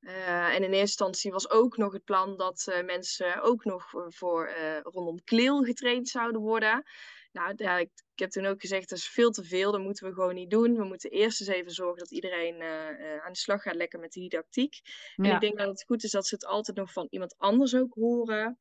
en 0.00 0.54
in 0.54 0.62
eerste 0.62 0.78
instantie 0.80 1.32
was 1.32 1.50
ook 1.50 1.76
nog 1.76 1.92
het 1.92 2.04
plan 2.04 2.36
dat 2.36 2.82
mensen 2.84 3.42
ook 3.42 3.64
nog 3.64 3.92
voor 4.08 4.50
rondom 4.82 5.24
kleel 5.24 5.62
getraind 5.62 6.08
zouden 6.08 6.40
worden. 6.40 6.84
Nou, 7.32 7.52
ja, 7.56 7.78
ik, 7.78 7.90
ik, 8.14 8.18
heb 8.18 8.30
toen 8.30 8.46
ook 8.46 8.60
gezegd, 8.60 8.88
dat 8.88 8.98
is 8.98 9.08
veel 9.08 9.30
te 9.30 9.44
veel. 9.44 9.72
Dat 9.72 9.80
moeten 9.80 10.08
we 10.08 10.14
gewoon 10.14 10.34
niet 10.34 10.50
doen. 10.50 10.76
We 10.76 10.84
moeten 10.84 11.10
eerst 11.10 11.40
eens 11.40 11.50
even 11.50 11.72
zorgen 11.72 11.98
dat 11.98 12.10
iedereen 12.10 12.60
uh, 12.60 12.90
uh, 12.90 13.24
aan 13.24 13.32
de 13.32 13.38
slag 13.38 13.62
gaat 13.62 13.74
lekker 13.74 13.98
met 13.98 14.12
de 14.12 14.20
didactiek. 14.20 14.80
En 15.16 15.24
ik 15.24 15.40
denk 15.40 15.58
dat 15.58 15.68
het 15.68 15.84
goed 15.84 16.04
is 16.04 16.10
dat 16.10 16.26
ze 16.26 16.34
het 16.34 16.46
altijd 16.46 16.76
nog 16.76 16.92
van 16.92 17.06
iemand 17.10 17.34
anders 17.38 17.74
ook 17.74 17.94
horen. 17.94 18.58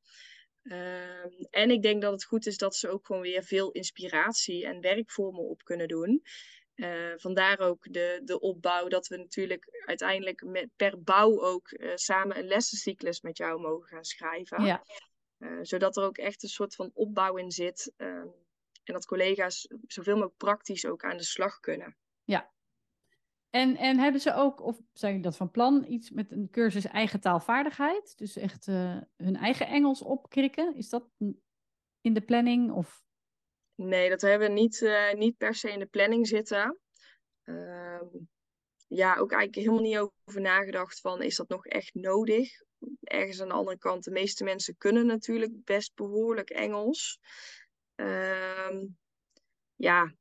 Uh, 0.63 1.25
en 1.49 1.71
ik 1.71 1.82
denk 1.82 2.01
dat 2.01 2.12
het 2.12 2.25
goed 2.25 2.45
is 2.45 2.58
dat 2.58 2.75
ze 2.75 2.89
ook 2.89 3.05
gewoon 3.05 3.21
weer 3.21 3.43
veel 3.43 3.71
inspiratie 3.71 4.65
en 4.65 4.82
werkvormen 4.82 5.43
op 5.43 5.63
kunnen 5.63 5.88
doen. 5.88 6.21
Uh, 6.75 7.13
vandaar 7.15 7.60
ook 7.60 7.93
de, 7.93 8.21
de 8.23 8.39
opbouw 8.39 8.88
dat 8.88 9.08
we 9.08 9.17
natuurlijk 9.17 9.84
uiteindelijk 9.86 10.43
met, 10.43 10.69
per 10.75 11.03
bouw 11.03 11.41
ook 11.41 11.71
uh, 11.71 11.91
samen 11.95 12.38
een 12.38 12.47
lessencyclus 12.47 13.21
met 13.21 13.38
jou 13.38 13.62
mogen 13.62 13.88
gaan 13.88 14.03
schrijven. 14.03 14.65
Ja. 14.65 14.84
Uh, 15.39 15.60
zodat 15.62 15.97
er 15.97 16.03
ook 16.03 16.17
echt 16.17 16.43
een 16.43 16.49
soort 16.49 16.75
van 16.75 16.91
opbouw 16.93 17.36
in 17.36 17.51
zit. 17.51 17.93
Ehm, 18.89 18.95
en 18.95 19.02
dat 19.02 19.06
collega's 19.06 19.67
zoveel 19.88 20.13
mogelijk 20.13 20.38
praktisch 20.38 20.86
ook 20.86 21.04
aan 21.04 21.17
de 21.17 21.23
slag 21.23 21.60
kunnen. 21.60 21.97
Ja. 22.23 22.52
En, 23.49 23.75
en 23.75 23.99
hebben 23.99 24.21
ze 24.21 24.34
ook, 24.34 24.62
of 24.62 24.80
zijn 24.93 25.12
jullie 25.12 25.28
dat 25.28 25.38
van 25.38 25.52
plan, 25.52 25.86
iets 25.88 26.12
met 26.12 26.32
een 26.32 26.49
cursus 26.52 26.86
eigen 26.86 27.19
taalvaardigheid? 27.19 28.17
Dus 28.17 28.38
echt 28.38 28.67
uh, 28.67 29.02
hun 29.17 29.36
eigen 29.36 29.67
Engels 29.67 30.02
opkrikken? 30.02 30.75
Is 30.75 30.89
dat 30.89 31.10
in 32.02 32.13
de 32.13 32.21
planning? 32.21 32.71
Of? 32.71 33.04
Nee, 33.75 34.10
dat 34.10 34.21
hebben 34.21 34.47
we 34.47 34.54
niet, 34.54 34.82
uh, 34.82 35.13
niet 35.13 35.38
per 35.38 35.56
se 35.56 35.71
in 35.71 35.80
de 35.80 35.86
planning 35.86 36.28
zitten. 36.28 36.80
Uh, 37.43 38.02
ja, 38.88 39.17
ook 39.17 39.32
eigenlijk 39.32 39.56
helemaal 39.56 39.82
niet 39.82 40.12
over 40.25 40.41
nagedacht 40.41 40.99
van, 40.99 41.21
is 41.21 41.36
dat 41.36 41.49
nog 41.49 41.65
echt 41.65 41.93
nodig? 41.93 42.67
ergens 43.04 43.41
aan 43.41 43.47
de 43.47 43.54
andere 43.54 43.78
kant, 43.78 44.04
de 44.04 44.12
meeste 44.12 44.43
mensen 44.43 44.78
kunnen 44.78 45.06
natuurlijk 45.06 45.63
best 45.63 45.95
behoorlijk 45.95 46.49
Engels. 46.49 47.19
Ehm, 48.00 48.86
ja, 49.76 50.14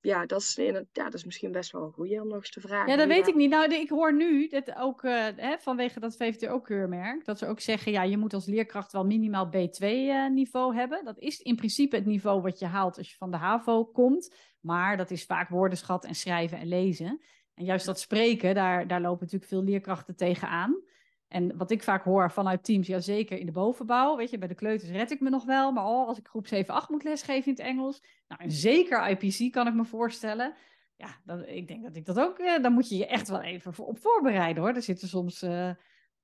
ja, 0.00 0.26
dat 0.26 0.40
is, 0.40 0.54
ja, 0.54 0.84
dat 0.92 1.14
is 1.14 1.24
misschien 1.24 1.52
best 1.52 1.72
wel 1.72 1.82
een 1.82 1.92
goede 1.92 2.20
om 2.20 2.28
nog 2.28 2.36
eens 2.36 2.50
te 2.50 2.60
vragen. 2.60 2.90
Ja, 2.90 2.96
dat 2.96 3.06
weet 3.06 3.28
ik 3.28 3.34
niet. 3.34 3.50
Nou, 3.50 3.74
ik 3.74 3.88
hoor 3.88 4.14
nu 4.14 4.48
dat 4.48 4.76
ook 4.76 5.02
uh, 5.02 5.26
hè, 5.36 5.58
vanwege 5.58 6.00
dat 6.00 6.16
VVT 6.16 6.48
ook 6.48 6.64
keurmerk, 6.64 7.24
dat 7.24 7.38
ze 7.38 7.46
ook 7.46 7.60
zeggen, 7.60 7.92
ja, 7.92 8.02
je 8.02 8.16
moet 8.16 8.34
als 8.34 8.46
leerkracht 8.46 8.92
wel 8.92 9.04
minimaal 9.04 9.46
B2-niveau 9.46 10.72
uh, 10.72 10.78
hebben. 10.78 11.04
Dat 11.04 11.18
is 11.18 11.40
in 11.40 11.56
principe 11.56 11.96
het 11.96 12.06
niveau 12.06 12.42
wat 12.42 12.58
je 12.58 12.66
haalt 12.66 12.98
als 12.98 13.10
je 13.10 13.16
van 13.16 13.30
de 13.30 13.36
HAVO 13.36 13.84
komt. 13.84 14.34
Maar 14.60 14.96
dat 14.96 15.10
is 15.10 15.24
vaak 15.24 15.48
woordenschat 15.48 16.04
en 16.04 16.14
schrijven 16.14 16.58
en 16.58 16.68
lezen. 16.68 17.20
En 17.54 17.64
juist 17.64 17.86
dat 17.86 18.00
spreken, 18.00 18.54
daar, 18.54 18.86
daar 18.86 19.00
lopen 19.00 19.20
natuurlijk 19.20 19.50
veel 19.50 19.64
leerkrachten 19.64 20.16
tegenaan. 20.16 20.82
En 21.28 21.56
wat 21.56 21.70
ik 21.70 21.82
vaak 21.82 22.04
hoor 22.04 22.30
vanuit 22.30 22.64
teams, 22.64 22.86
ja 22.86 23.00
zeker 23.00 23.38
in 23.38 23.46
de 23.46 23.52
bovenbouw, 23.52 24.16
weet 24.16 24.30
je, 24.30 24.38
bij 24.38 24.48
de 24.48 24.54
kleuters 24.54 24.90
red 24.90 25.10
ik 25.10 25.20
me 25.20 25.30
nog 25.30 25.44
wel, 25.44 25.72
maar 25.72 25.86
oh, 25.86 26.06
als 26.06 26.18
ik 26.18 26.28
groep 26.28 26.46
7, 26.46 26.74
8 26.74 26.88
moet 26.88 27.04
lesgeven 27.04 27.44
in 27.44 27.52
het 27.52 27.62
Engels, 27.62 28.02
nou 28.28 28.42
en 28.42 28.50
zeker 28.50 29.08
IPC 29.08 29.52
kan 29.52 29.66
ik 29.66 29.74
me 29.74 29.84
voorstellen. 29.84 30.54
Ja, 30.96 31.36
ik 31.46 31.68
denk 31.68 31.82
dat 31.82 31.96
ik 31.96 32.04
dat 32.04 32.18
ook, 32.18 32.38
eh, 32.38 32.62
dan 32.62 32.72
moet 32.72 32.88
je 32.88 32.96
je 32.96 33.06
echt 33.06 33.28
wel 33.28 33.42
even 33.42 33.74
voor, 33.74 33.86
op 33.86 33.98
voorbereiden 33.98 34.62
hoor. 34.62 34.74
Er 34.74 34.82
zitten 34.82 35.08
soms 35.08 35.42
uh, 35.42 35.70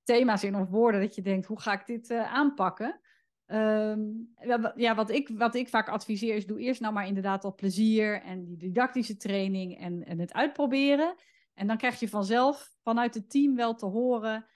thema's 0.02 0.44
in 0.44 0.56
of 0.56 0.68
woorden 0.68 1.00
dat 1.00 1.14
je 1.14 1.22
denkt, 1.22 1.46
hoe 1.46 1.60
ga 1.60 1.72
ik 1.72 1.86
dit 1.86 2.10
uh, 2.10 2.32
aanpakken? 2.32 3.00
Um, 3.46 4.34
ja, 4.74 4.94
wat 4.94 5.10
ik, 5.10 5.28
wat 5.28 5.54
ik 5.54 5.68
vaak 5.68 5.88
adviseer 5.88 6.34
is, 6.34 6.46
doe 6.46 6.60
eerst 6.60 6.80
nou 6.80 6.92
maar 6.92 7.06
inderdaad 7.06 7.44
al 7.44 7.54
plezier 7.54 8.22
en 8.22 8.44
die 8.44 8.56
didactische 8.56 9.16
training 9.16 9.78
en, 9.78 10.04
en 10.04 10.18
het 10.18 10.32
uitproberen. 10.32 11.14
En 11.54 11.66
dan 11.66 11.76
krijg 11.76 12.00
je 12.00 12.08
vanzelf 12.08 12.70
vanuit 12.82 13.14
het 13.14 13.30
team 13.30 13.54
wel 13.54 13.74
te 13.74 13.86
horen 13.86 14.46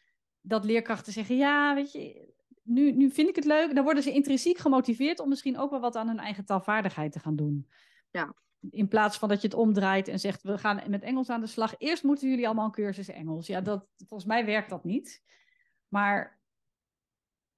dat 0.46 0.64
leerkrachten 0.64 1.12
zeggen, 1.12 1.36
ja, 1.36 1.74
weet 1.74 1.92
je, 1.92 2.34
nu, 2.62 2.92
nu 2.92 3.10
vind 3.10 3.28
ik 3.28 3.36
het 3.36 3.44
leuk. 3.44 3.74
Dan 3.74 3.84
worden 3.84 4.02
ze 4.02 4.12
intrinsiek 4.12 4.58
gemotiveerd 4.58 5.20
om 5.20 5.28
misschien 5.28 5.58
ook 5.58 5.70
wel 5.70 5.80
wat 5.80 5.96
aan 5.96 6.08
hun 6.08 6.18
eigen 6.18 6.44
taalvaardigheid 6.44 7.12
te 7.12 7.18
gaan 7.18 7.36
doen. 7.36 7.68
Ja. 8.10 8.34
In 8.70 8.88
plaats 8.88 9.18
van 9.18 9.28
dat 9.28 9.40
je 9.40 9.48
het 9.48 9.56
omdraait 9.56 10.08
en 10.08 10.20
zegt, 10.20 10.42
we 10.42 10.58
gaan 10.58 10.90
met 10.90 11.02
Engels 11.02 11.28
aan 11.28 11.40
de 11.40 11.46
slag. 11.46 11.74
Eerst 11.78 12.02
moeten 12.02 12.28
jullie 12.28 12.46
allemaal 12.46 12.64
een 12.64 12.70
cursus 12.70 13.08
Engels. 13.08 13.46
Ja, 13.46 13.60
dat, 13.60 13.86
volgens 13.96 14.24
mij 14.28 14.44
werkt 14.44 14.70
dat 14.70 14.84
niet. 14.84 15.22
Maar 15.88 16.40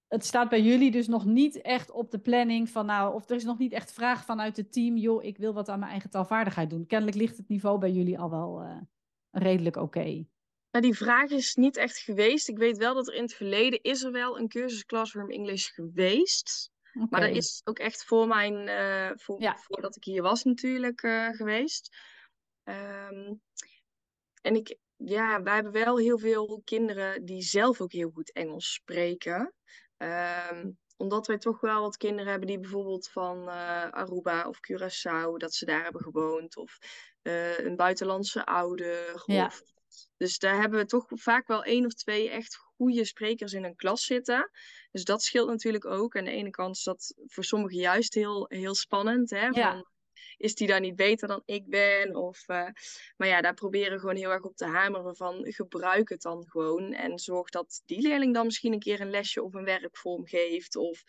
het 0.07 0.25
staat 0.25 0.49
bij 0.49 0.63
jullie 0.63 0.91
dus 0.91 1.07
nog 1.07 1.25
niet 1.25 1.61
echt 1.61 1.91
op 1.91 2.11
de 2.11 2.19
planning 2.19 2.69
van, 2.69 2.87
nou, 2.87 3.15
of 3.15 3.31
er 3.31 3.37
is 3.37 3.45
nog 3.45 3.59
niet 3.59 3.73
echt 3.73 3.93
vraag 3.93 4.25
vanuit 4.25 4.57
het 4.57 4.73
team, 4.73 4.97
joh, 4.97 5.25
ik 5.25 5.39
wil 5.39 5.53
wat 5.53 5.69
aan 5.69 5.79
mijn 5.79 5.91
eigen 5.91 6.11
taalvaardigheid 6.11 6.71
doen. 6.71 6.87
Kennelijk 6.87 7.17
ligt 7.17 7.37
het 7.37 7.49
niveau 7.49 7.79
bij 7.79 7.91
jullie 7.91 8.19
al 8.19 8.31
wel 8.31 8.63
uh, 8.63 8.77
redelijk 9.31 9.77
oké. 9.77 10.27
Nou, 10.71 10.85
die 10.85 10.97
vraag 10.97 11.31
is 11.31 11.55
niet 11.55 11.77
echt 11.77 11.99
geweest. 11.99 12.49
Ik 12.49 12.59
weet 12.59 12.77
wel 12.77 12.95
dat 12.95 13.09
er 13.09 13.15
in 13.15 13.23
het 13.23 13.35
verleden 13.35 13.83
is 13.83 14.03
er 14.03 14.13
wel 14.13 14.39
een 14.39 14.49
cursus 14.49 14.85
Classroom 14.85 15.31
English 15.31 15.69
geweest. 15.69 16.71
Okay. 16.95 17.07
Maar 17.11 17.21
dat 17.21 17.37
is 17.37 17.61
ook 17.65 17.79
echt 17.79 18.05
voor 18.05 18.27
mijn, 18.27 18.69
uh, 18.69 19.11
voor, 19.15 19.41
ja. 19.41 19.57
voordat 19.57 19.97
ik 19.97 20.05
hier 20.05 20.23
was 20.23 20.45
natuurlijk 20.45 21.03
uh, 21.03 21.29
geweest. 21.29 21.97
Um, 22.65 23.41
en 24.43 24.55
ik, 24.55 24.77
ja, 24.97 25.43
wij 25.43 25.55
hebben 25.55 25.73
wel 25.73 25.99
heel 25.99 26.19
veel 26.19 26.63
kinderen 26.65 27.25
die 27.25 27.43
zelf 27.43 27.81
ook 27.81 27.93
heel 27.93 28.11
goed 28.11 28.33
Engels 28.33 28.73
spreken. 28.73 29.55
Um, 29.97 30.79
omdat 30.97 31.27
wij 31.27 31.39
toch 31.39 31.61
wel 31.61 31.81
wat 31.81 31.97
kinderen 31.97 32.31
hebben 32.31 32.49
die 32.49 32.61
bijvoorbeeld 32.61 33.09
van 33.09 33.49
uh, 33.49 33.91
Aruba 33.91 34.49
of 34.49 34.59
Curaçao, 34.59 35.37
dat 35.37 35.55
ze 35.55 35.65
daar 35.65 35.83
hebben 35.83 36.03
gewoond. 36.03 36.57
Of 36.57 36.79
een 37.23 37.77
buitenlandse 37.77 38.47
ouder. 38.47 39.23
Ja. 39.27 39.47
Of 39.47 39.63
dus 40.17 40.39
daar 40.39 40.61
hebben 40.61 40.79
we 40.79 40.87
toch 40.87 41.05
vaak 41.09 41.47
wel 41.47 41.65
één 41.65 41.87
of 41.87 41.95
twee 41.95 42.31
echt 42.31 42.57
goede 42.57 43.05
sprekers 43.05 43.53
in 43.53 43.65
een 43.65 43.77
klas 43.77 44.05
zitten. 44.05 44.51
Dus 44.91 45.05
dat 45.05 45.23
scheelt 45.23 45.49
natuurlijk 45.49 45.87
ook. 45.87 46.17
Aan 46.17 46.25
de 46.25 46.31
ene 46.31 46.51
kant 46.51 46.77
is 46.77 46.83
dat 46.83 47.15
voor 47.27 47.45
sommigen 47.45 47.79
juist 47.79 48.15
heel, 48.15 48.47
heel 48.49 48.75
spannend. 48.75 49.31
Hè? 49.31 49.47
Ja. 49.47 49.73
Van, 49.73 49.87
is 50.37 50.55
die 50.55 50.67
daar 50.67 50.81
niet 50.81 50.97
beter 50.97 51.29
dan 51.29 51.43
ik 51.45 51.69
ben? 51.69 52.17
Of, 52.17 52.49
uh, 52.49 52.69
maar 53.17 53.29
ja, 53.29 53.41
daar 53.41 53.55
proberen 53.55 53.93
we 53.93 53.99
gewoon 53.99 54.17
heel 54.17 54.31
erg 54.31 54.43
op 54.43 54.57
te 54.57 54.67
hameren 54.67 55.17
van 55.17 55.53
gebruik 55.53 56.09
het 56.09 56.23
dan 56.23 56.47
gewoon. 56.49 56.93
En 56.93 57.19
zorg 57.19 57.49
dat 57.49 57.83
die 57.85 58.01
leerling 58.01 58.35
dan 58.35 58.45
misschien 58.45 58.73
een 58.73 58.79
keer 58.79 59.01
een 59.01 59.11
lesje 59.11 59.43
of 59.43 59.55
een 59.55 59.65
werkvorm 59.65 60.27
geeft. 60.27 60.77
Of 60.77 61.03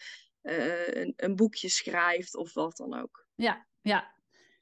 uh, 0.43 0.87
een, 0.87 1.13
een 1.15 1.35
boekje 1.35 1.69
schrijft 1.69 2.35
of 2.35 2.53
wat 2.53 2.77
dan 2.77 3.01
ook. 3.01 3.25
Ja, 3.35 3.67
ja, 3.81 4.18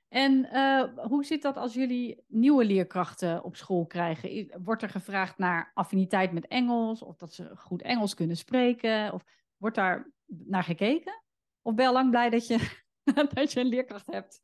en 0.10 0.50
uh, 0.54 0.84
hoe 0.96 1.26
zit 1.26 1.42
dat 1.42 1.58
als 1.58 1.74
jullie 1.74 2.24
nieuwe 2.28 2.66
leerkrachten 2.66 3.44
op 3.44 3.56
school 3.56 3.86
krijgen? 3.86 4.52
Wordt 4.64 4.82
er 4.82 4.90
gevraagd 4.90 5.38
naar 5.38 5.72
affiniteit 5.74 6.32
met 6.32 6.48
Engels 6.48 7.02
of 7.02 7.18
dat 7.18 7.34
ze 7.34 7.52
goed 7.56 7.82
Engels 7.82 8.14
kunnen 8.14 8.38
spreken? 8.38 9.14
Of 9.14 9.24
wordt 9.58 9.76
daar 9.76 10.12
naar 10.26 10.64
gekeken? 10.64 11.24
Of 11.62 11.74
ben 11.74 11.84
je 11.84 11.90
al 11.90 11.98
lang 11.98 12.10
blij 12.10 12.30
dat 12.30 12.48
je, 12.48 12.78
dat 13.34 13.52
je 13.52 13.60
een 13.60 13.68
leerkracht 13.68 14.08
hebt? 14.08 14.42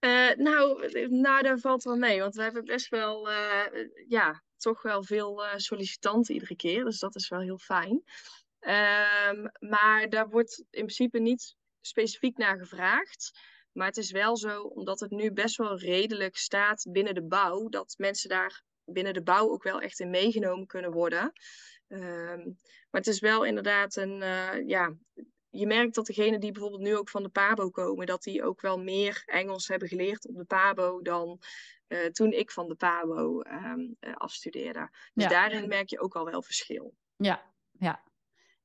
Uh, 0.00 0.30
nou, 0.36 0.88
nou, 1.08 1.42
daar 1.42 1.58
valt 1.58 1.82
wel 1.82 1.96
mee, 1.96 2.20
want 2.20 2.34
we 2.34 2.42
hebben 2.42 2.64
best 2.64 2.88
wel, 2.88 3.30
uh, 3.30 3.62
ja, 4.08 4.42
toch 4.56 4.82
wel 4.82 5.04
veel 5.04 5.42
sollicitanten 5.56 6.34
iedere 6.34 6.56
keer, 6.56 6.84
dus 6.84 6.98
dat 6.98 7.14
is 7.14 7.28
wel 7.28 7.40
heel 7.40 7.58
fijn. 7.58 8.02
Um, 8.60 9.50
maar 9.58 10.08
daar 10.08 10.28
wordt 10.28 10.58
in 10.58 10.66
principe 10.70 11.18
niet 11.18 11.56
specifiek 11.80 12.36
naar 12.36 12.58
gevraagd. 12.58 13.38
Maar 13.74 13.86
het 13.86 13.96
is 13.96 14.10
wel 14.10 14.36
zo, 14.36 14.62
omdat 14.62 15.00
het 15.00 15.10
nu 15.10 15.32
best 15.32 15.56
wel 15.56 15.78
redelijk 15.78 16.36
staat 16.36 16.86
binnen 16.90 17.14
de 17.14 17.22
bouw, 17.22 17.68
dat 17.68 17.94
mensen 17.98 18.28
daar 18.28 18.62
binnen 18.84 19.14
de 19.14 19.22
bouw 19.22 19.50
ook 19.50 19.62
wel 19.62 19.80
echt 19.80 20.00
in 20.00 20.10
meegenomen 20.10 20.66
kunnen 20.66 20.92
worden. 20.92 21.32
Um, 21.88 22.58
maar 22.90 23.00
het 23.00 23.06
is 23.06 23.20
wel 23.20 23.44
inderdaad 23.44 23.96
een, 23.96 24.20
uh, 24.20 24.66
ja, 24.66 24.94
je 25.50 25.66
merkt 25.66 25.94
dat 25.94 26.06
degenen 26.06 26.40
die 26.40 26.52
bijvoorbeeld 26.52 26.82
nu 26.82 26.96
ook 26.96 27.08
van 27.08 27.22
de 27.22 27.28
PABO 27.28 27.70
komen, 27.70 28.06
dat 28.06 28.22
die 28.22 28.44
ook 28.44 28.60
wel 28.60 28.78
meer 28.78 29.22
Engels 29.26 29.68
hebben 29.68 29.88
geleerd 29.88 30.28
op 30.28 30.36
de 30.36 30.44
PABO 30.44 31.02
dan 31.02 31.40
uh, 31.88 32.06
toen 32.06 32.32
ik 32.32 32.50
van 32.50 32.68
de 32.68 32.74
PABO 32.74 33.40
um, 33.40 33.96
uh, 34.00 34.14
afstudeerde. 34.14 34.88
Dus 35.12 35.24
Ja. 35.24 35.28
daarin 35.28 35.68
merk 35.68 35.88
je 35.88 36.00
ook 36.00 36.16
al 36.16 36.24
wel 36.24 36.42
verschil. 36.42 36.94
Ja, 37.16 37.52
ja. 37.72 38.02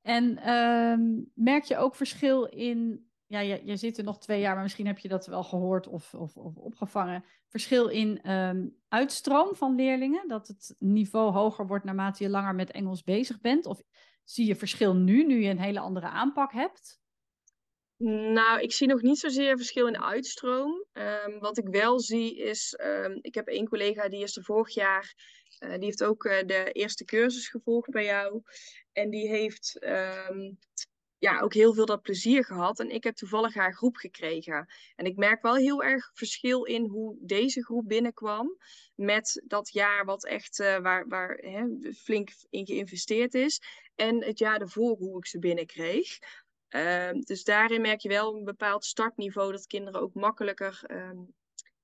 En 0.02 0.38
ehm, 0.38 1.22
merk 1.34 1.64
je 1.64 1.78
ook 1.78 1.96
verschil 1.96 2.46
in, 2.46 3.09
ja, 3.30 3.40
je, 3.40 3.62
je 3.64 3.76
zit 3.76 3.98
er 3.98 4.04
nog 4.04 4.20
twee 4.20 4.40
jaar, 4.40 4.54
maar 4.54 4.64
misschien 4.64 4.88
heb 4.88 4.98
je 4.98 5.08
dat 5.08 5.26
wel 5.26 5.44
gehoord 5.44 5.88
of, 5.88 6.14
of, 6.14 6.38
of 6.38 6.56
opgevangen. 6.56 7.24
Verschil 7.48 7.88
in 7.88 8.22
ehm, 8.22 8.68
uitstroom 8.88 9.56
van 9.56 9.76
leerlingen, 9.76 10.28
dat 10.28 10.48
het 10.48 10.76
niveau 10.80 11.32
hoger 11.32 11.68
wordt 11.68 11.86
naarmate 11.86 12.24
je 12.24 12.30
langer 12.30 12.56
met 12.56 12.72
Engels 12.72 13.04
bezig 13.04 13.42
bent? 13.42 13.66
Of 13.66 13.82
zie 14.24 14.46
je 14.46 14.56
verschil 14.56 14.96
nu, 14.96 15.26
nu 15.26 15.42
je 15.42 15.50
een 15.50 15.60
hele 15.60 15.80
andere 15.80 16.08
aanpak 16.08 16.54
hebt? 16.54 17.00
Nou, 18.34 18.62
ik 18.62 18.74
zie 18.74 18.88
nog 18.88 19.02
niet 19.02 19.20
zozeer 19.20 19.58
verschil 19.58 19.88
in 19.88 20.02
uitstroom. 20.02 20.86
Um, 20.94 21.40
wat 21.40 21.58
ik 21.58 21.68
wel 21.68 22.00
zie 22.00 22.38
is, 22.38 22.80
um, 22.82 23.20
ik 23.22 23.36
heb 23.36 23.48
één 23.48 23.68
collega 23.68 24.10
die 24.10 24.24
is 24.24 24.38
er 24.38 24.44
vorig 24.44 24.74
jaar, 24.74 25.14
uh, 25.60 25.74
die 25.74 25.84
heeft 25.84 26.04
ook 26.04 26.24
uh, 26.24 26.38
de 26.46 26.72
eerste 26.72 27.06
cursus 27.06 27.48
gevolgd 27.48 27.90
bij 27.90 28.06
jou. 28.06 28.42
En 28.92 29.10
die 29.10 29.28
heeft 29.28 29.80
ja, 31.20 31.40
ook 31.40 31.54
heel 31.54 31.74
veel 31.74 31.86
dat 31.86 32.02
plezier 32.02 32.46
gehad. 32.46 32.80
En 32.80 32.90
ik 32.90 33.04
heb 33.04 33.16
toevallig 33.16 33.54
haar 33.54 33.74
groep 33.74 33.96
gekregen. 33.96 34.68
En 34.96 35.06
ik 35.06 35.16
merk 35.16 35.42
wel 35.42 35.56
heel 35.56 35.84
erg 35.84 36.12
verschil 36.14 36.64
in 36.64 36.86
hoe 36.86 37.18
deze 37.20 37.64
groep 37.64 37.88
binnenkwam. 37.88 38.58
Met 38.96 39.44
dat 39.46 39.70
jaar 39.72 40.06
wat 40.06 40.26
echt, 40.26 40.60
uh, 40.60 40.78
waar, 40.78 41.08
waar 41.08 41.36
hè, 41.36 41.94
flink 41.94 42.30
in 42.50 42.66
geïnvesteerd 42.66 43.34
is. 43.34 43.62
En 43.96 44.24
het 44.24 44.40
jaar 44.40 44.62
ervoor 44.62 44.98
hoe 44.98 45.18
ik 45.18 45.26
ze 45.26 45.40
binnenkreeg. 45.40 46.18
Uh, 46.70 47.10
dus 47.12 47.44
daarin 47.44 47.82
merk 47.82 48.00
je 48.00 48.10
wel 48.10 48.36
een 48.36 48.44
bepaald 48.44 48.86
startniveau 48.86 49.52
dat 49.52 49.68
kinderen 49.68 50.02
ook 50.02 50.14
makkelijker 50.14 50.82
um, 50.92 51.34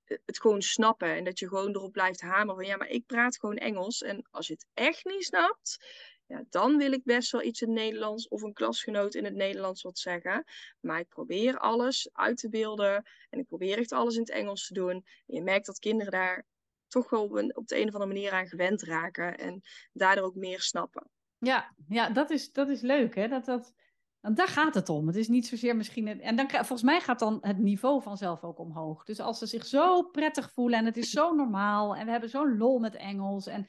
het 0.06 0.40
gewoon 0.42 0.62
snappen. 0.62 1.16
En 1.16 1.24
dat 1.24 1.40
je 1.40 1.48
gewoon 1.48 1.76
erop 1.76 1.92
blijft 1.92 2.22
hameren 2.22 2.56
van 2.56 2.66
ja, 2.66 2.78
maar 2.78 2.88
ik 2.88 3.06
praat 3.06 3.40
gewoon 3.40 3.56
Engels. 3.56 4.02
En 4.02 4.28
als 4.32 4.48
je 4.48 4.54
het 4.54 4.68
echt 4.74 5.06
niet 5.06 5.24
snapt, 5.24 5.78
ja, 6.28 6.44
dan 6.50 6.78
wil 6.78 6.92
ik 6.92 7.04
best 7.04 7.32
wel 7.32 7.44
iets 7.44 7.62
in 7.62 7.68
het 7.68 7.78
Nederlands 7.78 8.28
of 8.28 8.42
een 8.42 8.54
klasgenoot 8.54 9.14
in 9.14 9.24
het 9.24 9.36
Nederlands 9.36 9.82
wat 9.82 10.00
zeggen. 10.00 10.44
Maar 10.80 11.00
ik 11.00 11.08
probeer 11.08 11.58
alles 11.58 12.10
uit 12.14 12.38
te 12.38 12.50
beelden 12.50 13.04
en 13.30 13.40
ik 13.40 13.46
probeer 13.46 13.78
echt 13.78 13.92
alles 13.92 14.16
in 14.16 14.22
het 14.22 14.30
Engels 14.30 14.68
te 14.68 14.74
doen. 14.74 14.92
En 15.28 15.36
je 15.36 15.44
merkt 15.44 15.66
dat 15.66 15.80
kinderen 15.80 16.12
daar 16.12 16.46
toch 16.88 17.10
wel 17.10 17.24
op, 17.54 17.68
de 17.68 17.80
een 17.80 17.88
of 17.88 17.94
andere 17.94 18.14
manier 18.14 18.32
aan 18.32 18.48
gewend 18.48 18.82
raken 18.82 19.38
en 19.38 19.62
daardoor 19.94 20.26
ook 20.26 20.36
meer 20.36 20.62
snappen. 20.62 21.10
Ja, 21.38 21.74
ja 21.88 22.10
dat, 22.10 22.30
is, 22.30 22.52
dat 22.52 22.70
is 22.70 22.82
leuk 22.82 23.16
hè. 23.16 23.28
Dat, 23.28 23.46
dat, 23.46 23.74
want 24.22 24.38
daar 24.38 24.48
gaat 24.48 24.74
het 24.74 24.90
om. 24.90 25.08
Het 25.08 25.16
is 25.16 25.28
niet 25.28 25.48
zozeer 25.48 25.76
misschien. 25.76 26.22
En 26.22 26.36
dan, 26.36 26.50
volgens 26.50 26.82
mij 26.82 27.02
gaat 27.02 27.20
dan 27.20 27.38
het 27.42 27.58
niveau 27.58 28.02
vanzelf 28.02 28.44
ook 28.44 28.60
omhoog. 28.60 29.04
Dus 29.04 29.20
als 29.20 29.40
ze 29.40 29.46
zich 29.46 29.66
zo 29.66 30.04
prettig 30.04 30.52
voelen 30.52 30.80
en 30.80 30.86
het 30.86 30.98
is 30.98 31.10
zo 31.10 31.34
normaal 31.34 31.96
en 31.96 32.06
we 32.06 32.12
hebben 32.12 32.30
zo'n 32.30 32.58
lol 32.58 32.80
met 32.80 32.96
Engels. 32.96 33.48
En 33.48 33.68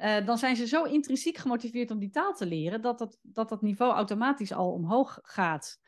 uh, 0.00 0.26
dan 0.26 0.38
zijn 0.38 0.56
ze 0.56 0.66
zo 0.66 0.82
intrinsiek 0.82 1.36
gemotiveerd 1.36 1.90
om 1.90 1.98
die 1.98 2.10
taal 2.10 2.34
te 2.34 2.46
leren, 2.46 2.82
dat 2.82 2.98
dat, 2.98 3.18
dat, 3.22 3.48
dat 3.48 3.62
niveau 3.62 3.92
automatisch 3.92 4.52
al 4.52 4.72
omhoog 4.72 5.18
gaat. 5.22 5.80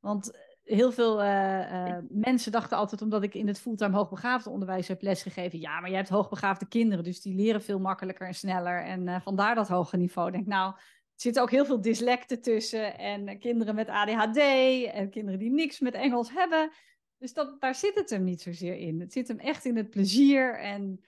Want 0.00 0.38
heel 0.62 0.92
veel 0.92 1.24
uh, 1.24 1.96
mensen 2.08 2.52
dachten 2.52 2.76
altijd, 2.76 3.02
omdat 3.02 3.22
ik 3.22 3.34
in 3.34 3.46
het 3.46 3.60
fulltime 3.60 3.96
hoogbegaafde 3.96 4.50
onderwijs 4.50 4.88
heb 4.88 5.02
lesgegeven, 5.02 5.58
ja, 5.60 5.80
maar 5.80 5.90
je 5.90 5.96
hebt 5.96 6.08
hoogbegaafde 6.08 6.68
kinderen, 6.68 7.04
dus 7.04 7.20
die 7.20 7.34
leren 7.34 7.62
veel 7.62 7.78
makkelijker 7.78 8.26
en 8.26 8.34
sneller. 8.34 8.84
En 8.84 9.22
vandaar 9.22 9.54
dat 9.54 9.68
hoge 9.68 9.96
niveau. 9.96 10.28
Ik 10.28 10.34
denk, 10.34 10.46
nou, 10.46 10.74
er 10.74 10.80
zitten 11.14 11.42
ook 11.42 11.50
heel 11.50 11.64
veel 11.64 11.80
dyslecten 11.80 12.42
tussen 12.42 12.98
en 12.98 13.38
kinderen 13.38 13.74
met 13.74 13.88
ADHD 13.88 14.38
en 14.92 15.10
kinderen 15.10 15.38
die 15.38 15.50
niks 15.50 15.80
met 15.80 15.94
Engels 15.94 16.30
hebben. 16.32 16.70
Dus 17.18 17.32
dat, 17.32 17.60
daar 17.60 17.74
zit 17.74 17.94
het 17.94 18.10
hem 18.10 18.24
niet 18.24 18.42
zozeer 18.42 18.76
in. 18.76 19.00
Het 19.00 19.12
zit 19.12 19.28
hem 19.28 19.38
echt 19.38 19.64
in 19.64 19.76
het 19.76 19.90
plezier 19.90 20.58
en, 20.58 21.04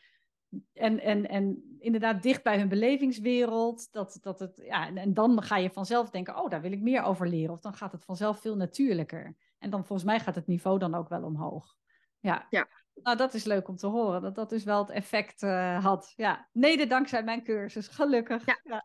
en, 0.72 1.00
en, 1.00 1.28
en 1.28 1.76
inderdaad 1.78 2.22
dicht 2.22 2.42
bij 2.42 2.58
hun 2.58 2.68
belevingswereld. 2.68 3.92
Dat, 3.92 4.18
dat 4.20 4.38
het, 4.38 4.62
ja, 4.64 4.94
en 4.94 5.14
dan 5.14 5.42
ga 5.42 5.56
je 5.56 5.70
vanzelf 5.70 6.10
denken, 6.10 6.36
oh, 6.36 6.50
daar 6.50 6.60
wil 6.60 6.72
ik 6.72 6.80
meer 6.80 7.02
over 7.02 7.28
leren. 7.28 7.52
Of 7.52 7.60
dan 7.60 7.74
gaat 7.74 7.92
het 7.92 8.04
vanzelf 8.04 8.40
veel 8.40 8.56
natuurlijker. 8.56 9.36
En 9.58 9.70
dan 9.70 9.84
volgens 9.84 10.08
mij 10.08 10.20
gaat 10.20 10.34
het 10.34 10.46
niveau 10.46 10.78
dan 10.78 10.94
ook 10.94 11.08
wel 11.08 11.22
omhoog. 11.22 11.76
Ja. 12.20 12.46
ja. 12.50 12.68
Nou, 13.02 13.16
dat 13.16 13.34
is 13.34 13.44
leuk 13.44 13.68
om 13.68 13.76
te 13.76 13.86
horen. 13.86 14.22
Dat 14.22 14.34
dat 14.34 14.50
dus 14.50 14.64
wel 14.64 14.78
het 14.78 14.90
effect 14.90 15.42
uh, 15.42 15.84
had. 15.84 16.12
Ja, 16.16 16.48
mede 16.52 16.86
dankzij 16.86 17.24
mijn 17.24 17.42
cursus. 17.42 17.88
Gelukkig. 17.88 18.46
Ja. 18.46 18.60
ja. 18.62 18.84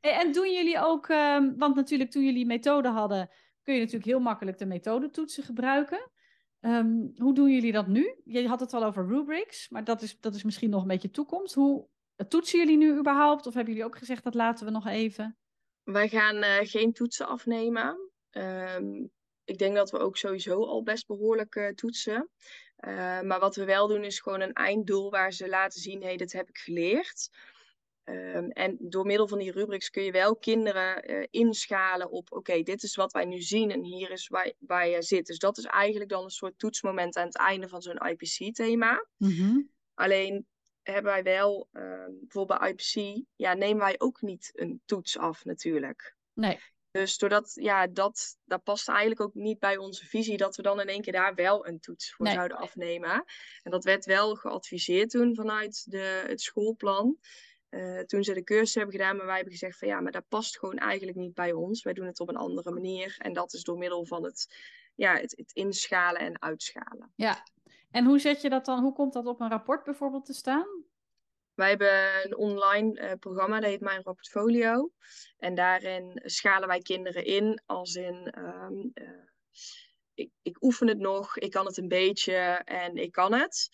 en 0.20 0.32
doen 0.32 0.52
jullie 0.52 0.78
ook, 0.80 1.08
um, 1.08 1.58
want 1.58 1.74
natuurlijk 1.74 2.10
toen 2.10 2.24
jullie 2.24 2.46
methode 2.46 2.88
hadden, 2.88 3.30
kun 3.62 3.74
je 3.74 3.80
natuurlijk 3.80 4.10
heel 4.10 4.20
makkelijk 4.20 4.58
de 4.58 4.66
methodetoetsen 4.66 5.42
gebruiken. 5.44 6.10
Um, 6.60 7.12
hoe 7.16 7.34
doen 7.34 7.50
jullie 7.50 7.72
dat 7.72 7.86
nu? 7.86 8.20
Je 8.24 8.48
had 8.48 8.60
het 8.60 8.74
al 8.74 8.84
over 8.84 9.06
rubrics, 9.06 9.68
maar 9.68 9.84
dat 9.84 10.02
is, 10.02 10.20
dat 10.20 10.34
is 10.34 10.42
misschien 10.42 10.70
nog 10.70 10.82
een 10.82 10.88
beetje 10.88 11.10
toekomst. 11.10 11.54
Hoe 11.54 11.88
toetsen 12.28 12.58
jullie 12.58 12.76
nu 12.76 12.98
überhaupt? 12.98 13.46
Of 13.46 13.54
hebben 13.54 13.72
jullie 13.72 13.88
ook 13.88 13.98
gezegd 13.98 14.24
dat 14.24 14.34
laten 14.34 14.66
we 14.66 14.72
nog 14.72 14.86
even? 14.86 15.36
Wij 15.82 16.08
gaan 16.08 16.36
uh, 16.36 16.56
geen 16.60 16.92
toetsen 16.92 17.26
afnemen. 17.26 18.10
Um, 18.30 19.10
ik 19.44 19.58
denk 19.58 19.74
dat 19.74 19.90
we 19.90 19.98
ook 19.98 20.16
sowieso 20.16 20.64
al 20.64 20.82
best 20.82 21.06
behoorlijk 21.06 21.54
uh, 21.54 21.68
toetsen. 21.68 22.30
Maar 23.22 23.40
wat 23.40 23.56
we 23.56 23.64
wel 23.64 23.86
doen 23.86 24.04
is 24.04 24.20
gewoon 24.20 24.40
een 24.40 24.52
einddoel 24.52 25.10
waar 25.10 25.32
ze 25.32 25.48
laten 25.48 25.80
zien, 25.80 26.00
hé, 26.00 26.06
hey, 26.06 26.16
dit 26.16 26.32
heb 26.32 26.48
ik 26.48 26.58
geleerd. 26.58 27.30
Um, 28.08 28.50
en 28.50 28.76
door 28.80 29.06
middel 29.06 29.28
van 29.28 29.38
die 29.38 29.52
rubrics 29.52 29.90
kun 29.90 30.02
je 30.02 30.12
wel 30.12 30.36
kinderen 30.36 31.10
uh, 31.10 31.26
inschalen 31.30 32.10
op, 32.10 32.32
oké, 32.32 32.62
dit 32.62 32.82
is 32.82 32.96
wat 32.96 33.12
wij 33.12 33.24
nu 33.24 33.40
zien 33.40 33.70
en 33.70 33.84
hier 33.84 34.10
is 34.10 34.28
waar, 34.28 34.52
waar 34.58 34.88
je 34.88 35.02
zit. 35.02 35.26
Dus 35.26 35.38
dat 35.38 35.58
is 35.58 35.64
eigenlijk 35.64 36.10
dan 36.10 36.24
een 36.24 36.30
soort 36.30 36.58
toetsmoment 36.58 37.16
aan 37.16 37.26
het 37.26 37.36
einde 37.36 37.68
van 37.68 37.82
zo'n 37.82 38.06
IPC-thema. 38.06 39.06
Mm 39.16 39.30
-hmm. 39.30 39.70
Alleen 39.94 40.46
hebben 40.82 41.12
wij 41.12 41.22
wel, 41.22 41.68
uh, 41.72 41.82
bijvoorbeeld 42.20 42.58
bij 42.60 42.70
IPC, 42.70 43.24
ja, 43.36 43.54
nemen 43.54 43.78
wij 43.78 43.94
ook 43.98 44.20
niet 44.20 44.50
een 44.54 44.82
toets 44.84 45.18
af 45.18 45.44
natuurlijk. 45.44 46.16
Nee. 46.32 46.58
Dus 46.90 47.18
doordat, 47.18 47.52
ja, 47.54 47.86
dat, 47.86 48.38
dat 48.44 48.62
past 48.62 48.88
eigenlijk 48.88 49.20
ook 49.20 49.34
niet 49.34 49.58
bij 49.58 49.76
onze 49.76 50.06
visie 50.06 50.36
dat 50.36 50.56
we 50.56 50.62
dan 50.62 50.80
in 50.80 50.86
één 50.86 51.02
keer 51.02 51.12
daar 51.12 51.34
wel 51.34 51.66
een 51.66 51.80
toets 51.80 52.14
voor 52.14 52.26
nee. 52.26 52.34
zouden 52.34 52.56
afnemen. 52.56 53.24
En 53.62 53.70
dat 53.70 53.84
werd 53.84 54.04
wel 54.04 54.34
geadviseerd 54.34 55.10
toen 55.10 55.34
vanuit 55.34 55.90
de, 55.90 56.24
het 56.26 56.40
schoolplan. 56.40 57.18
Uh, 57.70 58.00
toen 58.00 58.24
ze 58.24 58.34
de 58.34 58.44
cursus 58.44 58.74
hebben 58.74 58.94
gedaan, 58.94 59.16
maar 59.16 59.26
wij 59.26 59.34
hebben 59.34 59.52
gezegd 59.52 59.78
van 59.78 59.88
ja, 59.88 60.00
maar 60.00 60.12
dat 60.12 60.28
past 60.28 60.58
gewoon 60.58 60.78
eigenlijk 60.78 61.18
niet 61.18 61.34
bij 61.34 61.52
ons. 61.52 61.82
Wij 61.82 61.92
doen 61.92 62.06
het 62.06 62.20
op 62.20 62.28
een 62.28 62.36
andere 62.36 62.70
manier. 62.70 63.16
En 63.18 63.32
dat 63.32 63.52
is 63.52 63.62
door 63.62 63.78
middel 63.78 64.06
van 64.06 64.24
het, 64.24 64.54
ja, 64.94 65.16
het, 65.16 65.34
het 65.36 65.52
inschalen 65.52 66.20
en 66.20 66.42
uitschalen. 66.42 67.12
Ja, 67.14 67.42
en 67.90 68.04
hoe 68.04 68.18
zet 68.18 68.40
je 68.40 68.48
dat 68.48 68.64
dan? 68.64 68.82
Hoe 68.82 68.92
komt 68.92 69.12
dat 69.12 69.26
op 69.26 69.40
een 69.40 69.48
rapport 69.48 69.84
bijvoorbeeld 69.84 70.26
te 70.26 70.34
staan? 70.34 70.84
Wij 71.54 71.68
hebben 71.68 72.24
een 72.24 72.36
online 72.36 73.00
uh, 73.00 73.12
programma, 73.18 73.60
dat 73.60 73.70
heet 73.70 73.80
Mijn 73.80 74.02
Portfolio. 74.02 74.90
En 75.38 75.54
daarin 75.54 76.20
schalen 76.24 76.68
wij 76.68 76.80
kinderen 76.80 77.24
in 77.24 77.62
als 77.66 77.94
in... 77.94 78.34
Um, 78.38 78.90
uh, 78.94 79.26
ik, 80.14 80.30
ik 80.42 80.62
oefen 80.62 80.88
het 80.88 80.98
nog, 80.98 81.38
ik 81.38 81.50
kan 81.50 81.66
het 81.66 81.76
een 81.76 81.88
beetje 81.88 82.32
en 82.64 82.96
ik 82.96 83.12
kan 83.12 83.32
het. 83.32 83.68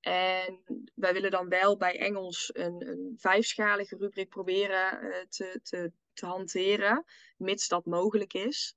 En 0.00 0.62
wij 0.94 1.12
willen 1.12 1.30
dan 1.30 1.48
wel 1.48 1.76
bij 1.76 1.98
Engels 1.98 2.50
een, 2.52 2.88
een 2.88 3.14
vijfschalige 3.16 3.96
rubriek 3.96 4.28
proberen 4.28 5.04
uh, 5.04 5.16
te, 5.28 5.60
te, 5.62 5.92
te 6.12 6.26
hanteren, 6.26 7.04
mits 7.36 7.68
dat 7.68 7.86
mogelijk 7.86 8.34
is 8.34 8.74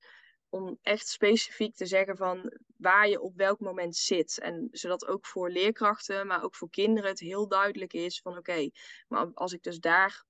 om 0.52 0.80
echt 0.82 1.08
specifiek 1.08 1.76
te 1.76 1.86
zeggen 1.86 2.18
van 2.18 2.52
waar 2.78 3.10
je 3.10 3.22
op 3.22 3.36
welk 3.36 3.60
moment 3.60 3.96
zit. 3.96 4.40
En 4.40 4.68
zodat 4.72 5.08
ook 5.08 5.26
voor 5.26 5.50
leerkrachten, 5.50 6.28
maar 6.28 6.44
ook 6.44 6.56
voor 6.56 6.70
kinderen 6.70 7.10
het 7.10 7.20
heel 7.20 7.48
duidelijk 7.48 7.94
is 7.94 8.22
van 8.22 8.38
oké, 8.38 8.70
maar 9.08 9.32
als 9.34 9.54
ik 9.54 9.64
dus 9.64 9.80
daar, 9.80 10.24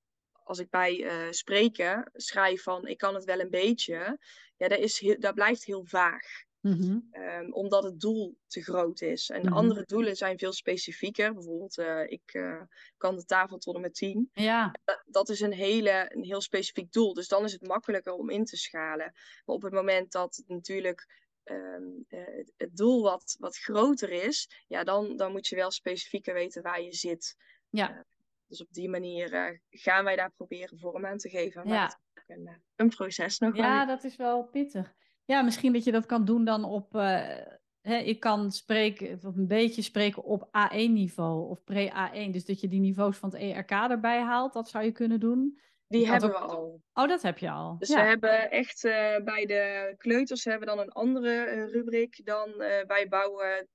als 0.43 0.59
ik 0.59 0.69
bij 0.69 0.97
uh, 0.97 1.31
spreken 1.31 2.09
schrijf 2.13 2.63
van 2.63 2.87
ik 2.87 2.97
kan 2.97 3.15
het 3.15 3.23
wel 3.23 3.39
een 3.39 3.49
beetje, 3.49 4.19
ja, 4.57 4.67
dat, 4.67 4.79
is 4.79 4.99
heel, 4.99 5.19
dat 5.19 5.33
blijft 5.33 5.65
heel 5.65 5.85
vaag. 5.85 6.43
Mm-hmm. 6.61 7.09
Um, 7.11 7.53
omdat 7.53 7.83
het 7.83 7.99
doel 7.99 8.37
te 8.47 8.61
groot 8.61 9.01
is. 9.01 9.29
En 9.29 9.41
mm-hmm. 9.41 9.55
andere 9.57 9.83
doelen 9.85 10.15
zijn 10.15 10.37
veel 10.37 10.53
specifieker. 10.53 11.33
Bijvoorbeeld, 11.33 11.77
uh, 11.77 12.03
ik 12.07 12.33
uh, 12.33 12.61
kan 12.97 13.15
de 13.15 13.25
tafel 13.25 13.57
tot 13.57 13.75
en 13.75 13.81
met 13.81 13.93
tien. 13.93 14.29
Ja. 14.33 14.71
Dat, 14.83 15.03
dat, 15.05 15.29
is 15.29 15.39
een, 15.39 15.53
hele, 15.53 16.11
een 16.15 16.23
heel 16.23 16.41
specifiek 16.41 16.91
doel. 16.91 17.13
Dus 17.13 17.27
dan 17.27 17.43
is 17.43 17.51
het 17.51 17.67
makkelijker 17.67 18.13
om 18.13 18.29
in 18.29 18.45
te 18.45 18.57
schalen. 18.57 19.11
Maar 19.45 19.55
op 19.55 19.61
het 19.61 19.73
moment 19.73 20.11
dat 20.11 20.35
het 20.35 20.47
natuurlijk 20.47 21.07
um, 21.43 22.05
uh, 22.09 22.45
het 22.57 22.75
doel 22.75 23.01
wat, 23.01 23.35
wat 23.39 23.57
groter 23.57 24.09
is, 24.09 24.49
ja, 24.67 24.83
dan, 24.83 25.17
dan 25.17 25.31
moet 25.31 25.47
je 25.47 25.55
wel 25.55 25.71
specifieker 25.71 26.33
weten 26.33 26.61
waar 26.61 26.81
je 26.81 26.93
zit. 26.93 27.35
Ja. 27.69 28.05
dus 28.47 28.61
op 28.61 28.73
die 28.73 28.89
manier 28.89 29.59
gaan 29.69 30.03
wij 30.03 30.15
daar 30.15 30.31
proberen 30.31 30.79
vorm 30.79 31.05
aan 31.05 31.17
te 31.17 31.29
geven. 31.29 31.67
Maar 31.67 31.73
ja. 31.73 31.99
een, 32.27 32.61
een 32.75 32.89
proces 32.89 33.37
nog. 33.39 33.55
Ja, 33.55 33.85
dat 33.85 34.03
is 34.03 34.15
wel 34.15 34.43
pittig. 34.43 34.93
Ja, 35.25 35.41
misschien 35.41 35.73
dat 35.73 35.83
je 35.83 35.91
dat 35.91 36.05
kan 36.05 36.25
doen 36.25 36.45
dan 36.45 36.63
op. 36.63 36.95
Uh, 36.95 37.37
hè, 37.81 37.97
ik 37.97 38.19
kan 38.19 38.51
spreken, 38.51 39.19
of 39.25 39.35
een 39.35 39.47
beetje 39.47 39.81
spreken 39.81 40.23
op 40.23 40.45
A1-niveau 40.45 41.49
of 41.49 41.63
pre-A1. 41.63 42.29
Dus 42.31 42.45
dat 42.45 42.61
je 42.61 42.67
die 42.67 42.79
niveaus 42.79 43.17
van 43.17 43.29
het 43.29 43.39
ERK 43.39 43.71
erbij 43.71 44.21
haalt, 44.21 44.53
dat 44.53 44.69
zou 44.69 44.83
je 44.83 44.91
kunnen 44.91 45.19
doen. 45.19 45.59
Die 45.87 46.07
hebben 46.07 46.29
we 46.29 46.37
al. 46.37 46.81
Oh, 46.93 47.07
dat 47.07 47.21
heb 47.21 47.37
je 47.37 47.49
al. 47.49 47.77
Dus 47.77 47.89
we 47.89 47.99
hebben 47.99 48.51
echt 48.51 48.83
uh, 48.83 48.91
bij 49.23 49.45
de 49.45 49.93
kleuters 49.97 50.43
hebben 50.43 50.67
we 50.67 50.75
dan 50.75 50.83
een 50.85 50.91
andere 50.91 51.55
uh, 51.55 51.71
rubriek 51.71 52.25
dan 52.25 52.53
bij 52.87 53.07
bouwen 53.09 53.67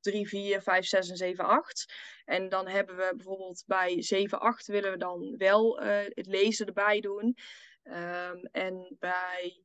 3, 0.00 0.28
4, 0.28 0.62
5, 0.62 0.86
6 0.86 1.10
en 1.10 1.16
7, 1.16 1.44
8. 1.44 1.94
En 2.24 2.48
dan 2.48 2.66
hebben 2.66 2.96
we 2.96 3.12
bijvoorbeeld 3.16 3.64
bij 3.66 4.02
7, 4.02 4.40
8 4.40 4.66
willen 4.66 4.90
we 4.90 4.98
dan 4.98 5.34
wel 5.36 5.80
het 6.14 6.26
lezen 6.26 6.66
erbij 6.66 7.00
doen. 7.00 7.36
Um, 7.82 8.48
en 8.52 8.96
bij 8.98 9.62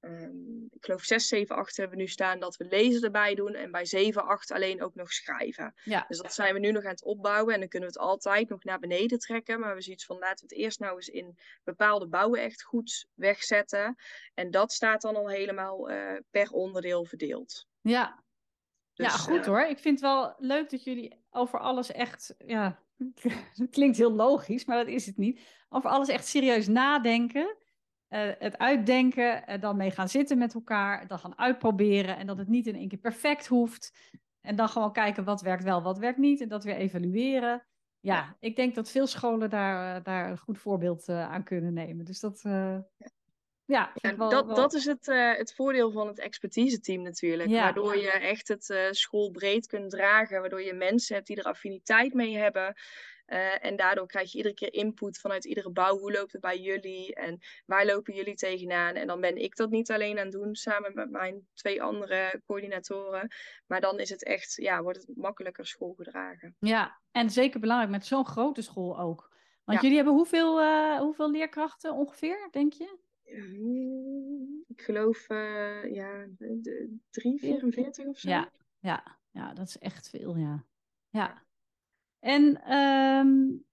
Um, 0.00 0.68
ik 0.70 0.84
geloof 0.84 1.02
6, 1.02 1.28
7, 1.28 1.56
8 1.56 1.76
hebben 1.76 1.96
we 1.96 2.02
nu 2.02 2.08
staan 2.08 2.40
dat 2.40 2.56
we 2.56 2.64
lezen 2.64 3.02
erbij 3.02 3.34
doen. 3.34 3.54
En 3.54 3.70
bij 3.70 3.84
7, 3.84 4.24
8 4.24 4.50
alleen 4.52 4.82
ook 4.82 4.94
nog 4.94 5.12
schrijven. 5.12 5.74
Ja. 5.84 6.04
Dus 6.08 6.18
dat 6.18 6.32
zijn 6.32 6.54
we 6.54 6.60
nu 6.60 6.72
nog 6.72 6.84
aan 6.84 6.90
het 6.90 7.04
opbouwen. 7.04 7.54
En 7.54 7.60
dan 7.60 7.68
kunnen 7.68 7.88
we 7.88 7.94
het 7.94 8.04
altijd 8.04 8.48
nog 8.48 8.64
naar 8.64 8.78
beneden 8.78 9.18
trekken. 9.18 9.60
Maar 9.60 9.74
we 9.74 9.82
zien 9.82 9.92
iets 9.92 10.04
van 10.04 10.18
laten 10.18 10.48
we 10.48 10.54
het 10.54 10.64
eerst 10.64 10.80
nou 10.80 10.94
eens 10.94 11.08
in 11.08 11.38
bepaalde 11.64 12.08
bouwen 12.08 12.40
echt 12.40 12.62
goed 12.62 13.06
wegzetten. 13.14 13.96
En 14.34 14.50
dat 14.50 14.72
staat 14.72 15.02
dan 15.02 15.16
al 15.16 15.28
helemaal 15.28 15.90
uh, 15.90 16.12
per 16.30 16.50
onderdeel 16.50 17.04
verdeeld. 17.04 17.66
Ja, 17.80 18.24
dus, 18.94 19.06
ja 19.06 19.12
goed 19.12 19.38
uh, 19.38 19.44
hoor. 19.44 19.60
Ik 19.60 19.78
vind 19.78 20.00
het 20.00 20.10
wel 20.10 20.34
leuk 20.38 20.70
dat 20.70 20.84
jullie 20.84 21.24
over 21.30 21.58
alles 21.58 21.92
echt. 21.92 22.34
Ja, 22.38 22.82
het 23.52 23.70
klinkt 23.70 23.96
heel 23.96 24.12
logisch, 24.12 24.64
maar 24.64 24.76
dat 24.76 24.94
is 24.94 25.06
het 25.06 25.16
niet. 25.16 25.40
Over 25.68 25.90
alles 25.90 26.08
echt 26.08 26.26
serieus 26.26 26.66
nadenken. 26.66 27.56
Uh, 28.10 28.30
het 28.38 28.58
uitdenken, 28.58 29.42
uh, 29.48 29.60
dan 29.60 29.76
mee 29.76 29.90
gaan 29.90 30.08
zitten 30.08 30.38
met 30.38 30.54
elkaar, 30.54 31.06
dan 31.06 31.18
gaan 31.18 31.38
uitproberen 31.38 32.16
en 32.16 32.26
dat 32.26 32.38
het 32.38 32.48
niet 32.48 32.66
in 32.66 32.74
één 32.74 32.88
keer 32.88 32.98
perfect 32.98 33.46
hoeft. 33.46 33.92
En 34.40 34.56
dan 34.56 34.68
gewoon 34.68 34.92
kijken 34.92 35.24
wat 35.24 35.42
werkt 35.42 35.64
wel, 35.64 35.82
wat 35.82 35.98
werkt 35.98 36.18
niet 36.18 36.40
en 36.40 36.48
dat 36.48 36.64
weer 36.64 36.76
evalueren. 36.76 37.66
Ja, 38.00 38.36
ik 38.40 38.56
denk 38.56 38.74
dat 38.74 38.90
veel 38.90 39.06
scholen 39.06 39.50
daar, 39.50 39.96
uh, 39.96 40.04
daar 40.04 40.30
een 40.30 40.38
goed 40.38 40.58
voorbeeld 40.58 41.08
aan 41.08 41.44
kunnen 41.44 41.72
nemen. 41.72 42.04
Dus 42.04 42.20
dat, 42.20 42.40
ja, 43.64 43.92
ja 43.94 44.16
wel, 44.16 44.30
dat, 44.30 44.46
wel... 44.46 44.54
dat 44.54 44.72
is 44.74 44.84
het, 44.84 45.06
het 45.36 45.54
voordeel 45.54 45.90
van 45.90 46.06
het 46.06 46.18
expertise-team 46.18 47.02
natuurlijk. 47.02 47.48
Ja. 47.48 47.62
Waardoor 47.62 47.96
je 47.96 48.10
echt 48.10 48.48
het 48.48 48.88
schoolbreed 48.90 49.66
kunt 49.66 49.90
dragen, 49.90 50.40
waardoor 50.40 50.62
je 50.62 50.74
mensen 50.74 51.14
hebt 51.14 51.26
die 51.26 51.36
er 51.36 51.44
affiniteit 51.44 52.14
mee 52.14 52.36
hebben. 52.36 52.74
Uh, 53.32 53.64
en 53.64 53.76
daardoor 53.76 54.06
krijg 54.06 54.30
je 54.30 54.36
iedere 54.36 54.54
keer 54.54 54.72
input 54.72 55.18
vanuit 55.18 55.44
iedere 55.44 55.70
bouw. 55.70 55.98
Hoe 55.98 56.12
loopt 56.12 56.32
het 56.32 56.40
bij 56.40 56.60
jullie? 56.60 57.14
En 57.14 57.38
waar 57.66 57.86
lopen 57.86 58.14
jullie 58.14 58.34
tegenaan? 58.34 58.94
En 58.94 59.06
dan 59.06 59.20
ben 59.20 59.36
ik 59.36 59.56
dat 59.56 59.70
niet 59.70 59.90
alleen 59.90 60.18
aan 60.18 60.24
het 60.24 60.32
doen, 60.32 60.54
samen 60.54 60.94
met 60.94 61.10
mijn 61.10 61.46
twee 61.54 61.82
andere 61.82 62.42
coördinatoren. 62.46 63.28
Maar 63.66 63.80
dan 63.80 63.98
is 63.98 64.10
het 64.10 64.24
echt, 64.24 64.54
ja, 64.54 64.82
wordt 64.82 65.06
het 65.06 65.16
makkelijker 65.16 65.66
schoolgedragen. 65.66 66.56
Ja, 66.58 67.00
en 67.10 67.30
zeker 67.30 67.60
belangrijk 67.60 67.92
met 67.92 68.06
zo'n 68.06 68.26
grote 68.26 68.62
school 68.62 68.98
ook. 68.98 69.30
Want 69.64 69.78
ja. 69.78 69.80
jullie 69.80 69.96
hebben 69.96 70.14
hoeveel, 70.14 70.60
uh, 70.60 70.98
hoeveel 70.98 71.30
leerkrachten 71.30 71.94
ongeveer, 71.94 72.48
denk 72.50 72.72
je? 72.72 72.98
Ik 74.68 74.82
geloof, 74.82 75.30
uh, 75.30 75.94
ja, 75.94 76.26
3, 77.10 77.38
44 77.38 78.06
of 78.06 78.18
zo. 78.18 78.28
Ja, 78.28 78.50
ja, 78.78 79.18
ja, 79.30 79.52
dat 79.54 79.68
is 79.68 79.78
echt 79.78 80.08
veel, 80.08 80.36
ja. 80.36 80.64
Ja. 81.08 81.42
En 82.20 82.72
um, 82.72 83.64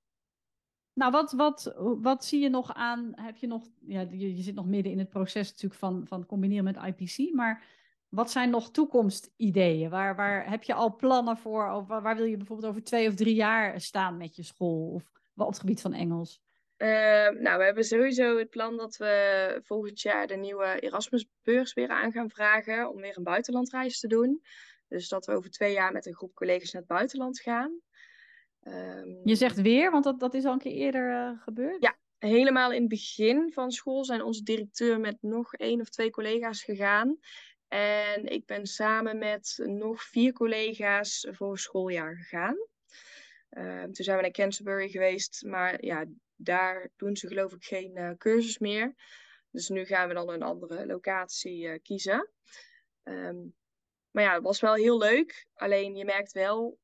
nou, 0.93 1.11
wat, 1.11 1.31
wat, 1.31 1.73
wat 1.77 2.25
zie 2.25 2.39
je 2.39 2.49
nog 2.49 2.73
aan? 2.73 3.11
Heb 3.15 3.37
je 3.37 3.47
nog, 3.47 3.63
ja, 3.87 4.05
je, 4.11 4.41
zit 4.41 4.55
nog 4.55 4.65
midden 4.65 4.91
in 4.91 4.99
het 4.99 5.09
proces 5.09 5.49
natuurlijk 5.49 5.79
van, 5.79 6.07
van 6.07 6.25
combineren 6.25 6.63
met 6.63 6.77
IPC, 6.85 7.33
maar 7.33 7.63
wat 8.09 8.31
zijn 8.31 8.49
nog 8.49 8.71
toekomstideeën? 8.71 9.89
Waar, 9.89 10.15
waar 10.15 10.49
heb 10.49 10.63
je 10.63 10.73
al 10.73 10.95
plannen 10.95 11.37
voor? 11.37 11.71
Of 11.71 11.87
waar, 11.87 12.15
wil 12.15 12.25
je 12.25 12.37
bijvoorbeeld 12.37 12.69
over 12.69 12.83
twee 12.83 13.07
of 13.07 13.15
drie 13.15 13.35
jaar 13.35 13.81
staan 13.81 14.17
met 14.17 14.35
je 14.35 14.43
school? 14.43 14.91
Of 14.91 15.03
op 15.35 15.47
het 15.47 15.59
gebied 15.59 15.81
van 15.81 15.93
Engels? 15.93 16.41
Ehm, 16.77 17.41
nou, 17.41 17.57
we 17.57 17.63
hebben 17.63 17.83
sowieso 17.83 18.37
het 18.37 18.49
plan 18.49 18.77
dat 18.77 18.97
we 18.97 19.59
volgend 19.63 20.01
jaar 20.01 20.27
de 20.27 20.35
nieuwe 20.35 20.79
Erasmusbeurs 20.79 21.73
weer 21.73 21.89
aan 21.89 22.11
gaan 22.11 22.29
vragen 22.29 22.89
om 22.89 23.01
weer 23.01 23.17
een 23.17 23.23
buitenlandreis 23.23 23.99
te 23.99 24.07
doen. 24.07 24.41
Dus 24.87 25.09
dat 25.09 25.25
we 25.25 25.31
over 25.31 25.49
twee 25.49 25.73
jaar 25.73 25.91
met 25.91 26.05
een 26.05 26.15
groep 26.15 26.33
collega's 26.33 26.71
naar 26.71 26.81
het 26.81 26.91
buitenland 26.91 27.39
gaan. 27.39 27.81
Ehm, 28.67 29.09
je 29.23 29.35
zegt 29.35 29.61
weer, 29.61 29.91
want 29.91 30.03
dat, 30.03 30.19
dat 30.19 30.33
is 30.33 30.45
al 30.45 30.53
een 30.53 30.59
keer 30.59 30.71
eerder 30.71 31.09
uh, 31.09 31.41
gebeurd? 31.41 31.81
Ja, 31.81 31.97
helemaal 32.17 32.71
in 32.71 32.79
het 32.79 32.89
begin 32.89 33.51
van 33.53 33.71
school 33.71 34.05
zijn 34.05 34.21
onze 34.21 34.43
directeur 34.43 34.99
met 34.99 35.17
nog 35.21 35.53
één 35.53 35.81
of 35.81 35.89
twee 35.89 36.09
collega's 36.09 36.63
gegaan. 36.63 37.17
En 37.67 38.25
ik 38.25 38.45
ben 38.45 38.65
samen 38.65 39.17
met 39.17 39.59
nog 39.63 40.03
vier 40.03 40.33
collega's 40.33 41.27
voor 41.31 41.59
schooljaar 41.59 42.15
gegaan. 42.15 42.55
Uh, 43.49 43.83
toen 43.83 43.93
zijn 43.93 44.15
we 44.15 44.21
naar 44.21 44.31
Canterbury 44.31 44.89
geweest, 44.89 45.43
maar 45.45 45.85
ja, 45.85 46.05
daar 46.35 46.89
doen 46.95 47.15
ze 47.15 47.27
geloof 47.27 47.53
ik 47.53 47.63
geen 47.63 47.97
uh, 47.97 48.11
cursus 48.17 48.57
meer. 48.57 48.95
Dus 49.51 49.69
nu 49.69 49.85
gaan 49.85 50.07
we 50.07 50.13
dan 50.13 50.29
een 50.29 50.43
andere 50.43 50.85
locatie 50.85 51.67
uh, 51.67 51.77
kiezen. 51.81 52.29
Um, 53.03 53.55
maar 54.11 54.23
ja, 54.23 54.33
het 54.33 54.43
was 54.43 54.59
wel 54.59 54.73
heel 54.73 54.97
leuk. 54.97 55.47
Alleen 55.53 55.95
je 55.95 56.05
merkt 56.05 56.31
wel, 56.31 56.77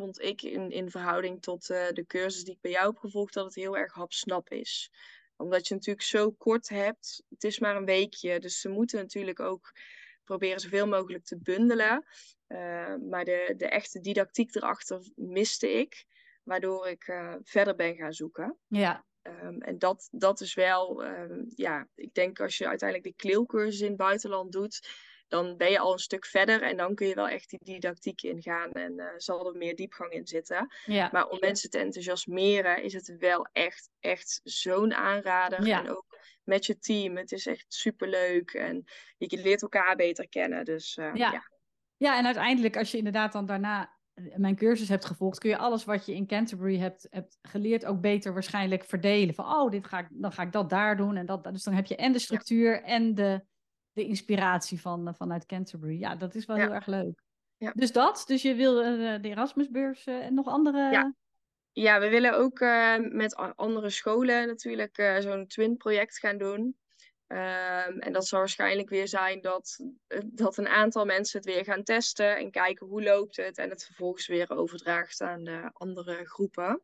vond 0.00 0.20
ik 0.20 0.42
in, 0.42 0.70
in 0.70 0.90
verhouding 0.90 1.42
tot 1.42 1.70
uh, 1.70 1.88
de 1.92 2.06
cursus 2.06 2.44
die 2.44 2.54
ik 2.54 2.60
bij 2.60 2.70
jou 2.70 2.86
heb 2.86 2.96
gevolgd, 2.96 3.34
dat 3.34 3.44
het 3.44 3.54
heel 3.54 3.76
erg 3.76 3.92
hapsnap 3.92 4.50
is. 4.50 4.90
Omdat 5.36 5.68
je 5.68 5.74
natuurlijk 5.74 6.06
zo 6.06 6.30
kort 6.30 6.68
hebt. 6.68 7.22
Het 7.28 7.44
is 7.44 7.58
maar 7.58 7.76
een 7.76 7.84
weekje. 7.84 8.40
Dus 8.40 8.60
ze 8.60 8.68
moeten 8.68 8.98
natuurlijk 8.98 9.40
ook 9.40 9.72
proberen 10.24 10.60
zoveel 10.60 10.86
mogelijk 10.86 11.24
te 11.24 11.38
bundelen. 11.38 12.04
Uh, 12.48 12.94
maar 13.10 13.24
de, 13.24 13.54
de 13.56 13.68
echte 13.68 14.00
didactiek 14.00 14.54
erachter 14.54 15.00
miste 15.14 15.70
ik. 15.72 16.04
Waardoor 16.42 16.88
ik 16.88 17.08
uh, 17.08 17.34
verder 17.42 17.74
ben 17.74 17.96
gaan 17.96 18.12
zoeken. 18.12 18.58
Ja. 18.68 19.04
Um, 19.22 19.62
en 19.62 19.78
dat, 19.78 20.08
dat 20.10 20.40
is 20.40 20.54
wel, 20.54 21.04
um, 21.04 21.46
ja, 21.54 21.88
ik 21.94 22.14
denk 22.14 22.40
als 22.40 22.58
je 22.58 22.68
uiteindelijk 22.68 23.08
de 23.08 23.22
kleelcursus 23.22 23.80
in 23.80 23.88
het 23.88 23.96
buitenland 23.96 24.52
doet, 24.52 24.88
dan 25.30 25.56
ben 25.56 25.70
je 25.70 25.78
al 25.78 25.92
een 25.92 25.98
stuk 25.98 26.26
verder 26.26 26.62
en 26.62 26.76
dan 26.76 26.94
kun 26.94 27.06
je 27.06 27.14
wel 27.14 27.28
echt 27.28 27.50
die 27.50 27.58
didactiek 27.62 28.22
ingaan 28.22 28.72
en 28.72 28.92
uh, 28.92 29.06
zal 29.16 29.48
er 29.48 29.56
meer 29.56 29.76
diepgang 29.76 30.12
in 30.12 30.26
zitten. 30.26 30.74
Ja. 30.84 31.08
Maar 31.12 31.28
om 31.28 31.38
mensen 31.40 31.70
te 31.70 31.78
enthousiasmeren 31.78 32.82
is 32.82 32.92
het 32.92 33.16
wel 33.18 33.48
echt, 33.52 33.90
echt 34.00 34.40
zo'n 34.44 34.94
aanrader. 34.94 35.66
Ja. 35.66 35.80
En 35.80 35.90
ook 35.90 36.06
met 36.44 36.66
je 36.66 36.78
team, 36.78 37.16
het 37.16 37.32
is 37.32 37.46
echt 37.46 37.64
superleuk 37.68 38.50
en 38.50 38.84
je 39.16 39.42
leert 39.42 39.62
elkaar 39.62 39.96
beter 39.96 40.28
kennen. 40.28 40.64
Dus 40.64 40.96
uh, 40.96 41.14
ja. 41.14 41.32
ja. 41.32 41.48
Ja, 41.96 42.18
en 42.18 42.24
uiteindelijk 42.24 42.76
als 42.76 42.90
je 42.90 42.98
inderdaad 42.98 43.32
dan 43.32 43.46
daarna 43.46 43.98
mijn 44.36 44.56
cursus 44.56 44.88
hebt 44.88 45.04
gevolgd, 45.04 45.38
kun 45.38 45.50
je 45.50 45.56
alles 45.56 45.84
wat 45.84 46.06
je 46.06 46.14
in 46.14 46.26
Canterbury 46.26 46.78
hebt, 46.78 47.06
hebt 47.10 47.38
geleerd 47.42 47.84
ook 47.84 48.00
beter 48.00 48.32
waarschijnlijk 48.32 48.84
verdelen. 48.84 49.34
Van, 49.34 49.44
oh, 49.44 49.70
dit 49.70 49.86
ga 49.86 49.98
ik, 49.98 50.06
dan 50.10 50.32
ga 50.32 50.42
ik 50.42 50.52
dat 50.52 50.70
daar 50.70 50.96
doen 50.96 51.16
en 51.16 51.26
dat. 51.26 51.44
Dus 51.44 51.62
dan 51.62 51.74
heb 51.74 51.86
je 51.86 51.96
en 51.96 52.12
de 52.12 52.18
structuur 52.18 52.82
en 52.82 53.14
de, 53.14 53.44
de 54.02 54.06
inspiratie 54.08 54.80
van, 54.80 55.08
uh, 55.08 55.14
vanuit 55.14 55.46
Canterbury. 55.46 55.98
Ja, 55.98 56.16
dat 56.16 56.34
is 56.34 56.46
wel 56.46 56.56
Ja. 56.56 56.62
heel 56.62 56.74
erg 56.74 56.86
leuk. 56.86 57.22
Ja. 57.56 57.72
Dus 57.74 57.92
dat, 57.92 58.24
dus 58.26 58.42
je 58.42 58.54
wil 58.54 58.82
eh, 58.82 59.22
de 59.22 59.28
Erasmusbeurs 59.28 60.04
eh, 60.06 60.24
en 60.26 60.34
nog 60.34 60.46
andere... 60.46 60.90
Ja. 60.90 61.14
Ja, 61.72 62.00
we 62.00 62.08
willen 62.08 62.36
ook 62.36 62.60
eh, 62.60 62.96
met 62.98 63.34
andere 63.56 63.90
scholen 63.90 64.46
natuurlijk 64.46 64.98
eh, 64.98 65.18
zo'n 65.18 65.46
twin-project 65.46 66.18
gaan 66.18 66.38
doen. 66.38 66.76
Ehm, 67.26 67.98
en 67.98 68.12
dat 68.12 68.26
zal 68.26 68.38
waarschijnlijk 68.38 68.88
weer 68.88 69.08
zijn 69.08 69.40
dat, 69.40 69.76
eh, 70.06 70.20
dat 70.24 70.56
een 70.56 70.68
aantal 70.68 71.04
mensen 71.04 71.40
het 71.40 71.48
weer 71.54 71.64
gaan 71.64 71.82
testen 71.82 72.36
en 72.36 72.50
kijken 72.50 72.86
hoe 72.86 73.02
loopt 73.02 73.36
het 73.36 73.58
en 73.58 73.70
het 73.70 73.84
vervolgens 73.84 74.26
weer 74.26 74.50
overdraagt 74.50 75.20
aan 75.20 75.44
de 75.44 75.70
andere 75.72 76.24
groepen. 76.24 76.82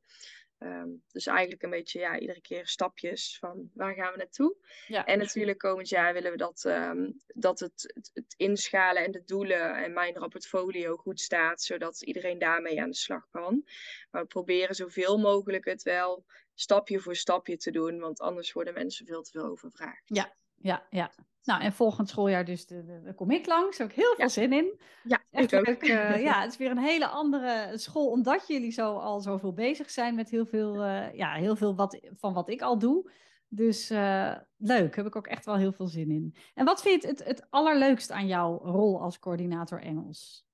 Ehm, 0.59 0.89
dus 1.09 1.27
eigenlijk 1.27 1.63
een 1.63 1.71
beetje 1.71 2.01
ja, 2.01 2.19
iedere 2.19 2.41
keer 2.41 2.67
stapjes 2.67 3.37
van 3.39 3.71
waar 3.75 3.95
gaan 3.95 4.13
we 4.13 4.19
naartoe. 4.19 4.57
Ja. 4.87 5.05
En 5.05 5.19
natuurlijk 5.19 5.59
komend 5.59 5.89
jaar 5.89 6.13
willen 6.13 6.31
we 6.31 6.37
dat, 6.37 6.65
ehm, 6.65 7.11
dat 7.27 7.61
het, 7.61 7.93
het, 7.95 8.11
het 8.15 8.35
inschalen 8.37 9.05
en 9.05 9.11
de 9.11 9.25
doelen 9.25 9.77
en 9.77 9.93
mijn 9.93 10.15
rapportfolio 10.15 10.97
goed 10.97 11.21
staat, 11.21 11.63
zodat 11.63 12.03
iedereen 12.03 12.39
daarmee 12.39 12.81
aan 12.81 12.91
de 12.91 12.97
slag 12.97 13.29
kan. 13.31 13.69
Maar 14.11 14.23
we 14.23 14.29
proberen 14.29 14.75
zoveel 14.75 15.19
mogelijk 15.19 15.65
het 15.65 15.83
wel 15.83 16.25
stapje 16.55 17.01
voor 17.01 17.17
stapje 17.17 17.57
te 17.57 17.71
doen, 17.71 17.99
want 17.99 18.21
anders 18.21 18.53
worden 18.53 18.75
mensen 18.75 19.07
veel 19.07 19.23
te 19.23 19.31
veel 19.31 19.47
overvraagd. 19.47 20.03
Ja, 20.05 20.37
ja. 20.57 21.11
Nou, 21.43 21.63
en 21.63 21.73
volgend 21.73 22.09
schooljaar 22.09 22.45
dus 22.45 22.67
de, 22.67 22.85
de, 22.85 23.01
de 23.03 23.15
kom 23.15 23.31
ik 23.31 23.47
langs. 23.47 23.81
Ook 23.81 23.93
heel 23.93 24.15
veel 24.15 24.25
Ja. 24.25 24.29
zin 24.29 24.53
in. 24.53 24.81
Ja, 25.03 25.23
Echt 25.31 25.53
ik 25.53 25.59
ook. 25.59 25.67
eh, 25.67 26.23
ja, 26.29 26.41
het 26.41 26.51
is 26.51 26.57
weer 26.57 26.71
een 26.71 26.79
hele 26.79 27.07
andere 27.07 27.79
school, 27.79 28.11
omdat 28.11 28.47
jullie 28.47 28.71
zo 28.71 28.97
al 28.97 29.21
zoveel 29.21 29.53
bezig 29.53 29.91
zijn 29.91 30.15
met 30.15 30.31
heel 30.31 30.47
veel, 30.47 30.83
eh, 30.83 31.15
ja, 31.15 31.33
heel 31.35 31.57
veel 31.57 31.75
wat, 31.77 32.01
van 32.17 32.33
wat 32.33 32.49
ik 32.49 32.63
al 32.63 32.79
doe. 32.79 33.11
Dus 33.49 33.91
eh, 33.91 34.37
leuk, 34.57 34.97
heb 34.97 35.07
ik 35.07 35.17
ook 35.17 35.27
echt 35.27 35.45
wel 35.45 35.57
heel 35.57 35.73
veel 35.73 35.87
zin 35.87 36.11
in. 36.11 36.37
En 36.55 36.65
wat 36.65 36.83
vind 36.83 37.03
je 37.03 37.09
het, 37.09 37.19
het, 37.19 37.29
het 37.29 37.47
allerleukst 37.51 38.11
aan 38.11 38.27
jouw 38.27 38.59
rol 38.59 39.01
als 39.03 39.19
coördinator 39.19 39.81
Engels? 39.83 40.47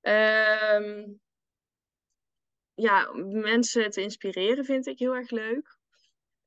Ehm, 0.00 1.12
ja, 2.74 3.10
mensen 3.26 3.90
te 3.90 4.02
inspireren 4.02 4.64
vind 4.64 4.86
ik 4.86 4.98
heel 4.98 5.14
erg 5.14 5.30
leuk. 5.30 5.78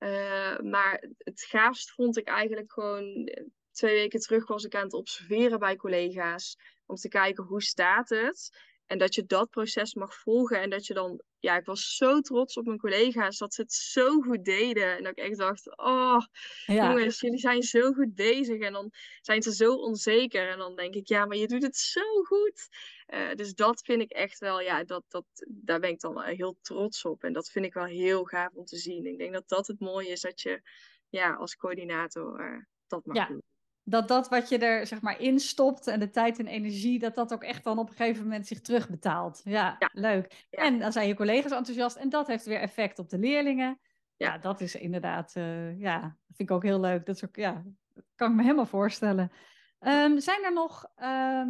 Eh, 0.04 0.60
maar 0.60 1.04
het 1.18 1.42
gaafst 1.42 1.92
vond 1.92 2.18
ik 2.18 2.28
eigenlijk 2.28 2.72
gewoon... 2.72 3.26
eh, 3.26 3.44
Twee 3.72 3.96
weken 3.96 4.20
terug 4.20 4.48
was 4.48 4.64
ik 4.64 4.76
aan 4.76 4.84
het 4.84 4.94
observeren 4.94 5.60
bij 5.60 5.76
collega's. 5.76 6.58
Om 6.86 6.96
te 6.96 7.08
kijken 7.08 7.44
hoe 7.44 7.62
staat 7.62 8.10
het. 8.10 8.58
En 8.86 8.98
dat 8.98 9.16
je 9.16 9.26
dat 9.26 9.50
proces 9.50 9.94
mag 9.94 10.16
volgen. 10.16 10.62
En 10.62 10.70
dat 10.70 10.86
je 10.86 10.94
dan... 10.94 11.22
Ja, 11.40 11.58
ik 11.58 11.66
was 11.66 11.96
zo 11.96 12.20
trots 12.20 12.58
op 12.58 12.66
mijn 12.66 12.78
collega's 12.78 13.38
dat 13.38 13.54
ze 13.54 13.62
het 13.62 13.74
zo 13.74 14.22
goed 14.22 14.46
deden. 14.46 14.98
En 14.98 15.04
dat 15.04 15.12
ik 15.12 15.24
echt 15.24 15.38
dacht... 15.38 15.78
Oh, 15.78 16.22
Ja, 16.66 16.88
jongens, 16.90 17.20
jullie 17.20 17.40
zijn 17.40 17.62
zo 17.64 17.92
goed 17.92 18.16
bezig. 18.16 18.60
En 18.62 18.74
dan 18.74 18.92
zijn 19.22 19.42
ze 19.42 19.54
zo 19.56 19.74
onzeker. 19.74 20.50
En 20.50 20.58
dan 20.58 20.76
denk 20.76 20.94
ik, 20.96 21.08
ja, 21.08 21.26
maar 21.26 21.38
je 21.38 21.48
doet 21.48 21.64
het 21.64 21.76
zo 21.78 22.24
goed. 22.24 22.68
Eh, 23.06 23.34
dus 23.34 23.54
dat 23.54 23.82
vind 23.82 24.02
ik 24.02 24.12
echt 24.12 24.40
wel, 24.40 24.62
ja, 24.62 24.84
dat, 24.84 25.04
dat, 25.08 25.26
daar 25.48 25.80
ben 25.80 25.90
ik 25.90 26.00
dan 26.00 26.22
heel 26.22 26.58
trots 26.62 27.06
op. 27.06 27.24
En 27.24 27.34
dat 27.34 27.50
vind 27.50 27.66
ik 27.66 27.74
wel 27.74 27.86
heel 27.86 28.24
gaaf 28.24 28.54
om 28.54 28.66
te 28.66 28.78
zien. 28.78 29.06
Ik 29.06 29.18
denk 29.18 29.34
dat 29.34 29.48
dat 29.48 29.68
het 29.68 29.80
mooie 29.80 30.10
is 30.10 30.22
dat 30.22 30.42
je, 30.42 30.62
ja, 31.10 31.34
als 31.34 31.56
coördinator 31.56 32.40
eh, 32.40 32.58
dat 32.88 33.06
mag 33.06 33.16
Ja. 33.16 33.26
doen. 33.28 33.44
Dat 33.84 34.08
dat 34.08 34.30
wat 34.30 34.50
je 34.50 34.58
er 34.58 34.88
zeg 34.88 35.02
maar 35.02 35.20
in 35.20 35.40
stopt 35.40 35.88
en 35.88 36.00
de 36.00 36.10
tijd 36.10 36.40
en 36.40 36.48
energie, 36.48 37.00
dat 37.00 37.16
dat 37.16 37.34
ook 37.34 37.44
echt 37.44 37.64
dan 37.64 37.80
op 37.80 37.90
een 37.90 37.96
gegeven 37.96 38.24
moment 38.24 38.48
zich 38.48 38.62
terugbetaalt. 38.62 39.42
Ja, 39.44 39.76
Ja. 39.80 39.90
leuk. 39.94 40.46
Ja. 40.50 40.64
En 40.64 40.80
dan 40.80 40.92
zijn 40.92 41.08
je 41.08 41.16
collega's 41.16 41.52
enthousiast 41.52 41.96
en 41.96 42.10
dat 42.10 42.28
heeft 42.28 42.46
weer 42.46 42.60
effect 42.60 43.00
op 43.00 43.10
de 43.10 43.18
leerlingen. 43.18 43.80
Ja, 44.16 44.34
Ja. 44.34 44.38
dat 44.38 44.62
is 44.62 44.76
inderdaad, 44.76 45.36
eh, 45.36 45.80
ja, 45.80 46.02
dat 46.02 46.36
vind 46.36 46.50
ik 46.50 46.56
ook 46.56 46.64
heel 46.64 46.80
leuk. 46.80 47.06
Dat 47.06 47.16
is 47.16 47.26
ook, 47.26 47.36
ja, 47.36 47.64
dat 47.94 48.04
kan 48.16 48.30
ik 48.30 48.36
me 48.36 48.42
helemaal 48.42 48.66
voorstellen. 48.66 49.32
Ehm, 49.80 50.20
zijn 50.20 50.44
er 50.44 50.54
nog 50.54 50.92
ehm, 50.96 51.50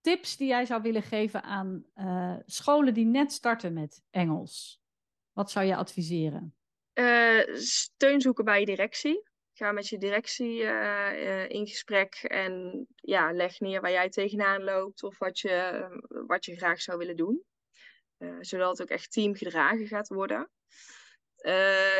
tips 0.00 0.36
die 0.36 0.48
jij 0.48 0.66
zou 0.66 0.82
willen 0.82 1.02
geven 1.02 1.42
aan 1.42 1.84
eh, 1.94 2.36
scholen 2.46 2.94
die 2.94 3.06
net 3.06 3.32
starten 3.32 3.72
met 3.72 4.02
Engels? 4.10 4.82
Wat 5.32 5.50
zou 5.50 5.66
je 5.66 5.76
adviseren? 5.76 6.54
Eh, 6.92 7.54
steun 7.54 8.20
zoeken 8.20 8.44
bij 8.44 8.60
je 8.60 8.66
directie. 8.66 9.27
Ga 9.58 9.72
met 9.72 9.88
je 9.88 9.98
directie 9.98 10.62
eh, 10.62 11.42
eh, 11.42 11.48
in 11.48 11.66
gesprek 11.66 12.14
en 12.14 12.86
ja, 12.94 13.32
leg 13.32 13.60
neer 13.60 13.80
waar 13.80 13.90
jij 13.90 14.08
tegenaan 14.08 14.62
loopt 14.62 15.02
of 15.02 15.18
wat 15.18 15.38
je, 15.38 15.50
eh, 15.50 15.98
wat 16.26 16.44
je 16.44 16.56
graag 16.56 16.80
zou 16.80 16.98
willen 16.98 17.16
doen. 17.16 17.44
Zodat 18.40 18.70
het 18.70 18.82
ook 18.82 18.88
echt 18.96 19.12
teamgedragen 19.12 19.86
gaat 19.86 20.08
worden. 20.08 20.50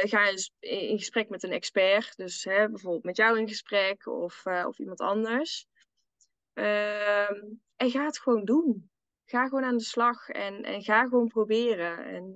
Ga 0.00 0.28
eens 0.28 0.52
in 0.58 0.98
gesprek 0.98 1.28
met 1.28 1.42
een 1.42 1.52
expert, 1.52 2.16
dus 2.16 2.44
hè, 2.44 2.68
bijvoorbeeld 2.68 3.04
met 3.04 3.16
jou 3.16 3.38
in 3.38 3.48
gesprek 3.48 4.06
of, 4.06 4.46
of 4.46 4.78
iemand 4.78 5.00
anders. 5.00 5.66
Ehm, 6.52 7.42
en 7.76 7.90
ga 7.90 8.04
het 8.04 8.18
gewoon 8.18 8.44
doen. 8.44 8.90
Ga 9.24 9.44
gewoon 9.48 9.64
aan 9.64 9.76
de 9.76 9.84
slag 9.84 10.28
en, 10.28 10.62
en 10.62 10.82
ga 10.82 11.02
gewoon 11.02 11.28
proberen. 11.28 12.04
En, 12.04 12.34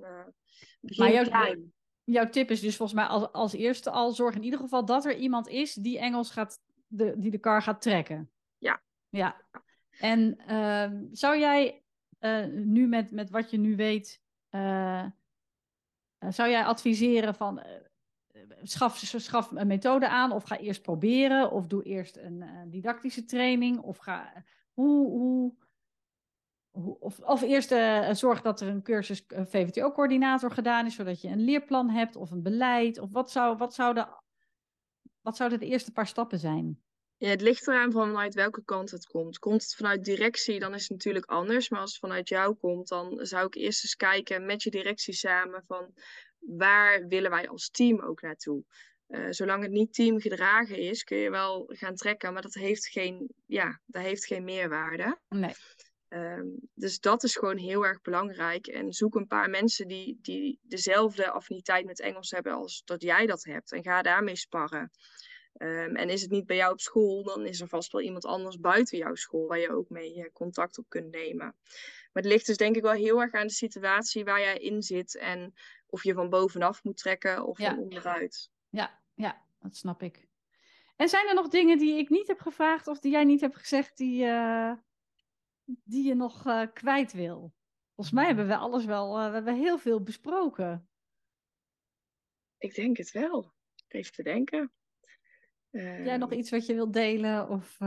begin 0.79 1.03
Maar 1.03 1.13
jouw- 1.13 1.23
klein. 1.23 1.73
Jouw 2.03 2.29
tip 2.29 2.49
is 2.49 2.59
dus 2.59 2.75
volgens 2.75 2.99
mij 2.99 3.07
als, 3.07 3.31
als 3.31 3.53
eerste 3.53 3.89
al 3.89 4.11
zorg 4.11 4.35
in 4.35 4.43
ieder 4.43 4.59
geval 4.59 4.85
dat 4.85 5.05
er 5.05 5.15
iemand 5.15 5.47
is 5.47 5.73
die 5.73 5.99
Engels 5.99 6.31
gaat, 6.31 6.59
de, 6.87 7.13
die 7.17 7.31
de 7.31 7.37
kar 7.37 7.61
gaat 7.61 7.81
trekken. 7.81 8.31
Ja. 8.57 8.81
Ja. 9.09 9.41
En 9.99 10.37
ehm, 10.47 11.05
zou 11.11 11.39
jij 11.39 11.83
eh, 12.19 12.45
nu 12.45 12.87
met, 12.87 13.11
met 13.11 13.29
wat 13.29 13.49
je 13.49 13.57
nu 13.57 13.75
weet, 13.75 14.21
eh, 14.49 14.99
eh, 15.03 15.11
zou 16.29 16.49
jij 16.49 16.63
adviseren 16.63 17.35
van 17.35 17.63
schaf, 18.61 18.97
schaf 18.97 19.51
een 19.51 19.67
methode 19.67 20.07
aan 20.07 20.31
of 20.31 20.43
ga 20.43 20.57
eerst 20.57 20.81
proberen 20.81 21.51
of 21.51 21.67
doe 21.67 21.83
eerst 21.83 22.17
een 22.17 22.67
didactische 22.69 23.25
training 23.25 23.79
of 23.79 23.97
ga, 23.97 24.43
hoe, 24.73 25.09
hoe- 25.09 25.55
of, 26.73 27.19
of 27.19 27.41
eerst 27.41 27.71
eh, 27.71 28.13
zorg 28.13 28.41
dat 28.41 28.61
er 28.61 28.67
een 28.67 28.81
cursus 28.81 29.25
eh, 29.25 29.41
VVTO-coördinator 29.45 30.51
gedaan 30.51 30.85
is, 30.85 30.95
zodat 30.95 31.21
je 31.21 31.27
een 31.27 31.43
leerplan 31.43 31.89
hebt 31.89 32.15
of 32.15 32.31
een 32.31 32.41
beleid. 32.41 32.99
Of 32.99 33.11
wat, 33.11 33.31
zou, 33.31 33.57
wat, 33.57 33.73
zouden, 33.73 34.23
wat 35.21 35.35
zouden 35.35 35.59
de 35.59 35.65
eerste 35.65 35.91
paar 35.91 36.07
stappen 36.07 36.39
zijn? 36.39 36.81
Ja, 37.17 37.29
het 37.29 37.41
ligt 37.41 37.67
eraan 37.67 37.91
vanuit 37.91 38.33
welke 38.33 38.63
kant 38.63 38.91
het 38.91 39.05
komt. 39.05 39.39
Komt 39.39 39.61
het 39.61 39.75
vanuit 39.75 40.03
directie, 40.03 40.59
dan 40.59 40.73
is 40.73 40.81
het 40.81 40.91
natuurlijk 40.91 41.25
anders. 41.25 41.69
Maar 41.69 41.79
als 41.79 41.91
het 41.91 41.99
vanuit 41.99 42.29
jou 42.29 42.55
komt, 42.55 42.87
dan 42.87 43.25
zou 43.25 43.45
ik 43.45 43.55
eerst 43.55 43.83
eens 43.83 43.95
kijken 43.95 44.45
met 44.45 44.63
je 44.63 44.71
directie 44.71 45.13
samen 45.13 45.63
van 45.67 45.93
waar 46.39 47.07
willen 47.07 47.31
wij 47.31 47.49
als 47.49 47.69
team 47.69 48.01
ook 48.01 48.21
naartoe. 48.21 48.63
Uh, 49.07 49.27
zolang 49.29 49.63
het 49.63 49.71
niet 49.71 49.93
teamgedragen 49.93 50.77
is, 50.77 51.03
kun 51.03 51.17
je 51.17 51.29
wel 51.29 51.65
gaan 51.67 51.95
trekken, 51.95 52.33
maar 52.33 52.41
dat 52.41 52.53
heeft 52.53 52.87
geen, 52.87 53.29
ja, 53.45 53.79
dat 53.85 54.01
heeft 54.01 54.25
geen 54.25 54.43
meerwaarde. 54.43 55.19
Nee. 55.29 55.53
Um, 56.13 56.59
dus 56.73 56.99
dat 56.99 57.23
is 57.23 57.35
gewoon 57.35 57.57
heel 57.57 57.85
erg 57.85 58.01
belangrijk. 58.01 58.67
En 58.67 58.93
zoek 58.93 59.15
een 59.15 59.27
paar 59.27 59.49
mensen 59.49 59.87
die, 59.87 60.19
die 60.21 60.59
dezelfde 60.61 61.29
affiniteit 61.31 61.85
met 61.85 61.99
Engels 61.99 62.31
hebben 62.31 62.53
als 62.53 62.81
dat 62.85 63.01
jij 63.01 63.25
dat 63.25 63.43
hebt. 63.43 63.71
En 63.71 63.83
ga 63.83 64.01
daarmee 64.01 64.35
sparren. 64.35 64.91
Um, 65.57 65.95
en 65.95 66.09
is 66.09 66.21
het 66.21 66.31
niet 66.31 66.45
bij 66.45 66.55
jou 66.55 66.71
op 66.71 66.79
school, 66.79 67.23
dan 67.23 67.45
is 67.45 67.61
er 67.61 67.67
vast 67.67 67.91
wel 67.91 68.01
iemand 68.01 68.25
anders 68.25 68.59
buiten 68.59 68.97
jouw 68.97 69.15
school 69.15 69.47
waar 69.47 69.59
je 69.59 69.71
ook 69.71 69.89
mee 69.89 70.15
uh, 70.15 70.25
contact 70.33 70.77
op 70.77 70.85
kunt 70.89 71.11
nemen. 71.11 71.55
Maar 72.11 72.23
het 72.23 72.25
ligt 72.25 72.45
dus 72.45 72.57
denk 72.57 72.75
ik 72.75 72.81
wel 72.81 72.91
heel 72.91 73.21
erg 73.21 73.33
aan 73.33 73.47
de 73.47 73.53
situatie 73.53 74.23
waar 74.23 74.39
jij 74.39 74.57
in 74.57 74.81
zit 74.81 75.17
en 75.17 75.53
of 75.87 76.03
je 76.03 76.13
van 76.13 76.29
bovenaf 76.29 76.83
moet 76.83 76.97
trekken 76.97 77.45
of 77.45 77.57
van 77.57 77.79
onderuit. 77.79 78.51
Ja, 78.69 79.01
ja, 79.13 79.41
dat 79.59 79.75
snap 79.75 80.03
ik. 80.03 80.27
En 80.95 81.09
zijn 81.09 81.27
er 81.27 81.33
nog 81.33 81.47
dingen 81.47 81.77
die 81.77 81.97
ik 81.97 82.09
niet 82.09 82.27
heb 82.27 82.39
gevraagd 82.39 82.87
of 82.87 82.99
die 82.99 83.11
jij 83.11 83.23
niet 83.23 83.41
hebt 83.41 83.57
gezegd 83.57 83.97
die, 83.97 84.23
uh, 84.23 84.73
die 85.65 86.07
je 86.07 86.15
nog 86.15 86.47
uh, 86.47 86.65
kwijt 86.73 87.13
wil? 87.13 87.53
Volgens 87.95 88.15
mij 88.15 88.25
hebben 88.25 88.47
we 88.47 88.57
alles 88.57 88.85
wel, 88.85 89.19
uh, 89.19 89.27
we 89.27 89.33
hebben 89.33 89.55
heel 89.55 89.77
veel 89.77 90.01
besproken. 90.01 90.89
Ik 92.57 92.75
denk 92.75 92.97
het 92.97 93.11
wel. 93.11 93.53
Even 93.87 94.11
te 94.11 94.23
denken. 94.23 94.73
Jij 95.69 96.17
nog 96.17 96.31
iets 96.31 96.49
wat 96.49 96.65
je 96.65 96.73
wilt 96.73 96.93
delen 96.93 97.49
of 97.49 97.77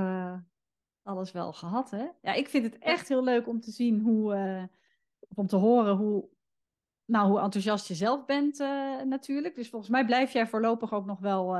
alles 1.03 1.33
wel 1.33 1.53
gehad, 1.53 1.91
hè? 1.91 2.09
Ja, 2.20 2.33
ik 2.33 2.49
vind 2.49 2.64
het 2.64 2.79
echt 2.79 3.09
heel 3.09 3.24
leuk 3.24 3.47
om 3.47 3.61
te 3.61 3.70
zien 3.70 4.01
hoe, 4.01 4.68
om 5.35 5.47
te 5.47 5.57
horen 5.57 5.97
hoe, 5.97 6.29
nou, 7.05 7.29
hoe 7.29 7.41
enthousiast 7.41 7.89
je 7.89 7.95
zelf 7.95 8.24
bent 8.24 8.59
natuurlijk. 9.05 9.55
Dus 9.55 9.68
volgens 9.68 9.91
mij 9.91 10.05
blijf 10.05 10.33
jij 10.33 10.47
voorlopig 10.47 10.93
ook 10.93 11.07
nog 11.07 11.20
wel 11.20 11.57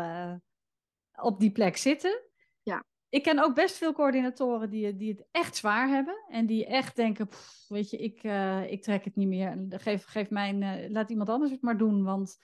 op 1.13 1.41
die 1.41 1.53
plek 1.53 1.77
zitten. 1.77 2.23
Ja. 2.63 2.85
Ik 3.09 3.23
ken 3.23 3.39
ook 3.39 3.55
best 3.55 3.77
veel 3.77 3.93
coördinatoren 3.93 4.71
die, 4.71 4.97
die 4.97 5.11
het 5.11 5.27
echt 5.31 5.57
zwaar 5.57 5.89
hebben. 5.89 6.25
En 6.29 6.47
die 6.47 6.67
echt 6.67 6.97
denken, 6.97 7.29
pff, 7.29 7.65
weet 7.69 7.91
je, 7.91 7.97
ik, 7.97 8.25
uh, 8.25 8.71
ik 8.71 8.83
trek 8.83 9.05
het 9.05 9.17
niet 9.17 9.29
meer. 9.29 9.67
Geef, 9.69 10.05
geef 10.05 10.31
mijn, 10.31 10.91
laat 10.93 11.11
iemand 11.11 11.29
anders 11.29 11.51
het 11.51 11.63
maar 11.63 11.77
doen. 11.77 12.05
Want 12.05 12.39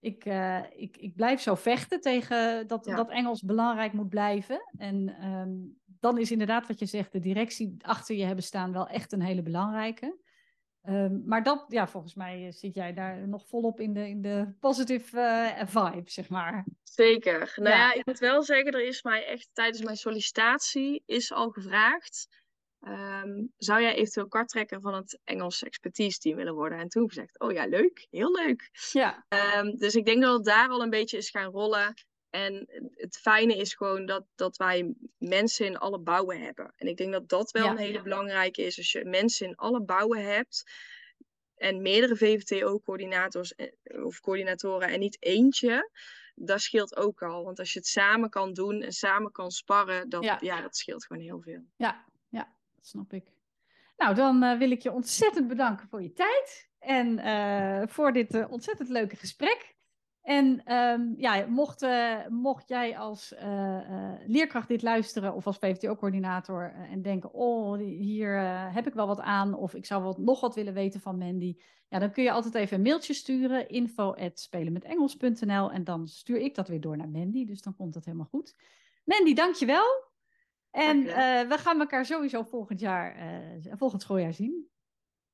ik, 0.00 0.24
ik, 0.76 0.96
ik 0.96 1.14
blijf 1.16 1.40
zo 1.40 1.54
vechten 1.54 2.00
tegen 2.00 2.66
dat, 2.66 2.84
ja. 2.84 2.96
dat 2.96 3.10
Engels 3.10 3.42
belangrijk 3.42 3.92
moet 3.92 4.08
blijven. 4.08 4.60
En 4.76 5.24
um, 5.24 5.78
dan 6.00 6.18
is 6.18 6.30
inderdaad 6.30 6.66
wat 6.66 6.78
je 6.78 6.86
zegt, 6.86 7.12
de 7.12 7.18
directie 7.18 7.74
achter 7.80 8.16
je 8.16 8.24
hebben 8.24 8.44
staan 8.44 8.72
wel 8.72 8.88
echt 8.88 9.12
een 9.12 9.22
hele 9.22 9.42
belangrijke. 9.42 10.16
Um, 10.88 11.22
maar 11.26 11.42
dat, 11.42 11.64
ja, 11.68 11.88
volgens 11.88 12.14
mij 12.14 12.52
zit 12.52 12.74
jij 12.74 12.94
daar 12.94 13.28
nog 13.28 13.46
volop 13.48 13.80
in 13.80 13.92
de, 13.92 14.08
in 14.08 14.22
de 14.22 14.54
positive 14.60 15.16
uh, 15.16 15.66
vibe, 15.66 16.10
zeg 16.10 16.28
maar. 16.28 16.64
Zeker. 16.82 17.52
Nou 17.56 17.68
ja. 17.68 17.76
ja. 17.76 17.94
ik 17.94 18.06
moet 18.06 18.18
wel 18.18 18.42
zeggen, 18.42 18.72
er 18.72 18.86
is 18.86 19.02
mij 19.02 19.26
echt 19.26 19.48
tijdens 19.52 19.82
mijn 19.82 19.96
sollicitatie 19.96 21.02
is 21.06 21.32
al 21.32 21.50
gevraagd. 21.50 22.28
Um, 22.80 23.52
zou 23.56 23.82
jij 23.82 23.94
eventueel 23.94 24.28
karttrekker 24.28 24.80
van 24.80 24.94
het 24.94 25.20
Engels 25.24 25.62
expertise 25.62 26.18
team 26.18 26.36
willen 26.36 26.54
worden? 26.54 26.78
En 26.78 26.88
toen 26.88 27.08
gezegd, 27.08 27.40
oh 27.40 27.52
ja, 27.52 27.66
leuk, 27.66 28.06
heel 28.10 28.32
leuk. 28.32 28.70
Ja. 28.92 29.26
Um, 29.58 29.76
dus 29.76 29.94
ik 29.94 30.04
denk 30.04 30.22
dat 30.22 30.34
het 30.34 30.44
daar 30.44 30.68
al 30.68 30.82
een 30.82 30.90
beetje 30.90 31.16
is 31.16 31.30
gaan 31.30 31.50
rollen. 31.50 31.94
En 32.36 32.66
het 32.94 33.18
fijne 33.18 33.56
is 33.56 33.74
gewoon 33.74 34.06
dat, 34.06 34.24
dat 34.34 34.56
wij 34.56 34.94
mensen 35.18 35.66
in 35.66 35.78
alle 35.78 35.98
bouwen 35.98 36.40
hebben. 36.40 36.72
En 36.76 36.86
ik 36.86 36.96
denk 36.96 37.12
dat 37.12 37.28
dat 37.28 37.50
wel 37.50 37.64
ja. 37.64 37.70
een 37.70 37.76
hele 37.76 38.02
belangrijke 38.02 38.62
is. 38.62 38.78
Als 38.78 38.92
je 38.92 39.04
mensen 39.04 39.46
in 39.46 39.54
alle 39.54 39.82
bouwen 39.82 40.24
hebt 40.24 40.64
en 41.56 41.82
meerdere 41.82 42.16
VVTO-coördinators 42.16 43.54
of 44.02 44.20
coördinatoren 44.20 44.88
en 44.88 45.00
niet 45.00 45.16
eentje, 45.22 45.90
dat 46.34 46.60
scheelt 46.60 46.96
ook 46.96 47.22
al. 47.22 47.44
Want 47.44 47.58
als 47.58 47.72
je 47.72 47.78
het 47.78 47.88
samen 47.88 48.30
kan 48.30 48.52
doen 48.52 48.82
en 48.82 48.92
samen 48.92 49.32
kan 49.32 49.50
sparren, 49.50 50.08
dat, 50.08 50.24
ja. 50.24 50.38
ja 50.40 50.60
dat 50.60 50.76
scheelt 50.76 51.06
gewoon 51.06 51.22
heel 51.22 51.40
veel. 51.40 51.64
Ja, 51.76 52.04
ja 52.28 52.56
dat 52.74 52.86
snap 52.86 53.12
ik. 53.12 53.32
Nou, 53.96 54.14
dan 54.14 54.42
uh, 54.42 54.58
wil 54.58 54.70
ik 54.70 54.82
je 54.82 54.92
ontzettend 54.92 55.48
bedanken 55.48 55.88
voor 55.88 56.02
je 56.02 56.12
tijd 56.12 56.68
en 56.78 57.18
uh, 57.18 57.82
voor 57.86 58.12
dit 58.12 58.34
uh, 58.34 58.52
ontzettend 58.52 58.88
leuke 58.88 59.16
gesprek. 59.16 59.75
En 60.26 60.74
um, 60.74 61.14
ja, 61.16 61.46
mocht, 61.48 61.82
uh, 61.82 62.26
mocht 62.28 62.68
jij 62.68 62.98
als 62.98 63.32
uh, 63.32 63.42
uh, 63.42 64.12
leerkracht 64.26 64.68
dit 64.68 64.82
luisteren 64.82 65.34
of 65.34 65.46
als 65.46 65.58
VVTO-coördinator 65.58 66.74
en 66.90 67.02
denken, 67.02 67.32
oh, 67.32 67.78
hier 67.78 68.38
heb 68.72 68.86
ik 68.86 68.94
wel 68.94 69.06
wat 69.06 69.20
aan 69.20 69.54
of 69.54 69.74
ik 69.74 69.86
zou 69.86 70.02
wat, 70.02 70.18
nog 70.18 70.40
wat 70.40 70.54
willen 70.54 70.74
weten 70.74 71.00
van 71.00 71.18
Mandy, 71.18 71.56
ja, 71.88 71.98
dan 71.98 72.10
kun 72.10 72.22
je 72.22 72.30
altijd 72.30 72.54
even 72.54 72.76
een 72.76 72.82
mailtje 72.82 73.14
sturen, 73.14 73.68
info.spelenmetengels.nl 73.68 75.70
en 75.70 75.84
dan 75.84 76.06
stuur 76.06 76.38
ik 76.38 76.54
dat 76.54 76.68
weer 76.68 76.80
door 76.80 76.96
naar 76.96 77.08
Mandy, 77.08 77.44
dus 77.44 77.62
dan 77.62 77.76
komt 77.76 77.94
dat 77.94 78.04
helemaal 78.04 78.28
goed. 78.30 78.54
Mandy, 79.04 79.34
dankjewel. 79.34 80.04
En 80.70 81.02
we 81.48 81.56
gaan 81.58 81.80
elkaar 81.80 82.06
sowieso 82.06 82.42
volgend 82.42 82.80
jaar, 82.80 83.16
volgend 83.70 84.02
schooljaar 84.02 84.34
zien. 84.34 84.68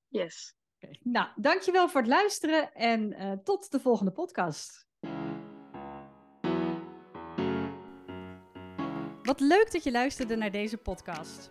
Yes. 0.09 0.57
Nou, 1.03 1.29
dankjewel 1.37 1.89
voor 1.89 2.01
het 2.01 2.11
luisteren 2.11 2.75
en 2.75 3.13
uh, 3.13 3.33
tot 3.33 3.71
de 3.71 3.81
volgende 3.81 4.13
podcast. 4.13 4.87
Wat 9.23 9.41
leuk 9.41 9.73
dat 9.73 9.85
je 9.85 9.91
luisterde 9.91 10.37
naar 10.37 10.51
deze 10.51 10.77
podcast. 10.77 11.51